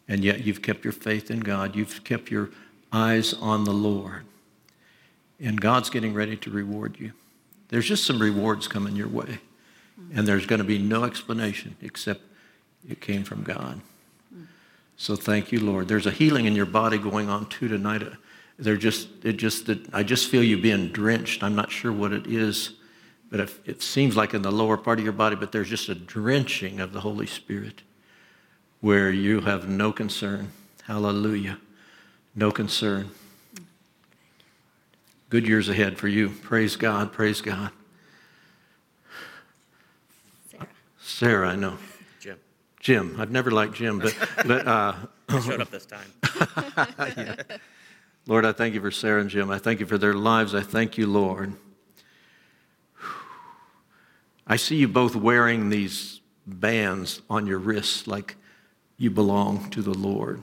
and 0.08 0.24
yet 0.24 0.44
you've 0.44 0.62
kept 0.62 0.84
your 0.84 0.94
faith 0.94 1.30
in 1.30 1.42
God. 1.42 1.76
You've 1.76 2.04
kept 2.04 2.32
your 2.32 2.50
eyes 2.92 3.34
on 3.34 3.64
the 3.64 3.74
Lord. 3.74 4.26
And 5.40 5.60
God's 5.60 5.90
getting 5.90 6.14
ready 6.14 6.38
to 6.38 6.50
reward 6.50 6.98
you. 7.00 7.12
There's 7.70 7.88
just 7.88 8.06
some 8.06 8.20
rewards 8.20 8.68
coming 8.68 8.96
your 8.96 9.08
way, 9.08 9.40
and 10.14 10.28
there's 10.28 10.46
going 10.46 10.60
to 10.60 10.66
be 10.66 10.80
no 10.80 11.04
explanation 11.04 11.76
except 11.82 12.22
it 12.88 13.02
came 13.02 13.24
from 13.24 13.44
God. 13.44 13.82
So 14.98 15.16
thank 15.16 15.52
you, 15.52 15.60
Lord. 15.60 15.88
There's 15.88 16.06
a 16.06 16.12
healing 16.12 16.46
in 16.46 16.56
your 16.56 16.66
body 16.66 16.98
going 16.98 17.30
on 17.30 17.48
too 17.48 17.68
tonight. 17.68 18.04
They're 18.58 18.78
just, 18.78 19.10
it 19.24 19.34
just, 19.34 19.66
that 19.66 19.94
I 19.94 20.04
just 20.04 20.30
feel 20.30 20.44
you 20.44 20.58
being 20.58 20.90
drenched. 20.90 21.44
I'm 21.44 21.56
not 21.56 21.72
sure 21.72 21.92
what 21.92 22.14
it 22.14 22.28
is, 22.28 22.72
but 23.30 23.40
it, 23.42 23.50
it 23.66 23.82
seems 23.82 24.16
like 24.16 24.34
in 24.34 24.42
the 24.42 24.52
lower 24.52 24.78
part 24.78 25.00
of 25.00 25.04
your 25.04 25.14
body, 25.14 25.36
but 25.36 25.52
there's 25.52 25.70
just 25.70 25.90
a 25.90 25.96
drenching 25.96 26.80
of 26.80 26.94
the 26.94 27.02
Holy 27.02 27.28
Spirit 27.28 27.82
where 28.80 29.12
you 29.12 29.42
have 29.42 29.68
no 29.68 29.92
concern. 29.92 30.52
Hallelujah. 30.84 31.58
No 32.34 32.52
concern. 32.52 33.12
Good 35.30 35.48
years 35.48 35.68
ahead 35.68 35.98
for 35.98 36.08
you. 36.08 36.30
Praise 36.30 36.76
God. 36.76 37.12
Praise 37.12 37.42
God. 37.42 37.72
Sarah. 40.50 40.68
Sarah, 41.00 41.50
I 41.50 41.56
know. 41.56 41.78
Jim. 42.22 42.40
Jim. 42.80 43.16
I've 43.20 43.32
never 43.32 43.52
liked 43.52 43.74
Jim, 43.74 44.00
but, 44.00 44.16
but 44.46 44.68
uh, 44.68 44.96
Showed 45.30 45.62
up 45.62 45.72
this 45.72 45.86
time. 45.86 46.14
Lord, 48.28 48.46
I 48.46 48.54
thank 48.54 48.74
you 48.74 48.82
for 48.82 48.92
Sarah 48.92 49.22
and 49.22 49.30
Jim. 49.30 49.52
I 49.52 49.60
thank 49.60 49.80
you 49.80 49.86
for 49.86 49.98
their 49.98 50.16
lives. 50.16 50.56
I 50.56 50.62
thank 50.62 50.98
you, 50.98 51.06
Lord. 51.06 51.54
I 54.48 54.56
see 54.56 54.78
you 54.78 54.88
both 54.88 55.16
wearing 55.16 55.70
these 55.70 56.22
bands 56.48 57.22
on 57.30 57.46
your 57.48 57.60
wrists 57.60 58.08
like 58.08 58.36
you 58.98 59.12
belong 59.12 59.70
to 59.72 59.82
the 59.82 59.94
Lord. 59.94 60.42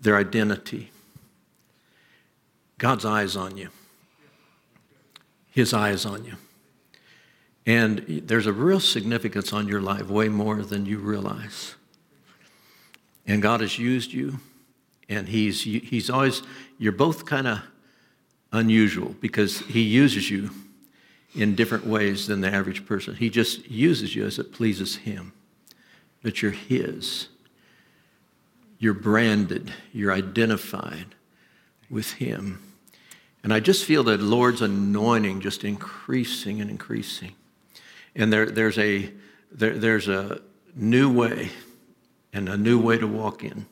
Their 0.00 0.16
identity. 0.16 0.90
God's 2.78 3.04
eyes 3.04 3.36
on 3.36 3.56
you. 3.56 3.68
His 5.50 5.72
eyes 5.72 6.04
on 6.04 6.24
you. 6.24 6.34
And 7.64 8.22
there's 8.26 8.46
a 8.46 8.52
real 8.52 8.80
significance 8.80 9.52
on 9.52 9.68
your 9.68 9.80
life, 9.80 10.08
way 10.08 10.28
more 10.28 10.62
than 10.62 10.84
you 10.84 10.98
realize. 10.98 11.76
And 13.26 13.40
God 13.40 13.60
has 13.60 13.78
used 13.78 14.12
you, 14.12 14.40
and 15.08 15.28
He's, 15.28 15.62
he's 15.62 16.10
always, 16.10 16.42
you're 16.78 16.92
both 16.92 17.26
kind 17.26 17.46
of 17.46 17.60
unusual 18.52 19.14
because 19.20 19.60
He 19.60 19.82
uses 19.82 20.30
you 20.30 20.50
in 21.34 21.54
different 21.54 21.86
ways 21.86 22.26
than 22.26 22.40
the 22.40 22.52
average 22.52 22.84
person. 22.86 23.14
He 23.14 23.30
just 23.30 23.70
uses 23.70 24.14
you 24.14 24.26
as 24.26 24.38
it 24.38 24.52
pleases 24.52 24.96
Him. 24.96 25.32
But 26.22 26.42
you're 26.42 26.52
His. 26.52 27.28
You're 28.78 28.94
branded, 28.94 29.72
you're 29.92 30.12
identified 30.12 31.14
with 31.88 32.14
Him. 32.14 32.60
And 33.44 33.52
I 33.52 33.60
just 33.60 33.84
feel 33.84 34.04
that 34.04 34.20
Lord's 34.20 34.62
anointing 34.62 35.40
just 35.40 35.64
increasing 35.64 36.60
and 36.60 36.70
increasing. 36.70 37.34
And 38.14 38.32
there, 38.32 38.46
there's, 38.46 38.78
a, 38.78 39.10
there, 39.50 39.76
there's 39.78 40.08
a 40.08 40.40
new 40.74 41.12
way 41.12 41.50
and 42.32 42.48
a 42.48 42.56
new 42.56 42.80
way 42.80 42.98
to 42.98 43.06
walk 43.06 43.42
in. 43.44 43.66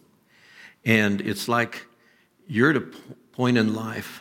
And 0.85 1.21
it's 1.21 1.49
like 1.49 1.87
you're 2.47 2.71
at 2.71 2.77
a, 2.77 2.85
point 3.33 3.57
in 3.57 3.75
life 3.75 4.21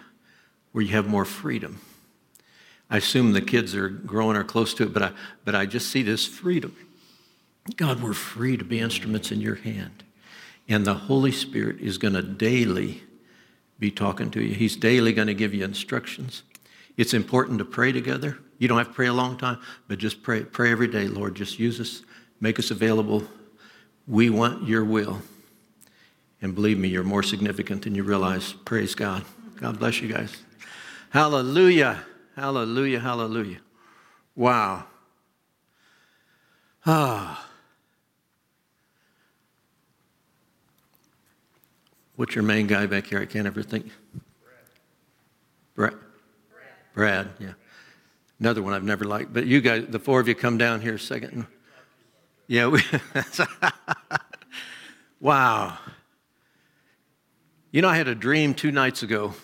where 0.71 0.81
you 0.81 0.91
have 0.91 1.05
more 1.05 1.25
freedom. 1.25 1.81
I 2.89 2.97
assume 2.97 3.33
the 3.33 3.41
kids 3.41 3.75
are 3.75 3.89
growing 3.89 4.37
or 4.37 4.45
close 4.45 4.73
to 4.75 4.83
it, 4.83 4.93
but 4.93 5.03
I, 5.03 5.11
but 5.43 5.55
I 5.55 5.65
just 5.65 5.89
see 5.89 6.03
this 6.03 6.25
freedom. 6.25 6.73
God, 7.75 8.01
we're 8.01 8.13
free 8.13 8.55
to 8.55 8.63
be 8.63 8.79
instruments 8.79 9.31
in 9.31 9.41
your 9.41 9.55
hand. 9.55 10.03
And 10.69 10.85
the 10.85 10.93
Holy 10.93 11.33
Spirit 11.33 11.81
is 11.81 11.97
going 11.97 12.13
to 12.13 12.21
daily 12.21 13.03
be 13.77 13.91
talking 13.91 14.31
to 14.31 14.41
you. 14.41 14.53
He's 14.53 14.75
daily 14.75 15.11
going 15.11 15.27
to 15.27 15.33
give 15.33 15.53
you 15.53 15.65
instructions. 15.65 16.43
It's 16.95 17.13
important 17.13 17.59
to 17.59 17.65
pray 17.65 17.91
together. 17.91 18.37
You 18.57 18.69
don't 18.69 18.77
have 18.77 18.87
to 18.87 18.93
pray 18.93 19.07
a 19.07 19.13
long 19.13 19.37
time, 19.37 19.59
but 19.87 19.99
just 19.99 20.23
pray, 20.23 20.43
pray 20.43 20.71
every 20.71 20.87
day. 20.87 21.07
Lord, 21.07 21.35
just 21.35 21.59
use 21.59 21.79
us, 21.79 22.03
make 22.39 22.57
us 22.57 22.71
available. 22.71 23.23
We 24.07 24.29
want 24.29 24.67
your 24.67 24.85
will. 24.85 25.21
And 26.41 26.55
believe 26.55 26.77
me, 26.77 26.87
you're 26.87 27.03
more 27.03 27.23
significant 27.23 27.83
than 27.83 27.95
you 27.95 28.03
realize. 28.03 28.53
Praise 28.53 28.95
God. 28.95 29.25
God 29.57 29.77
bless 29.79 30.01
you 30.01 30.07
guys. 30.07 30.37
Hallelujah. 31.09 32.03
Hallelujah. 32.35 32.99
Hallelujah. 32.99 33.59
Wow. 34.35 34.85
Ah. 36.85 37.49
What's 42.15 42.35
your 42.35 42.43
main 42.43 42.67
guy 42.67 42.85
back 42.85 43.07
here? 43.07 43.19
I 43.19 43.25
can't 43.25 43.47
ever 43.47 43.63
think. 43.63 43.91
Brad. 45.75 45.93
Brad, 46.93 47.29
yeah. 47.39 47.53
Another 48.39 48.61
one 48.61 48.73
I've 48.73 48.83
never 48.83 49.05
liked. 49.05 49.33
But 49.33 49.45
you 49.45 49.61
guys, 49.61 49.85
the 49.87 49.99
four 49.99 50.19
of 50.19 50.27
you, 50.27 50.35
come 50.35 50.57
down 50.57 50.81
here 50.81 50.95
a 50.95 50.99
second. 50.99 51.45
Yeah, 52.47 52.67
we, 52.67 52.81
wow. 55.21 55.77
You 57.71 57.83
know, 57.83 57.87
I 57.87 57.97
had 57.97 58.07
a 58.07 58.15
dream 58.15 58.55
two 58.55 58.71
nights 58.71 59.03
ago, 59.03 59.35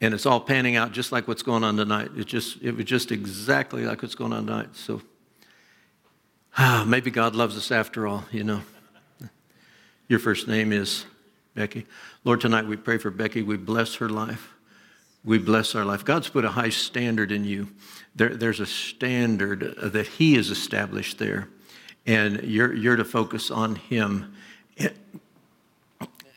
and 0.00 0.12
it's 0.12 0.26
all 0.26 0.40
panning 0.40 0.74
out 0.74 0.90
just 0.90 1.12
like 1.12 1.28
what's 1.28 1.42
going 1.42 1.62
on 1.62 1.76
tonight. 1.76 2.10
It 2.16 2.24
just, 2.24 2.60
it 2.62 2.72
was 2.76 2.84
just 2.84 3.12
exactly 3.12 3.84
like 3.84 4.02
what's 4.02 4.16
going 4.16 4.32
on 4.32 4.46
tonight. 4.46 4.70
So, 4.74 5.02
ah, 6.58 6.84
maybe 6.88 7.12
God 7.12 7.36
loves 7.36 7.56
us 7.56 7.70
after 7.70 8.08
all. 8.08 8.24
You 8.32 8.42
know. 8.42 8.60
Your 10.08 10.18
first 10.18 10.48
name 10.48 10.72
is 10.72 11.06
Becky. 11.54 11.86
Lord, 12.24 12.40
tonight 12.40 12.66
we 12.66 12.74
pray 12.74 12.98
for 12.98 13.12
Becky. 13.12 13.42
We 13.42 13.56
bless 13.56 13.94
her 13.96 14.08
life. 14.08 14.52
We 15.24 15.38
bless 15.38 15.76
our 15.76 15.84
life. 15.84 16.04
God's 16.04 16.28
put 16.28 16.44
a 16.44 16.48
high 16.48 16.70
standard 16.70 17.30
in 17.30 17.44
you. 17.44 17.68
There, 18.16 18.34
there's 18.34 18.58
a 18.58 18.66
standard 18.66 19.76
that 19.80 20.08
He 20.08 20.34
has 20.34 20.50
established 20.50 21.20
there, 21.20 21.48
and 22.04 22.42
you're, 22.42 22.74
you're 22.74 22.96
to 22.96 23.04
focus 23.04 23.52
on 23.52 23.76
Him. 23.76 24.34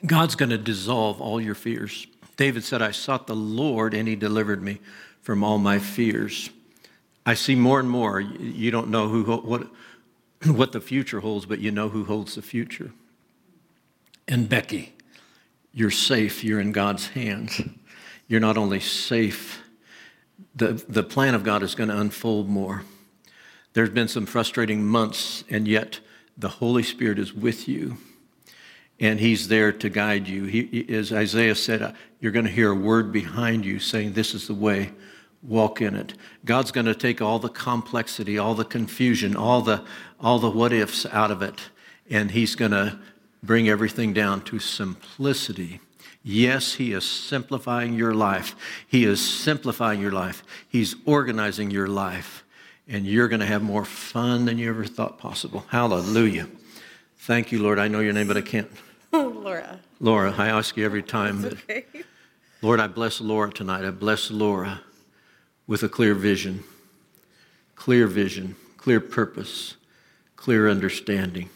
God's 0.05 0.35
going 0.35 0.49
to 0.49 0.57
dissolve 0.57 1.21
all 1.21 1.39
your 1.39 1.55
fears. 1.55 2.07
David 2.35 2.63
said, 2.63 2.81
I 2.81 2.91
sought 2.91 3.27
the 3.27 3.35
Lord, 3.35 3.93
and 3.93 4.07
He 4.07 4.15
delivered 4.15 4.61
me 4.61 4.79
from 5.21 5.43
all 5.43 5.57
my 5.57 5.79
fears. 5.79 6.49
I 7.25 7.35
see 7.35 7.55
more 7.55 7.79
and 7.79 7.89
more. 7.89 8.19
You 8.19 8.71
don't 8.71 8.89
know 8.89 9.07
who, 9.07 9.23
what, 9.23 9.67
what 10.45 10.71
the 10.71 10.81
future 10.81 11.21
holds, 11.21 11.45
but 11.45 11.59
you 11.59 11.71
know 11.71 11.89
who 11.89 12.03
holds 12.05 12.35
the 12.35 12.41
future. 12.41 12.91
And 14.27 14.49
Becky, 14.49 14.93
you're 15.71 15.91
safe. 15.91 16.43
You're 16.43 16.59
in 16.59 16.71
God's 16.71 17.07
hands. 17.07 17.61
You're 18.27 18.39
not 18.39 18.57
only 18.57 18.79
safe, 18.79 19.61
the, 20.55 20.83
the 20.87 21.03
plan 21.03 21.35
of 21.35 21.43
God 21.43 21.63
is 21.63 21.75
going 21.75 21.89
to 21.89 21.99
unfold 21.99 22.49
more. 22.49 22.83
There's 23.73 23.89
been 23.89 24.07
some 24.07 24.25
frustrating 24.25 24.83
months, 24.83 25.43
and 25.49 25.67
yet 25.67 25.99
the 26.37 26.49
Holy 26.49 26.83
Spirit 26.83 27.19
is 27.19 27.33
with 27.33 27.67
you, 27.67 27.97
and 28.99 29.19
He's 29.19 29.47
there 29.47 29.71
to 29.71 29.89
guide 29.89 30.27
you. 30.27 30.45
He, 30.45 30.85
as 30.89 31.11
Isaiah 31.11 31.55
said, 31.55 31.81
uh, 31.81 31.91
you're 32.19 32.31
going 32.31 32.45
to 32.45 32.51
hear 32.51 32.71
a 32.71 32.75
word 32.75 33.11
behind 33.11 33.65
you 33.65 33.79
saying, 33.79 34.13
This 34.13 34.33
is 34.33 34.47
the 34.47 34.53
way, 34.53 34.91
walk 35.41 35.81
in 35.81 35.95
it. 35.95 36.13
God's 36.45 36.71
going 36.71 36.85
to 36.85 36.95
take 36.95 37.21
all 37.21 37.39
the 37.39 37.49
complexity, 37.49 38.37
all 38.37 38.55
the 38.55 38.65
confusion, 38.65 39.35
all 39.35 39.61
the, 39.61 39.83
all 40.19 40.39
the 40.39 40.49
what 40.49 40.71
ifs 40.71 41.05
out 41.07 41.31
of 41.31 41.41
it, 41.41 41.59
and 42.09 42.31
He's 42.31 42.55
going 42.55 42.71
to 42.71 42.99
bring 43.41 43.67
everything 43.67 44.13
down 44.13 44.41
to 44.45 44.59
simplicity. 44.59 45.79
Yes, 46.23 46.75
He 46.75 46.93
is 46.93 47.03
simplifying 47.03 47.93
your 47.95 48.13
life. 48.13 48.55
He 48.87 49.03
is 49.03 49.19
simplifying 49.19 49.99
your 49.99 50.13
life. 50.13 50.43
He's 50.69 50.95
organizing 51.05 51.69
your 51.69 51.87
life. 51.87 52.45
And 52.87 53.05
you're 53.05 53.29
going 53.29 53.39
to 53.39 53.45
have 53.45 53.61
more 53.61 53.85
fun 53.85 54.45
than 54.45 54.57
you 54.57 54.69
ever 54.69 54.85
thought 54.85 55.17
possible. 55.17 55.65
Hallelujah. 55.69 56.47
Thank 57.23 57.53
you, 57.53 57.63
Lord. 57.63 57.79
I 57.79 57.87
know 57.87 58.01
your 58.01 58.11
name, 58.11 58.27
but 58.27 58.35
I 58.35 58.41
can't. 58.41 58.69
Laura. 59.13 59.79
Laura, 60.01 60.35
I 60.37 60.49
ask 60.49 60.75
you 60.75 60.83
every 60.83 61.01
time. 61.01 61.45
Okay. 61.45 61.85
Lord, 62.61 62.81
I 62.81 62.87
bless 62.87 63.21
Laura 63.21 63.49
tonight. 63.49 63.85
I 63.85 63.91
bless 63.91 64.29
Laura 64.29 64.81
with 65.65 65.83
a 65.83 65.87
clear 65.87 66.15
vision, 66.15 66.65
clear 67.75 68.07
vision, 68.07 68.57
clear 68.75 68.99
purpose, 68.99 69.77
clear 70.35 70.67
understanding. 70.69 71.49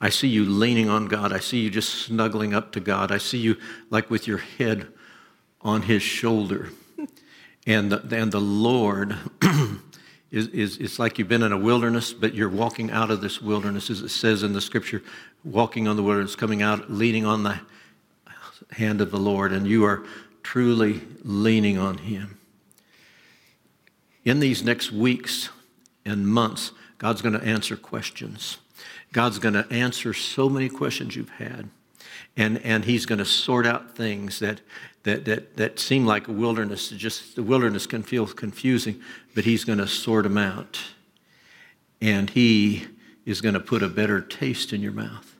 I 0.00 0.08
see 0.08 0.26
you 0.26 0.44
leaning 0.44 0.88
on 0.88 1.06
God. 1.06 1.32
I 1.32 1.38
see 1.38 1.60
you 1.60 1.70
just 1.70 1.90
snuggling 1.90 2.52
up 2.52 2.72
to 2.72 2.80
God. 2.80 3.12
I 3.12 3.18
see 3.18 3.38
you 3.38 3.58
like 3.90 4.10
with 4.10 4.26
your 4.26 4.38
head 4.38 4.88
on 5.60 5.82
his 5.82 6.02
shoulder. 6.02 6.70
And 7.66 7.92
the, 7.92 8.16
and 8.16 8.32
the 8.32 8.40
Lord 8.40 9.16
is, 10.30 10.48
is 10.48 10.76
it's 10.78 10.98
like 10.98 11.18
you've 11.18 11.28
been 11.28 11.42
in 11.42 11.52
a 11.52 11.58
wilderness, 11.58 12.12
but 12.12 12.34
you're 12.34 12.48
walking 12.48 12.90
out 12.90 13.10
of 13.10 13.20
this 13.20 13.40
wilderness, 13.40 13.90
as 13.90 14.00
it 14.00 14.10
says 14.10 14.42
in 14.42 14.52
the 14.52 14.60
scripture, 14.60 15.02
walking 15.44 15.88
on 15.88 15.96
the 15.96 16.02
wilderness, 16.02 16.36
coming 16.36 16.62
out, 16.62 16.90
leaning 16.90 17.24
on 17.24 17.42
the 17.42 17.60
hand 18.72 19.00
of 19.00 19.10
the 19.10 19.18
Lord, 19.18 19.52
and 19.52 19.66
you 19.66 19.84
are 19.84 20.04
truly 20.42 21.00
leaning 21.24 21.78
on 21.78 21.98
him. 21.98 22.38
In 24.24 24.40
these 24.40 24.62
next 24.62 24.92
weeks 24.92 25.48
and 26.04 26.26
months, 26.26 26.72
God's 26.98 27.22
going 27.22 27.38
to 27.38 27.44
answer 27.44 27.76
questions. 27.76 28.58
God's 29.12 29.38
going 29.38 29.54
to 29.54 29.66
answer 29.70 30.12
so 30.12 30.48
many 30.48 30.68
questions 30.68 31.16
you've 31.16 31.30
had. 31.30 31.68
And, 32.36 32.58
and 32.58 32.84
he's 32.84 33.06
going 33.06 33.18
to 33.18 33.24
sort 33.24 33.66
out 33.66 33.96
things 33.96 34.38
that, 34.38 34.60
that, 35.04 35.24
that, 35.24 35.56
that 35.56 35.78
seem 35.78 36.06
like 36.06 36.28
a 36.28 36.32
wilderness. 36.32 36.90
Just 36.90 37.36
the 37.36 37.42
wilderness 37.42 37.86
can 37.86 38.02
feel 38.02 38.26
confusing, 38.26 39.00
but 39.34 39.44
he's 39.44 39.64
going 39.64 39.78
to 39.78 39.86
sort 39.86 40.24
them 40.24 40.38
out. 40.38 40.80
And 42.00 42.30
he 42.30 42.86
is 43.24 43.40
going 43.40 43.54
to 43.54 43.60
put 43.60 43.82
a 43.82 43.88
better 43.88 44.20
taste 44.20 44.72
in 44.72 44.80
your 44.80 44.92
mouth. 44.92 45.36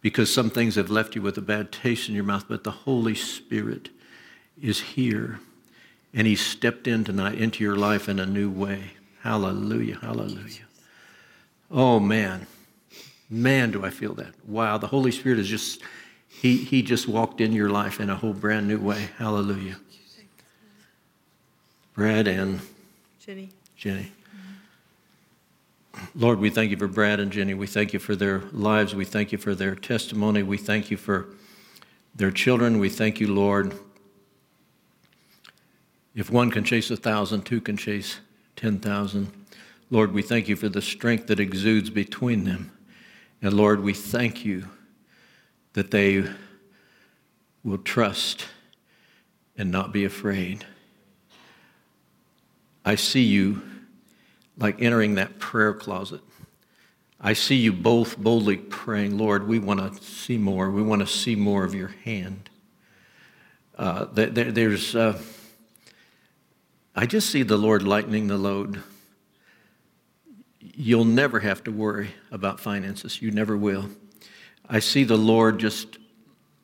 Because 0.00 0.32
some 0.32 0.48
things 0.48 0.76
have 0.76 0.90
left 0.90 1.16
you 1.16 1.22
with 1.22 1.36
a 1.38 1.42
bad 1.42 1.72
taste 1.72 2.08
in 2.08 2.14
your 2.14 2.24
mouth, 2.24 2.44
but 2.48 2.62
the 2.62 2.70
Holy 2.70 3.16
Spirit 3.16 3.90
is 4.60 4.80
here. 4.80 5.40
And 6.14 6.26
he 6.26 6.36
stepped 6.36 6.86
in 6.86 7.04
tonight 7.04 7.34
into 7.34 7.64
your 7.64 7.76
life 7.76 8.08
in 8.08 8.18
a 8.20 8.26
new 8.26 8.50
way. 8.50 8.92
Hallelujah, 9.22 9.98
hallelujah. 10.00 10.66
Oh, 11.70 11.98
man. 12.00 12.46
Man, 13.28 13.72
do 13.72 13.84
I 13.84 13.90
feel 13.90 14.14
that. 14.14 14.32
Wow, 14.46 14.78
the 14.78 14.86
Holy 14.86 15.10
Spirit 15.10 15.38
is 15.38 15.48
just, 15.48 15.82
he, 16.40 16.56
he 16.58 16.82
just 16.82 17.08
walked 17.08 17.40
in 17.40 17.52
your 17.52 17.68
life 17.68 17.98
in 17.98 18.08
a 18.08 18.14
whole 18.14 18.32
brand 18.32 18.68
new 18.68 18.78
way. 18.78 19.08
Hallelujah. 19.18 19.76
Brad 21.94 22.28
and 22.28 22.60
Jenny. 23.18 23.50
Jenny. 23.76 24.12
Lord, 26.14 26.38
we 26.38 26.48
thank 26.48 26.70
you 26.70 26.76
for 26.76 26.86
Brad 26.86 27.18
and 27.18 27.32
Jenny. 27.32 27.54
We 27.54 27.66
thank 27.66 27.92
you 27.92 27.98
for 27.98 28.14
their 28.14 28.42
lives. 28.52 28.94
We 28.94 29.04
thank 29.04 29.32
you 29.32 29.38
for 29.38 29.56
their 29.56 29.74
testimony. 29.74 30.44
We 30.44 30.58
thank 30.58 30.92
you 30.92 30.96
for 30.96 31.26
their 32.14 32.30
children. 32.30 32.78
We 32.78 32.88
thank 32.88 33.18
you, 33.18 33.34
Lord. 33.34 33.76
If 36.14 36.30
one 36.30 36.52
can 36.52 36.62
chase 36.62 36.88
a 36.92 36.96
thousand, 36.96 37.46
two 37.46 37.60
can 37.60 37.76
chase 37.76 38.20
10,000. 38.54 39.32
Lord, 39.90 40.12
we 40.12 40.22
thank 40.22 40.46
you 40.46 40.54
for 40.54 40.68
the 40.68 40.82
strength 40.82 41.26
that 41.26 41.40
exudes 41.40 41.90
between 41.90 42.44
them. 42.44 42.70
And 43.42 43.54
Lord, 43.54 43.82
we 43.82 43.92
thank 43.92 44.44
you 44.44 44.68
that 45.74 45.90
they 45.90 46.24
will 47.64 47.78
trust 47.78 48.46
and 49.56 49.70
not 49.70 49.92
be 49.92 50.04
afraid. 50.04 50.64
I 52.84 52.94
see 52.94 53.22
you 53.22 53.62
like 54.56 54.80
entering 54.80 55.16
that 55.16 55.38
prayer 55.38 55.74
closet. 55.74 56.20
I 57.20 57.32
see 57.32 57.56
you 57.56 57.72
both 57.72 58.16
boldly 58.16 58.56
praying, 58.56 59.18
Lord, 59.18 59.48
we 59.48 59.58
want 59.58 59.80
to 59.80 60.02
see 60.04 60.38
more. 60.38 60.70
We 60.70 60.82
want 60.82 61.00
to 61.00 61.06
see 61.06 61.34
more 61.34 61.64
of 61.64 61.74
your 61.74 61.94
hand. 62.04 62.48
Uh, 63.76 64.06
there, 64.12 64.50
there's, 64.50 64.94
uh, 64.94 65.20
I 66.94 67.06
just 67.06 67.30
see 67.30 67.42
the 67.42 67.56
Lord 67.56 67.82
lightening 67.82 68.28
the 68.28 68.36
load. 68.36 68.82
You'll 70.60 71.04
never 71.04 71.40
have 71.40 71.62
to 71.64 71.72
worry 71.72 72.10
about 72.30 72.60
finances. 72.60 73.20
You 73.20 73.32
never 73.32 73.56
will. 73.56 73.90
I 74.68 74.80
see 74.80 75.04
the 75.04 75.16
Lord 75.16 75.58
just 75.58 75.98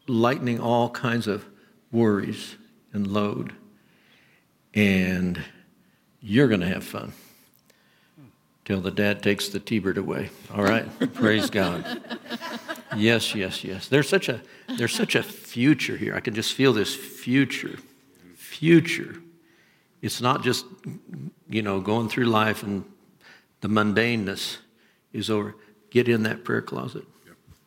lightening 0.07 0.61
all 0.61 0.91
kinds 0.91 1.27
of 1.27 1.47
worries 1.91 2.57
and 2.93 3.07
load. 3.07 3.55
And 4.75 5.43
you're 6.21 6.49
going 6.49 6.61
to 6.61 6.69
have 6.69 6.85
fun 6.85 7.13
till 8.65 8.81
the 8.81 8.91
dad 8.91 9.23
takes 9.23 9.49
the 9.49 9.61
T-bird 9.61 9.99
away. 9.99 10.31
All 10.53 10.63
right? 10.63 10.87
Praise 11.15 11.49
God. 11.51 12.03
Yes, 12.97 13.35
yes, 13.35 13.65
yes. 13.65 13.89
There's 13.89 14.09
such 14.09 14.29
a 14.29 14.41
there's 14.77 14.95
such 14.95 15.15
a 15.15 15.23
future 15.23 15.97
here. 15.97 16.15
I 16.15 16.21
can 16.21 16.35
just 16.35 16.53
feel 16.53 16.73
this 16.73 16.95
future. 16.95 17.79
Future. 18.37 19.17
It's 20.01 20.21
not 20.21 20.43
just 20.43 20.65
you 21.49 21.63
know 21.63 21.81
going 21.81 22.09
through 22.09 22.27
life 22.27 22.63
and 22.63 22.85
the 23.61 23.69
mundaneness 23.69 24.59
is 25.13 25.29
over. 25.29 25.57
Get 25.91 26.09
in 26.09 26.23
that 26.25 26.45
prayer 26.45 26.63
closet. 26.63 27.05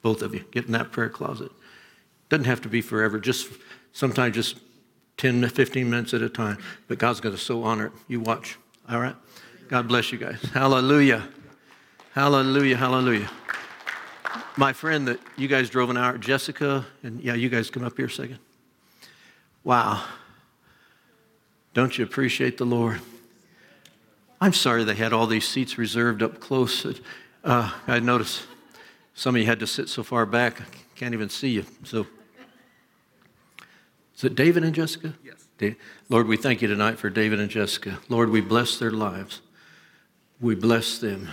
Both 0.01 0.21
of 0.21 0.33
you. 0.33 0.43
Get 0.51 0.65
in 0.65 0.71
that 0.73 0.91
prayer 0.91 1.09
closet. 1.09 1.51
Doesn't 2.29 2.45
have 2.45 2.61
to 2.61 2.69
be 2.69 2.81
forever. 2.81 3.19
Just 3.19 3.49
sometimes 3.93 4.35
just 4.35 4.57
10 5.17 5.41
to 5.41 5.49
15 5.49 5.89
minutes 5.89 6.13
at 6.13 6.21
a 6.21 6.29
time. 6.29 6.57
But 6.87 6.99
God's 6.99 7.19
going 7.19 7.35
to 7.35 7.41
so 7.41 7.63
honor 7.63 7.87
it. 7.87 7.91
You 8.07 8.19
watch. 8.19 8.57
All 8.89 8.99
right? 8.99 9.15
God 9.67 9.87
bless 9.87 10.11
you 10.11 10.17
guys. 10.17 10.41
Hallelujah. 10.53 11.27
Hallelujah. 12.13 12.77
Hallelujah 12.77 13.29
my 14.57 14.73
friend 14.73 15.07
that 15.07 15.19
you 15.35 15.47
guys 15.47 15.69
drove 15.69 15.89
an 15.89 15.97
hour, 15.97 16.17
Jessica, 16.17 16.85
and 17.03 17.21
yeah, 17.21 17.35
you 17.35 17.47
guys 17.47 17.69
come 17.69 17.83
up 17.83 17.95
here 17.95 18.07
a 18.07 18.11
second. 18.11 18.39
Wow. 19.63 20.03
Don't 21.73 21.97
you 21.97 22.03
appreciate 22.03 22.57
the 22.57 22.65
Lord? 22.65 22.99
I'm 24.41 24.53
sorry 24.53 24.83
they 24.83 24.95
had 24.95 25.13
all 25.13 25.27
these 25.27 25.47
seats 25.47 25.77
reserved 25.77 26.23
up 26.23 26.39
close. 26.39 26.85
Uh, 27.43 27.71
I 27.87 27.99
noticed 27.99 28.43
some 29.17 29.33
of 29.33 29.41
you 29.41 29.47
had 29.47 29.59
to 29.61 29.65
sit 29.65 29.89
so 29.89 30.03
far 30.03 30.27
back, 30.27 30.61
I 30.61 30.65
can't 30.95 31.15
even 31.15 31.27
see 31.27 31.49
you. 31.49 31.65
So, 31.83 32.05
is 34.15 34.23
it 34.23 34.35
David 34.35 34.63
and 34.63 34.75
Jessica? 34.75 35.15
Yes. 35.25 35.75
Lord, 36.07 36.27
we 36.27 36.37
thank 36.37 36.61
you 36.61 36.67
tonight 36.67 36.99
for 36.99 37.09
David 37.09 37.39
and 37.39 37.49
Jessica. 37.49 37.97
Lord, 38.09 38.29
we 38.29 38.41
bless 38.41 38.77
their 38.77 38.91
lives. 38.91 39.41
We 40.39 40.53
bless 40.53 40.99
them. 40.99 41.29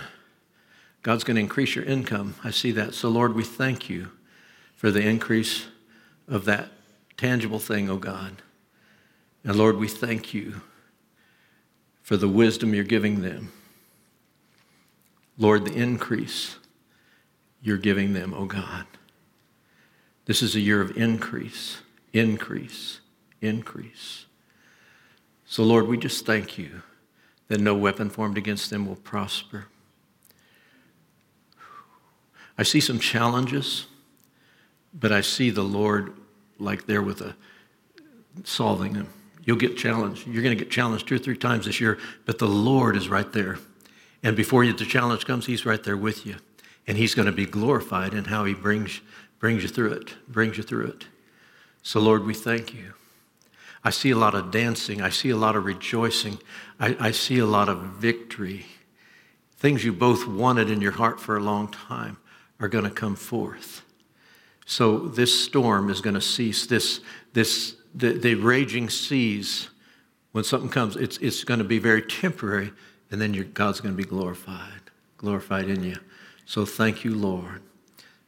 God's 1.03 1.23
going 1.23 1.35
to 1.35 1.41
increase 1.41 1.75
your 1.75 1.85
income. 1.85 2.33
I 2.43 2.49
see 2.49 2.71
that. 2.71 2.95
So, 2.95 3.07
Lord, 3.07 3.35
we 3.35 3.43
thank 3.43 3.87
you 3.87 4.09
for 4.75 4.89
the 4.89 5.07
increase 5.07 5.67
of 6.27 6.45
that 6.45 6.69
tangible 7.17 7.59
thing, 7.59 7.87
oh 7.87 7.97
God. 7.97 8.41
And 9.43 9.55
Lord, 9.55 9.77
we 9.77 9.87
thank 9.87 10.33
you 10.33 10.61
for 12.01 12.17
the 12.17 12.27
wisdom 12.27 12.73
you're 12.73 12.83
giving 12.83 13.21
them. 13.21 13.51
Lord, 15.37 15.65
the 15.65 15.73
increase 15.75 16.55
you're 17.65 17.77
giving 17.77 18.13
them, 18.13 18.33
oh 18.37 18.45
God. 18.45 18.85
This 20.25 20.43
is 20.43 20.55
a 20.55 20.59
year 20.59 20.81
of 20.81 20.95
increase, 20.95 21.81
increase, 22.13 22.99
increase. 23.41 24.25
So, 25.45 25.63
Lord, 25.63 25.87
we 25.87 25.97
just 25.97 26.25
thank 26.25 26.59
you 26.59 26.83
that 27.47 27.59
no 27.59 27.75
weapon 27.75 28.09
formed 28.09 28.37
against 28.37 28.69
them 28.69 28.87
will 28.87 28.95
prosper. 28.95 29.65
I 32.57 32.63
see 32.63 32.79
some 32.79 32.99
challenges, 32.99 33.87
but 34.93 35.11
I 35.11 35.21
see 35.21 35.49
the 35.49 35.63
Lord 35.63 36.13
like 36.59 36.85
there 36.85 37.01
with 37.01 37.21
a 37.21 37.35
solving 38.43 38.93
them. 38.93 39.09
You'll 39.43 39.57
get 39.57 39.75
challenged. 39.75 40.27
You're 40.27 40.43
going 40.43 40.55
to 40.57 40.63
get 40.63 40.71
challenged 40.71 41.07
two 41.07 41.15
or 41.15 41.19
three 41.19 41.37
times 41.37 41.65
this 41.65 41.81
year, 41.81 41.97
but 42.25 42.37
the 42.37 42.47
Lord 42.47 42.95
is 42.95 43.09
right 43.09 43.31
there. 43.31 43.57
And 44.23 44.35
before 44.35 44.63
you, 44.63 44.73
the 44.73 44.85
challenge 44.85 45.25
comes, 45.25 45.47
He's 45.47 45.65
right 45.65 45.83
there 45.83 45.97
with 45.97 46.25
you. 46.25 46.35
And 46.87 46.97
He's 46.97 47.15
going 47.15 47.25
to 47.25 47.31
be 47.31 47.45
glorified 47.45 48.13
in 48.13 48.25
how 48.25 48.45
He 48.45 48.53
brings, 48.53 49.01
brings 49.39 49.63
you 49.63 49.69
through 49.69 49.93
it, 49.93 50.15
brings 50.27 50.57
you 50.57 50.63
through 50.63 50.87
it. 50.87 51.05
So, 51.81 51.99
Lord, 51.99 52.25
we 52.25 52.33
thank 52.33 52.73
you. 52.73 52.93
I 53.83 53.91
see 53.91 54.09
a 54.09 54.17
lot 54.17 54.33
of 54.33 54.49
dancing. 54.49 55.01
I 55.01 55.09
see 55.09 55.29
a 55.29 55.37
lot 55.37 55.55
of 55.55 55.65
rejoicing. 55.65 56.39
I, 56.79 56.97
I 56.99 57.11
see 57.11 57.37
a 57.37 57.45
lot 57.45 57.69
of 57.69 57.79
victory. 57.79 58.65
Things 59.57 59.85
you 59.85 59.93
both 59.93 60.27
wanted 60.27 60.71
in 60.71 60.81
your 60.81 60.93
heart 60.93 61.19
for 61.19 61.37
a 61.37 61.39
long 61.39 61.69
time 61.69 62.17
are 62.59 62.67
going 62.67 62.83
to 62.83 62.89
come 62.89 63.15
forth. 63.15 63.83
So 64.65 64.97
this 64.97 65.39
storm 65.39 65.91
is 65.91 66.01
going 66.01 66.15
to 66.15 66.21
cease. 66.21 66.65
This, 66.65 67.01
this, 67.33 67.75
the, 67.93 68.13
the 68.13 68.35
raging 68.35 68.89
seas, 68.89 69.69
when 70.31 70.43
something 70.43 70.69
comes, 70.69 70.95
it's, 70.95 71.17
it's 71.17 71.43
going 71.43 71.59
to 71.59 71.63
be 71.63 71.77
very 71.77 72.01
temporary, 72.01 72.73
and 73.11 73.21
then 73.21 73.33
your, 73.33 73.45
God's 73.45 73.79
going 73.79 73.95
to 73.95 73.97
be 73.97 74.07
glorified, 74.07 74.81
glorified 75.17 75.69
in 75.69 75.83
you. 75.83 75.97
So 76.45 76.65
thank 76.65 77.03
you, 77.03 77.15
Lord. 77.15 77.61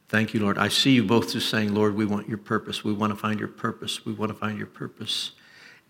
Thank 0.08 0.34
you, 0.34 0.40
Lord. 0.40 0.58
I 0.58 0.68
see 0.68 0.92
you 0.92 1.04
both 1.04 1.32
just 1.32 1.50
saying, 1.50 1.74
Lord, 1.74 1.94
we 1.94 2.04
want 2.04 2.28
your 2.28 2.38
purpose. 2.38 2.82
We 2.82 2.92
want 2.92 3.12
to 3.12 3.16
find 3.16 3.38
your 3.38 3.48
purpose. 3.48 4.04
We 4.04 4.12
want 4.12 4.30
to 4.30 4.38
find 4.38 4.58
your 4.58 4.66
purpose. 4.66 5.32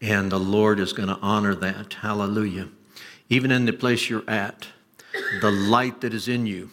And 0.01 0.31
the 0.31 0.41
Lord 0.41 0.81
is 0.81 0.93
going 0.93 1.09
to 1.09 1.19
honor 1.23 1.55
that. 1.57 1.95
Hallelujah. 1.95 2.69
Even 3.29 3.51
in 3.51 3.65
the 3.65 3.73
place 3.73 4.11
you're 4.11 4.29
at, 4.29 4.67
the 5.41 5.51
light 5.51 6.01
that 6.01 6.13
is 6.13 6.29
in 6.29 6.47
you 6.47 6.71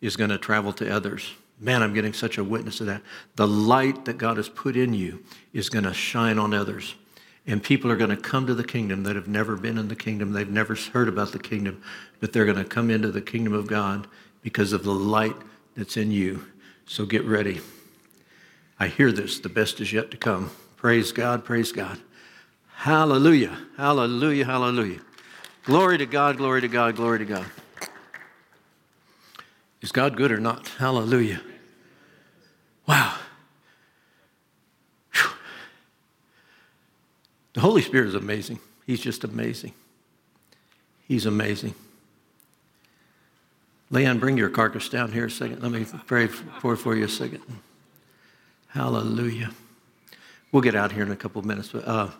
is 0.00 0.16
going 0.16 0.30
to 0.30 0.38
travel 0.38 0.72
to 0.74 0.90
others. 0.90 1.32
Man, 1.60 1.82
I'm 1.82 1.94
getting 1.94 2.12
such 2.12 2.38
a 2.38 2.44
witness 2.44 2.80
of 2.80 2.86
that. 2.86 3.02
The 3.36 3.46
light 3.46 4.04
that 4.06 4.18
God 4.18 4.36
has 4.36 4.48
put 4.48 4.76
in 4.76 4.92
you 4.92 5.22
is 5.52 5.68
going 5.68 5.84
to 5.84 5.94
shine 5.94 6.38
on 6.38 6.52
others. 6.52 6.94
And 7.46 7.62
people 7.62 7.90
are 7.90 7.96
going 7.96 8.10
to 8.10 8.16
come 8.16 8.46
to 8.46 8.54
the 8.54 8.64
kingdom 8.64 9.04
that 9.04 9.16
have 9.16 9.28
never 9.28 9.56
been 9.56 9.78
in 9.78 9.88
the 9.88 9.96
kingdom. 9.96 10.32
They've 10.32 10.48
never 10.48 10.74
heard 10.74 11.08
about 11.08 11.32
the 11.32 11.38
kingdom, 11.38 11.80
but 12.20 12.32
they're 12.32 12.44
going 12.44 12.56
to 12.56 12.64
come 12.64 12.90
into 12.90 13.10
the 13.10 13.20
kingdom 13.20 13.52
of 13.52 13.66
God 13.66 14.08
because 14.46 14.72
of 14.72 14.84
the 14.84 14.94
light 14.94 15.34
that's 15.76 15.96
in 15.96 16.12
you. 16.12 16.46
So 16.86 17.04
get 17.04 17.24
ready. 17.24 17.60
I 18.78 18.86
hear 18.86 19.10
this. 19.10 19.40
The 19.40 19.48
best 19.48 19.80
is 19.80 19.92
yet 19.92 20.12
to 20.12 20.16
come. 20.16 20.52
Praise 20.76 21.10
God. 21.10 21.44
Praise 21.44 21.72
God. 21.72 21.98
Hallelujah. 22.76 23.58
Hallelujah. 23.76 24.44
Hallelujah. 24.44 25.00
Glory 25.64 25.98
to 25.98 26.06
God. 26.06 26.36
Glory 26.36 26.60
to 26.60 26.68
God. 26.68 26.94
Glory 26.94 27.18
to 27.18 27.24
God. 27.24 27.44
Is 29.80 29.90
God 29.90 30.16
good 30.16 30.30
or 30.30 30.38
not? 30.38 30.68
Hallelujah. 30.78 31.40
Wow. 32.86 33.18
Whew. 35.12 35.30
The 37.54 37.60
Holy 37.62 37.82
Spirit 37.82 38.06
is 38.06 38.14
amazing. 38.14 38.60
He's 38.86 39.00
just 39.00 39.24
amazing. 39.24 39.72
He's 41.08 41.26
amazing. 41.26 41.74
Leanne, 43.92 44.18
bring 44.18 44.36
your 44.36 44.50
carcass 44.50 44.88
down 44.88 45.12
here 45.12 45.26
a 45.26 45.30
second. 45.30 45.62
Let 45.62 45.72
me 45.72 45.86
pray 46.06 46.26
for, 46.26 46.76
for 46.76 46.96
you 46.96 47.04
a 47.04 47.08
second. 47.08 47.42
Hallelujah. 48.68 49.50
We'll 50.50 50.62
get 50.62 50.74
out 50.74 50.92
here 50.92 51.02
in 51.02 51.12
a 51.12 51.16
couple 51.16 51.38
of 51.38 51.44
minutes. 51.44 51.68
But 51.68 51.86
uh, 51.86 52.10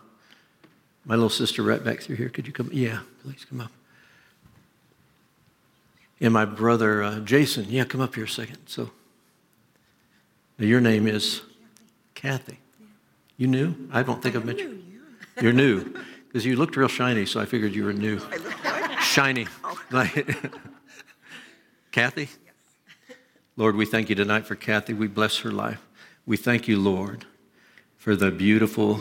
my 1.05 1.15
little 1.15 1.29
sister 1.29 1.63
right 1.63 1.83
back 1.83 2.01
through 2.01 2.17
here, 2.17 2.29
could 2.29 2.47
you 2.47 2.53
come? 2.53 2.71
Yeah, 2.73 3.01
please 3.23 3.45
come 3.45 3.61
up 3.61 3.73
and 6.21 6.33
my 6.33 6.45
brother 6.45 7.03
uh, 7.03 7.21
Jason. 7.21 7.67
Yeah, 7.69 7.85
come 7.85 8.01
up 8.01 8.15
here 8.15 8.25
a 8.25 8.29
second. 8.29 8.59
So, 8.67 8.91
your 10.59 10.81
name 10.81 11.07
is 11.07 11.43
Kathy. 12.15 12.59
You 13.37 13.47
knew? 13.47 13.75
I 13.93 14.03
don't 14.03 14.23
think 14.23 14.35
I've 14.35 14.45
met 14.45 14.59
you. 14.59 14.83
You're 15.41 15.53
new 15.53 15.95
because 16.27 16.47
you 16.47 16.57
looked 16.57 16.77
real 16.77 16.89
shiny, 16.89 17.27
so 17.27 17.41
I 17.41 17.45
figured 17.45 17.75
you 17.75 17.85
were 17.85 17.93
new. 17.93 18.21
Shiny. 19.01 19.47
Kathy? 21.91 22.29
Lord, 23.57 23.77
we 23.77 23.87
thank 23.87 24.11
you 24.11 24.15
tonight 24.15 24.47
for 24.47 24.55
Kathy. 24.55 24.93
We 24.93 25.07
bless 25.07 25.39
her 25.39 25.51
life. 25.51 25.81
We 26.27 26.37
thank 26.37 26.69
you, 26.69 26.79
Lord, 26.79 27.25
for 27.97 28.15
the 28.15 28.31
beautiful, 28.31 29.01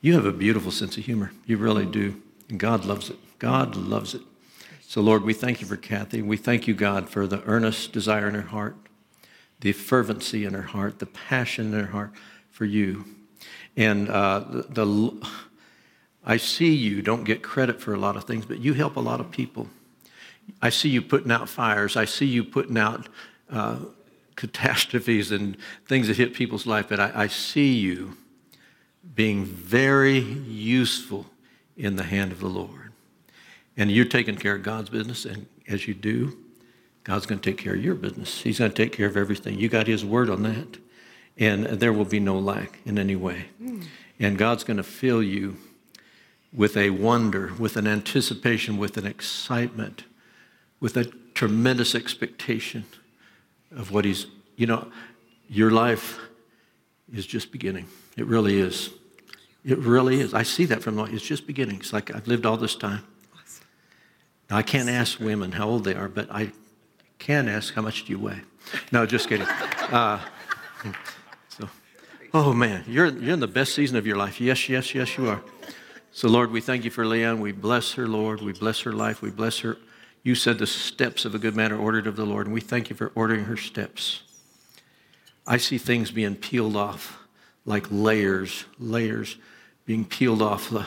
you 0.00 0.14
have 0.14 0.26
a 0.26 0.32
beautiful 0.32 0.72
sense 0.72 0.96
of 0.96 1.04
humor. 1.04 1.32
You 1.46 1.56
really 1.56 1.86
do. 1.86 2.20
And 2.48 2.58
God 2.58 2.84
loves 2.84 3.10
it. 3.10 3.16
God 3.38 3.76
loves 3.76 4.14
it. 4.14 4.22
So, 4.88 5.00
Lord, 5.00 5.22
we 5.22 5.34
thank 5.34 5.60
you 5.60 5.68
for 5.68 5.76
Kathy. 5.76 6.20
We 6.20 6.36
thank 6.36 6.66
you, 6.66 6.74
God, 6.74 7.08
for 7.08 7.28
the 7.28 7.42
earnest 7.44 7.92
desire 7.92 8.26
in 8.26 8.34
her 8.34 8.40
heart, 8.42 8.74
the 9.60 9.72
fervency 9.72 10.44
in 10.44 10.52
her 10.52 10.62
heart, 10.62 10.98
the 10.98 11.06
passion 11.06 11.72
in 11.72 11.84
her 11.84 11.92
heart 11.92 12.10
for 12.50 12.64
you. 12.64 13.04
And 13.76 14.08
uh, 14.08 14.40
the, 14.40 14.84
the, 14.84 15.28
I 16.24 16.38
see 16.38 16.74
you 16.74 17.02
don't 17.02 17.22
get 17.22 17.42
credit 17.42 17.80
for 17.80 17.94
a 17.94 17.98
lot 17.98 18.16
of 18.16 18.24
things, 18.24 18.44
but 18.46 18.58
you 18.58 18.72
help 18.72 18.96
a 18.96 19.00
lot 19.00 19.20
of 19.20 19.30
people. 19.30 19.68
I 20.60 20.70
see 20.70 20.88
you 20.88 21.02
putting 21.02 21.30
out 21.30 21.48
fires. 21.48 21.96
I 21.96 22.04
see 22.04 22.26
you 22.26 22.44
putting 22.44 22.78
out 22.78 23.08
uh, 23.50 23.78
catastrophes 24.36 25.32
and 25.32 25.56
things 25.86 26.08
that 26.08 26.16
hit 26.16 26.34
people's 26.34 26.66
life, 26.66 26.86
but 26.88 27.00
I, 27.00 27.12
I 27.14 27.26
see 27.26 27.74
you 27.74 28.16
being 29.14 29.44
very 29.44 30.18
useful 30.18 31.26
in 31.76 31.96
the 31.96 32.04
hand 32.04 32.32
of 32.32 32.40
the 32.40 32.48
Lord. 32.48 32.92
And 33.76 33.90
you're 33.90 34.04
taking 34.04 34.36
care 34.36 34.54
of 34.54 34.62
God's 34.62 34.90
business, 34.90 35.24
and 35.24 35.46
as 35.68 35.88
you 35.88 35.94
do, 35.94 36.36
God's 37.04 37.26
going 37.26 37.40
to 37.40 37.50
take 37.50 37.58
care 37.58 37.74
of 37.74 37.82
your 37.82 37.94
business. 37.94 38.42
He's 38.42 38.58
going 38.58 38.70
to 38.70 38.76
take 38.76 38.92
care 38.92 39.06
of 39.06 39.16
everything. 39.16 39.58
You 39.58 39.68
got 39.68 39.86
His 39.86 40.04
word 40.04 40.28
on 40.28 40.42
that, 40.42 40.78
and 41.38 41.64
there 41.64 41.92
will 41.92 42.04
be 42.04 42.20
no 42.20 42.38
lack 42.38 42.78
in 42.84 42.98
any 42.98 43.16
way. 43.16 43.46
And 44.18 44.36
God's 44.36 44.64
going 44.64 44.76
to 44.76 44.82
fill 44.82 45.22
you 45.22 45.56
with 46.52 46.76
a 46.76 46.90
wonder, 46.90 47.52
with 47.58 47.76
an 47.76 47.86
anticipation, 47.86 48.76
with 48.76 48.96
an 48.96 49.06
excitement, 49.06 50.04
with 50.80 50.96
a 50.96 51.04
tremendous 51.34 51.94
expectation 51.94 52.84
of 53.70 53.92
what 53.92 54.04
He's, 54.04 54.26
you 54.56 54.66
know, 54.66 54.90
your 55.48 55.70
life 55.70 56.18
is 57.12 57.26
just 57.26 57.52
beginning. 57.52 57.86
It 58.16 58.26
really 58.26 58.58
is. 58.58 58.90
It 59.64 59.78
really 59.78 60.20
is. 60.20 60.32
I 60.32 60.42
see 60.42 60.64
that 60.66 60.82
from 60.82 60.98
it's 60.98 61.22
just 61.24 61.46
beginning. 61.46 61.76
It's 61.76 61.92
like 61.92 62.14
I've 62.14 62.26
lived 62.26 62.46
all 62.46 62.56
this 62.56 62.74
time. 62.74 63.04
Now, 64.48 64.56
I 64.56 64.62
can't 64.62 64.88
ask 64.88 65.20
women 65.20 65.52
how 65.52 65.68
old 65.68 65.84
they 65.84 65.94
are, 65.94 66.08
but 66.08 66.28
I 66.30 66.50
can 67.18 67.48
ask 67.48 67.74
how 67.74 67.82
much 67.82 68.06
do 68.06 68.12
you 68.12 68.18
weigh. 68.18 68.40
No, 68.90 69.06
just 69.06 69.28
kidding. 69.28 69.46
Uh, 69.90 70.20
So, 71.48 71.68
oh 72.32 72.52
man, 72.52 72.84
you're, 72.86 73.08
you're 73.08 73.34
in 73.34 73.40
the 73.40 73.48
best 73.48 73.74
season 73.74 73.96
of 73.96 74.06
your 74.06 74.16
life. 74.16 74.40
Yes, 74.40 74.68
yes, 74.68 74.94
yes, 74.94 75.18
you 75.18 75.28
are. 75.28 75.42
So, 76.12 76.28
Lord, 76.28 76.52
we 76.52 76.60
thank 76.60 76.84
you 76.84 76.90
for 76.92 77.04
Leanne. 77.04 77.40
We 77.40 77.50
bless 77.50 77.92
her, 77.94 78.06
Lord. 78.06 78.40
We 78.40 78.52
bless 78.52 78.80
her 78.82 78.92
life. 78.92 79.20
We 79.20 79.30
bless 79.30 79.58
her. 79.60 79.76
You 80.22 80.34
said 80.34 80.58
the 80.58 80.66
steps 80.66 81.24
of 81.24 81.34
a 81.34 81.38
good 81.38 81.56
man 81.56 81.72
are 81.72 81.78
ordered 81.78 82.06
of 82.06 82.16
the 82.16 82.26
Lord, 82.26 82.46
and 82.46 82.54
we 82.54 82.60
thank 82.60 82.90
you 82.90 82.96
for 82.96 83.10
ordering 83.14 83.44
her 83.44 83.56
steps. 83.56 84.22
I 85.46 85.56
see 85.56 85.78
things 85.78 86.10
being 86.10 86.36
peeled 86.36 86.76
off 86.76 87.18
like 87.64 87.86
layers, 87.90 88.64
layers 88.78 89.36
being 89.86 90.04
peeled 90.04 90.42
off 90.42 90.70
the, 90.70 90.86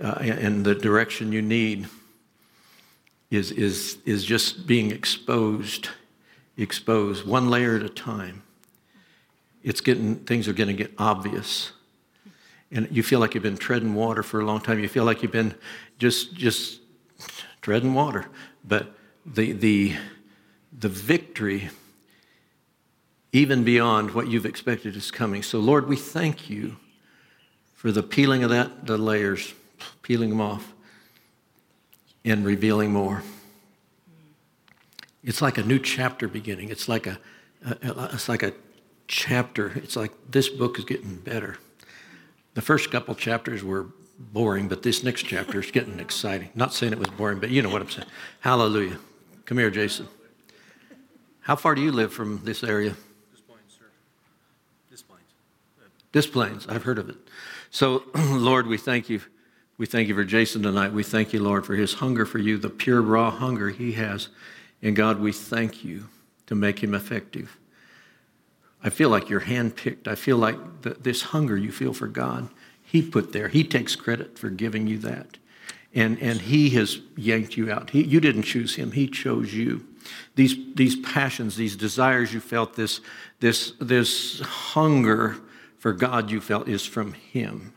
uh, 0.00 0.18
in 0.20 0.62
the 0.62 0.74
direction 0.74 1.32
you 1.32 1.42
need 1.42 1.86
is, 3.30 3.50
is, 3.52 3.98
is 4.04 4.24
just 4.24 4.66
being 4.66 4.90
exposed, 4.90 5.88
exposed 6.56 7.26
one 7.26 7.48
layer 7.48 7.76
at 7.76 7.82
a 7.82 7.88
time. 7.88 8.42
It's 9.62 9.80
getting, 9.80 10.16
things 10.16 10.48
are 10.48 10.52
going 10.52 10.68
to 10.68 10.74
get 10.74 10.92
obvious. 10.98 11.72
And 12.70 12.88
you 12.90 13.02
feel 13.02 13.20
like 13.20 13.34
you've 13.34 13.42
been 13.42 13.56
treading 13.56 13.94
water 13.94 14.22
for 14.22 14.40
a 14.40 14.44
long 14.44 14.60
time. 14.60 14.80
You 14.80 14.88
feel 14.88 15.04
like 15.04 15.22
you've 15.22 15.32
been 15.32 15.54
just, 15.98 16.34
just 16.34 16.80
treading 17.60 17.94
water. 17.94 18.26
But 18.64 18.94
the, 19.26 19.52
the, 19.52 19.96
the 20.76 20.88
victory, 20.88 21.70
even 23.32 23.64
beyond 23.64 24.14
what 24.14 24.28
you've 24.28 24.46
expected, 24.46 24.96
is 24.96 25.10
coming. 25.10 25.42
So, 25.42 25.58
Lord, 25.58 25.88
we 25.88 25.96
thank 25.96 26.48
you 26.48 26.76
for 27.74 27.90
the 27.92 28.02
peeling 28.02 28.44
of 28.44 28.50
that, 28.50 28.86
the 28.86 28.96
layers, 28.96 29.54
peeling 30.02 30.30
them 30.30 30.40
off 30.40 30.72
and 32.24 32.44
revealing 32.44 32.92
more. 32.92 33.22
It's 35.24 35.42
like 35.42 35.58
a 35.58 35.62
new 35.62 35.78
chapter 35.78 36.28
beginning. 36.28 36.68
It's 36.68 36.88
like 36.88 37.06
a, 37.06 37.18
a, 37.64 38.10
it's 38.12 38.28
like 38.28 38.42
a 38.42 38.52
chapter. 39.08 39.72
It's 39.76 39.96
like 39.96 40.12
this 40.30 40.48
book 40.48 40.78
is 40.78 40.84
getting 40.84 41.16
better. 41.16 41.58
The 42.54 42.62
first 42.62 42.90
couple 42.90 43.14
chapters 43.14 43.64
were 43.64 43.86
boring, 44.32 44.68
but 44.68 44.82
this 44.82 45.02
next 45.02 45.22
chapter 45.22 45.60
is 45.60 45.70
getting 45.70 45.98
exciting. 45.98 46.50
Not 46.54 46.72
saying 46.72 46.92
it 46.92 46.98
was 46.98 47.08
boring, 47.08 47.40
but 47.40 47.50
you 47.50 47.62
know 47.62 47.70
what 47.70 47.82
I'm 47.82 47.90
saying. 47.90 48.08
Hallelujah. 48.40 48.98
Come 49.44 49.58
here, 49.58 49.70
Jason. 49.70 50.08
How 51.40 51.56
far 51.56 51.74
do 51.74 51.80
you 51.80 51.90
live 51.90 52.12
from 52.12 52.40
this 52.44 52.62
area? 52.62 52.90
Des 52.90 53.42
Plaines, 53.46 53.60
sir. 53.68 53.86
Des 54.90 55.02
Plaines. 55.02 55.24
Des 56.12 56.22
Plaines. 56.28 56.66
I've 56.68 56.84
heard 56.84 56.98
of 56.98 57.08
it. 57.08 57.16
So, 57.70 58.04
Lord, 58.14 58.66
we 58.66 58.78
thank 58.78 59.08
you. 59.08 59.20
We 59.78 59.86
thank 59.86 60.06
you 60.06 60.14
for 60.14 60.24
Jason 60.24 60.62
tonight. 60.62 60.92
We 60.92 61.02
thank 61.02 61.32
you, 61.32 61.42
Lord, 61.42 61.66
for 61.66 61.74
his 61.74 61.94
hunger 61.94 62.24
for 62.24 62.38
you, 62.38 62.58
the 62.58 62.70
pure, 62.70 63.02
raw 63.02 63.30
hunger 63.30 63.70
he 63.70 63.92
has. 63.92 64.28
And 64.80 64.94
God, 64.94 65.18
we 65.18 65.32
thank 65.32 65.82
you 65.84 66.08
to 66.46 66.54
make 66.54 66.82
him 66.82 66.94
effective. 66.94 67.58
I 68.84 68.90
feel 68.90 69.08
like 69.08 69.28
you're 69.28 69.40
handpicked. 69.40 70.06
I 70.06 70.14
feel 70.14 70.36
like 70.36 70.82
the, 70.82 70.90
this 70.90 71.22
hunger 71.22 71.56
you 71.56 71.72
feel 71.72 71.92
for 71.92 72.06
God, 72.06 72.48
he 72.92 73.00
put 73.00 73.32
there. 73.32 73.48
He 73.48 73.64
takes 73.64 73.96
credit 73.96 74.38
for 74.38 74.50
giving 74.50 74.86
you 74.86 74.98
that. 74.98 75.38
And, 75.94 76.20
and 76.20 76.42
he 76.42 76.68
has 76.70 77.00
yanked 77.16 77.56
you 77.56 77.72
out. 77.72 77.88
He, 77.88 78.04
you 78.04 78.20
didn't 78.20 78.42
choose 78.42 78.74
him, 78.74 78.92
he 78.92 79.06
chose 79.06 79.54
you. 79.54 79.86
These, 80.34 80.74
these 80.74 80.96
passions, 80.96 81.56
these 81.56 81.74
desires 81.74 82.34
you 82.34 82.40
felt, 82.40 82.76
this, 82.76 83.00
this, 83.40 83.72
this 83.80 84.40
hunger 84.40 85.38
for 85.78 85.94
God 85.94 86.30
you 86.30 86.38
felt 86.42 86.68
is 86.68 86.84
from 86.84 87.14
him. 87.14 87.72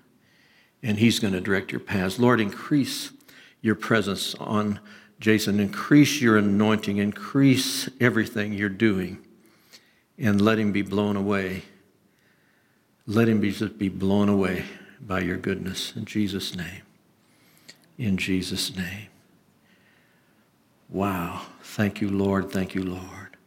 And 0.83 0.99
he's 0.99 1.19
going 1.19 1.33
to 1.33 1.39
direct 1.39 1.71
your 1.71 1.79
paths. 1.79 2.19
Lord, 2.19 2.41
increase 2.41 3.13
your 3.61 3.75
presence 3.75 4.35
on 4.35 4.81
Jason. 5.21 5.61
Increase 5.61 6.19
your 6.19 6.37
anointing. 6.37 6.97
Increase 6.97 7.87
everything 8.01 8.51
you're 8.51 8.67
doing 8.67 9.25
and 10.17 10.41
let 10.41 10.59
him 10.59 10.73
be 10.73 10.81
blown 10.81 11.15
away. 11.15 11.61
Let 13.07 13.29
him 13.29 13.39
be, 13.39 13.51
just 13.51 13.77
be 13.77 13.87
blown 13.87 14.27
away 14.27 14.65
by 15.05 15.19
your 15.19 15.37
goodness. 15.37 15.93
In 15.95 16.05
Jesus' 16.05 16.55
name. 16.55 16.81
In 17.97 18.17
Jesus' 18.17 18.75
name. 18.75 19.07
Wow. 20.89 21.41
Thank 21.61 22.01
you, 22.01 22.09
Lord. 22.09 22.51
Thank 22.51 22.75
you, 22.75 22.83
Lord. 22.83 23.37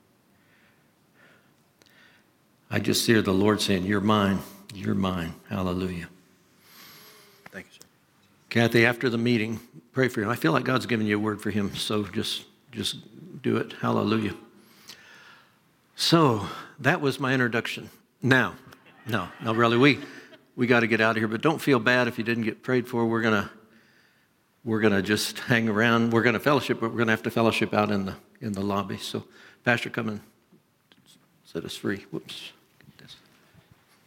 I 2.70 2.78
just 2.78 3.06
hear 3.06 3.22
the 3.22 3.32
Lord 3.32 3.60
saying, 3.60 3.84
You're 3.84 4.00
mine. 4.00 4.40
You're 4.74 4.94
mine. 4.94 5.34
Hallelujah. 5.48 6.08
Thank 7.50 7.66
you, 7.66 7.72
sir. 7.72 7.86
Kathy, 8.50 8.84
after 8.84 9.08
the 9.08 9.18
meeting, 9.18 9.60
pray 9.92 10.08
for 10.08 10.22
him. 10.22 10.28
I 10.28 10.36
feel 10.36 10.52
like 10.52 10.64
God's 10.64 10.86
giving 10.86 11.06
you 11.06 11.16
a 11.16 11.20
word 11.20 11.40
for 11.40 11.50
him, 11.50 11.74
so 11.74 12.04
just 12.04 12.44
just 12.70 12.96
do 13.42 13.56
it. 13.56 13.72
Hallelujah. 13.80 14.34
So 15.96 16.46
that 16.78 17.00
was 17.00 17.18
my 17.18 17.32
introduction. 17.32 17.90
Now, 18.22 18.54
no, 19.06 19.28
no, 19.42 19.54
really, 19.54 19.78
we 19.78 19.98
we 20.58 20.66
got 20.66 20.80
to 20.80 20.88
get 20.88 21.00
out 21.00 21.12
of 21.12 21.18
here. 21.18 21.28
But 21.28 21.40
don't 21.40 21.60
feel 21.60 21.78
bad 21.78 22.08
if 22.08 22.18
you 22.18 22.24
didn't 22.24 22.42
get 22.42 22.64
prayed 22.64 22.88
for. 22.88 23.06
We're 23.06 23.22
gonna 23.22 23.48
we're 24.64 24.80
gonna 24.80 25.00
just 25.00 25.38
hang 25.38 25.68
around. 25.68 26.12
We're 26.12 26.24
gonna 26.24 26.40
fellowship, 26.40 26.80
but 26.80 26.90
we're 26.90 26.98
gonna 26.98 27.12
have 27.12 27.22
to 27.22 27.30
fellowship 27.30 27.72
out 27.72 27.92
in 27.92 28.06
the 28.06 28.16
in 28.40 28.52
the 28.52 28.60
lobby. 28.60 28.98
So, 28.98 29.24
Pastor, 29.64 29.88
come 29.88 30.08
and 30.08 30.20
set 31.44 31.64
us 31.64 31.76
free. 31.76 32.06
Whoops. 32.10 32.52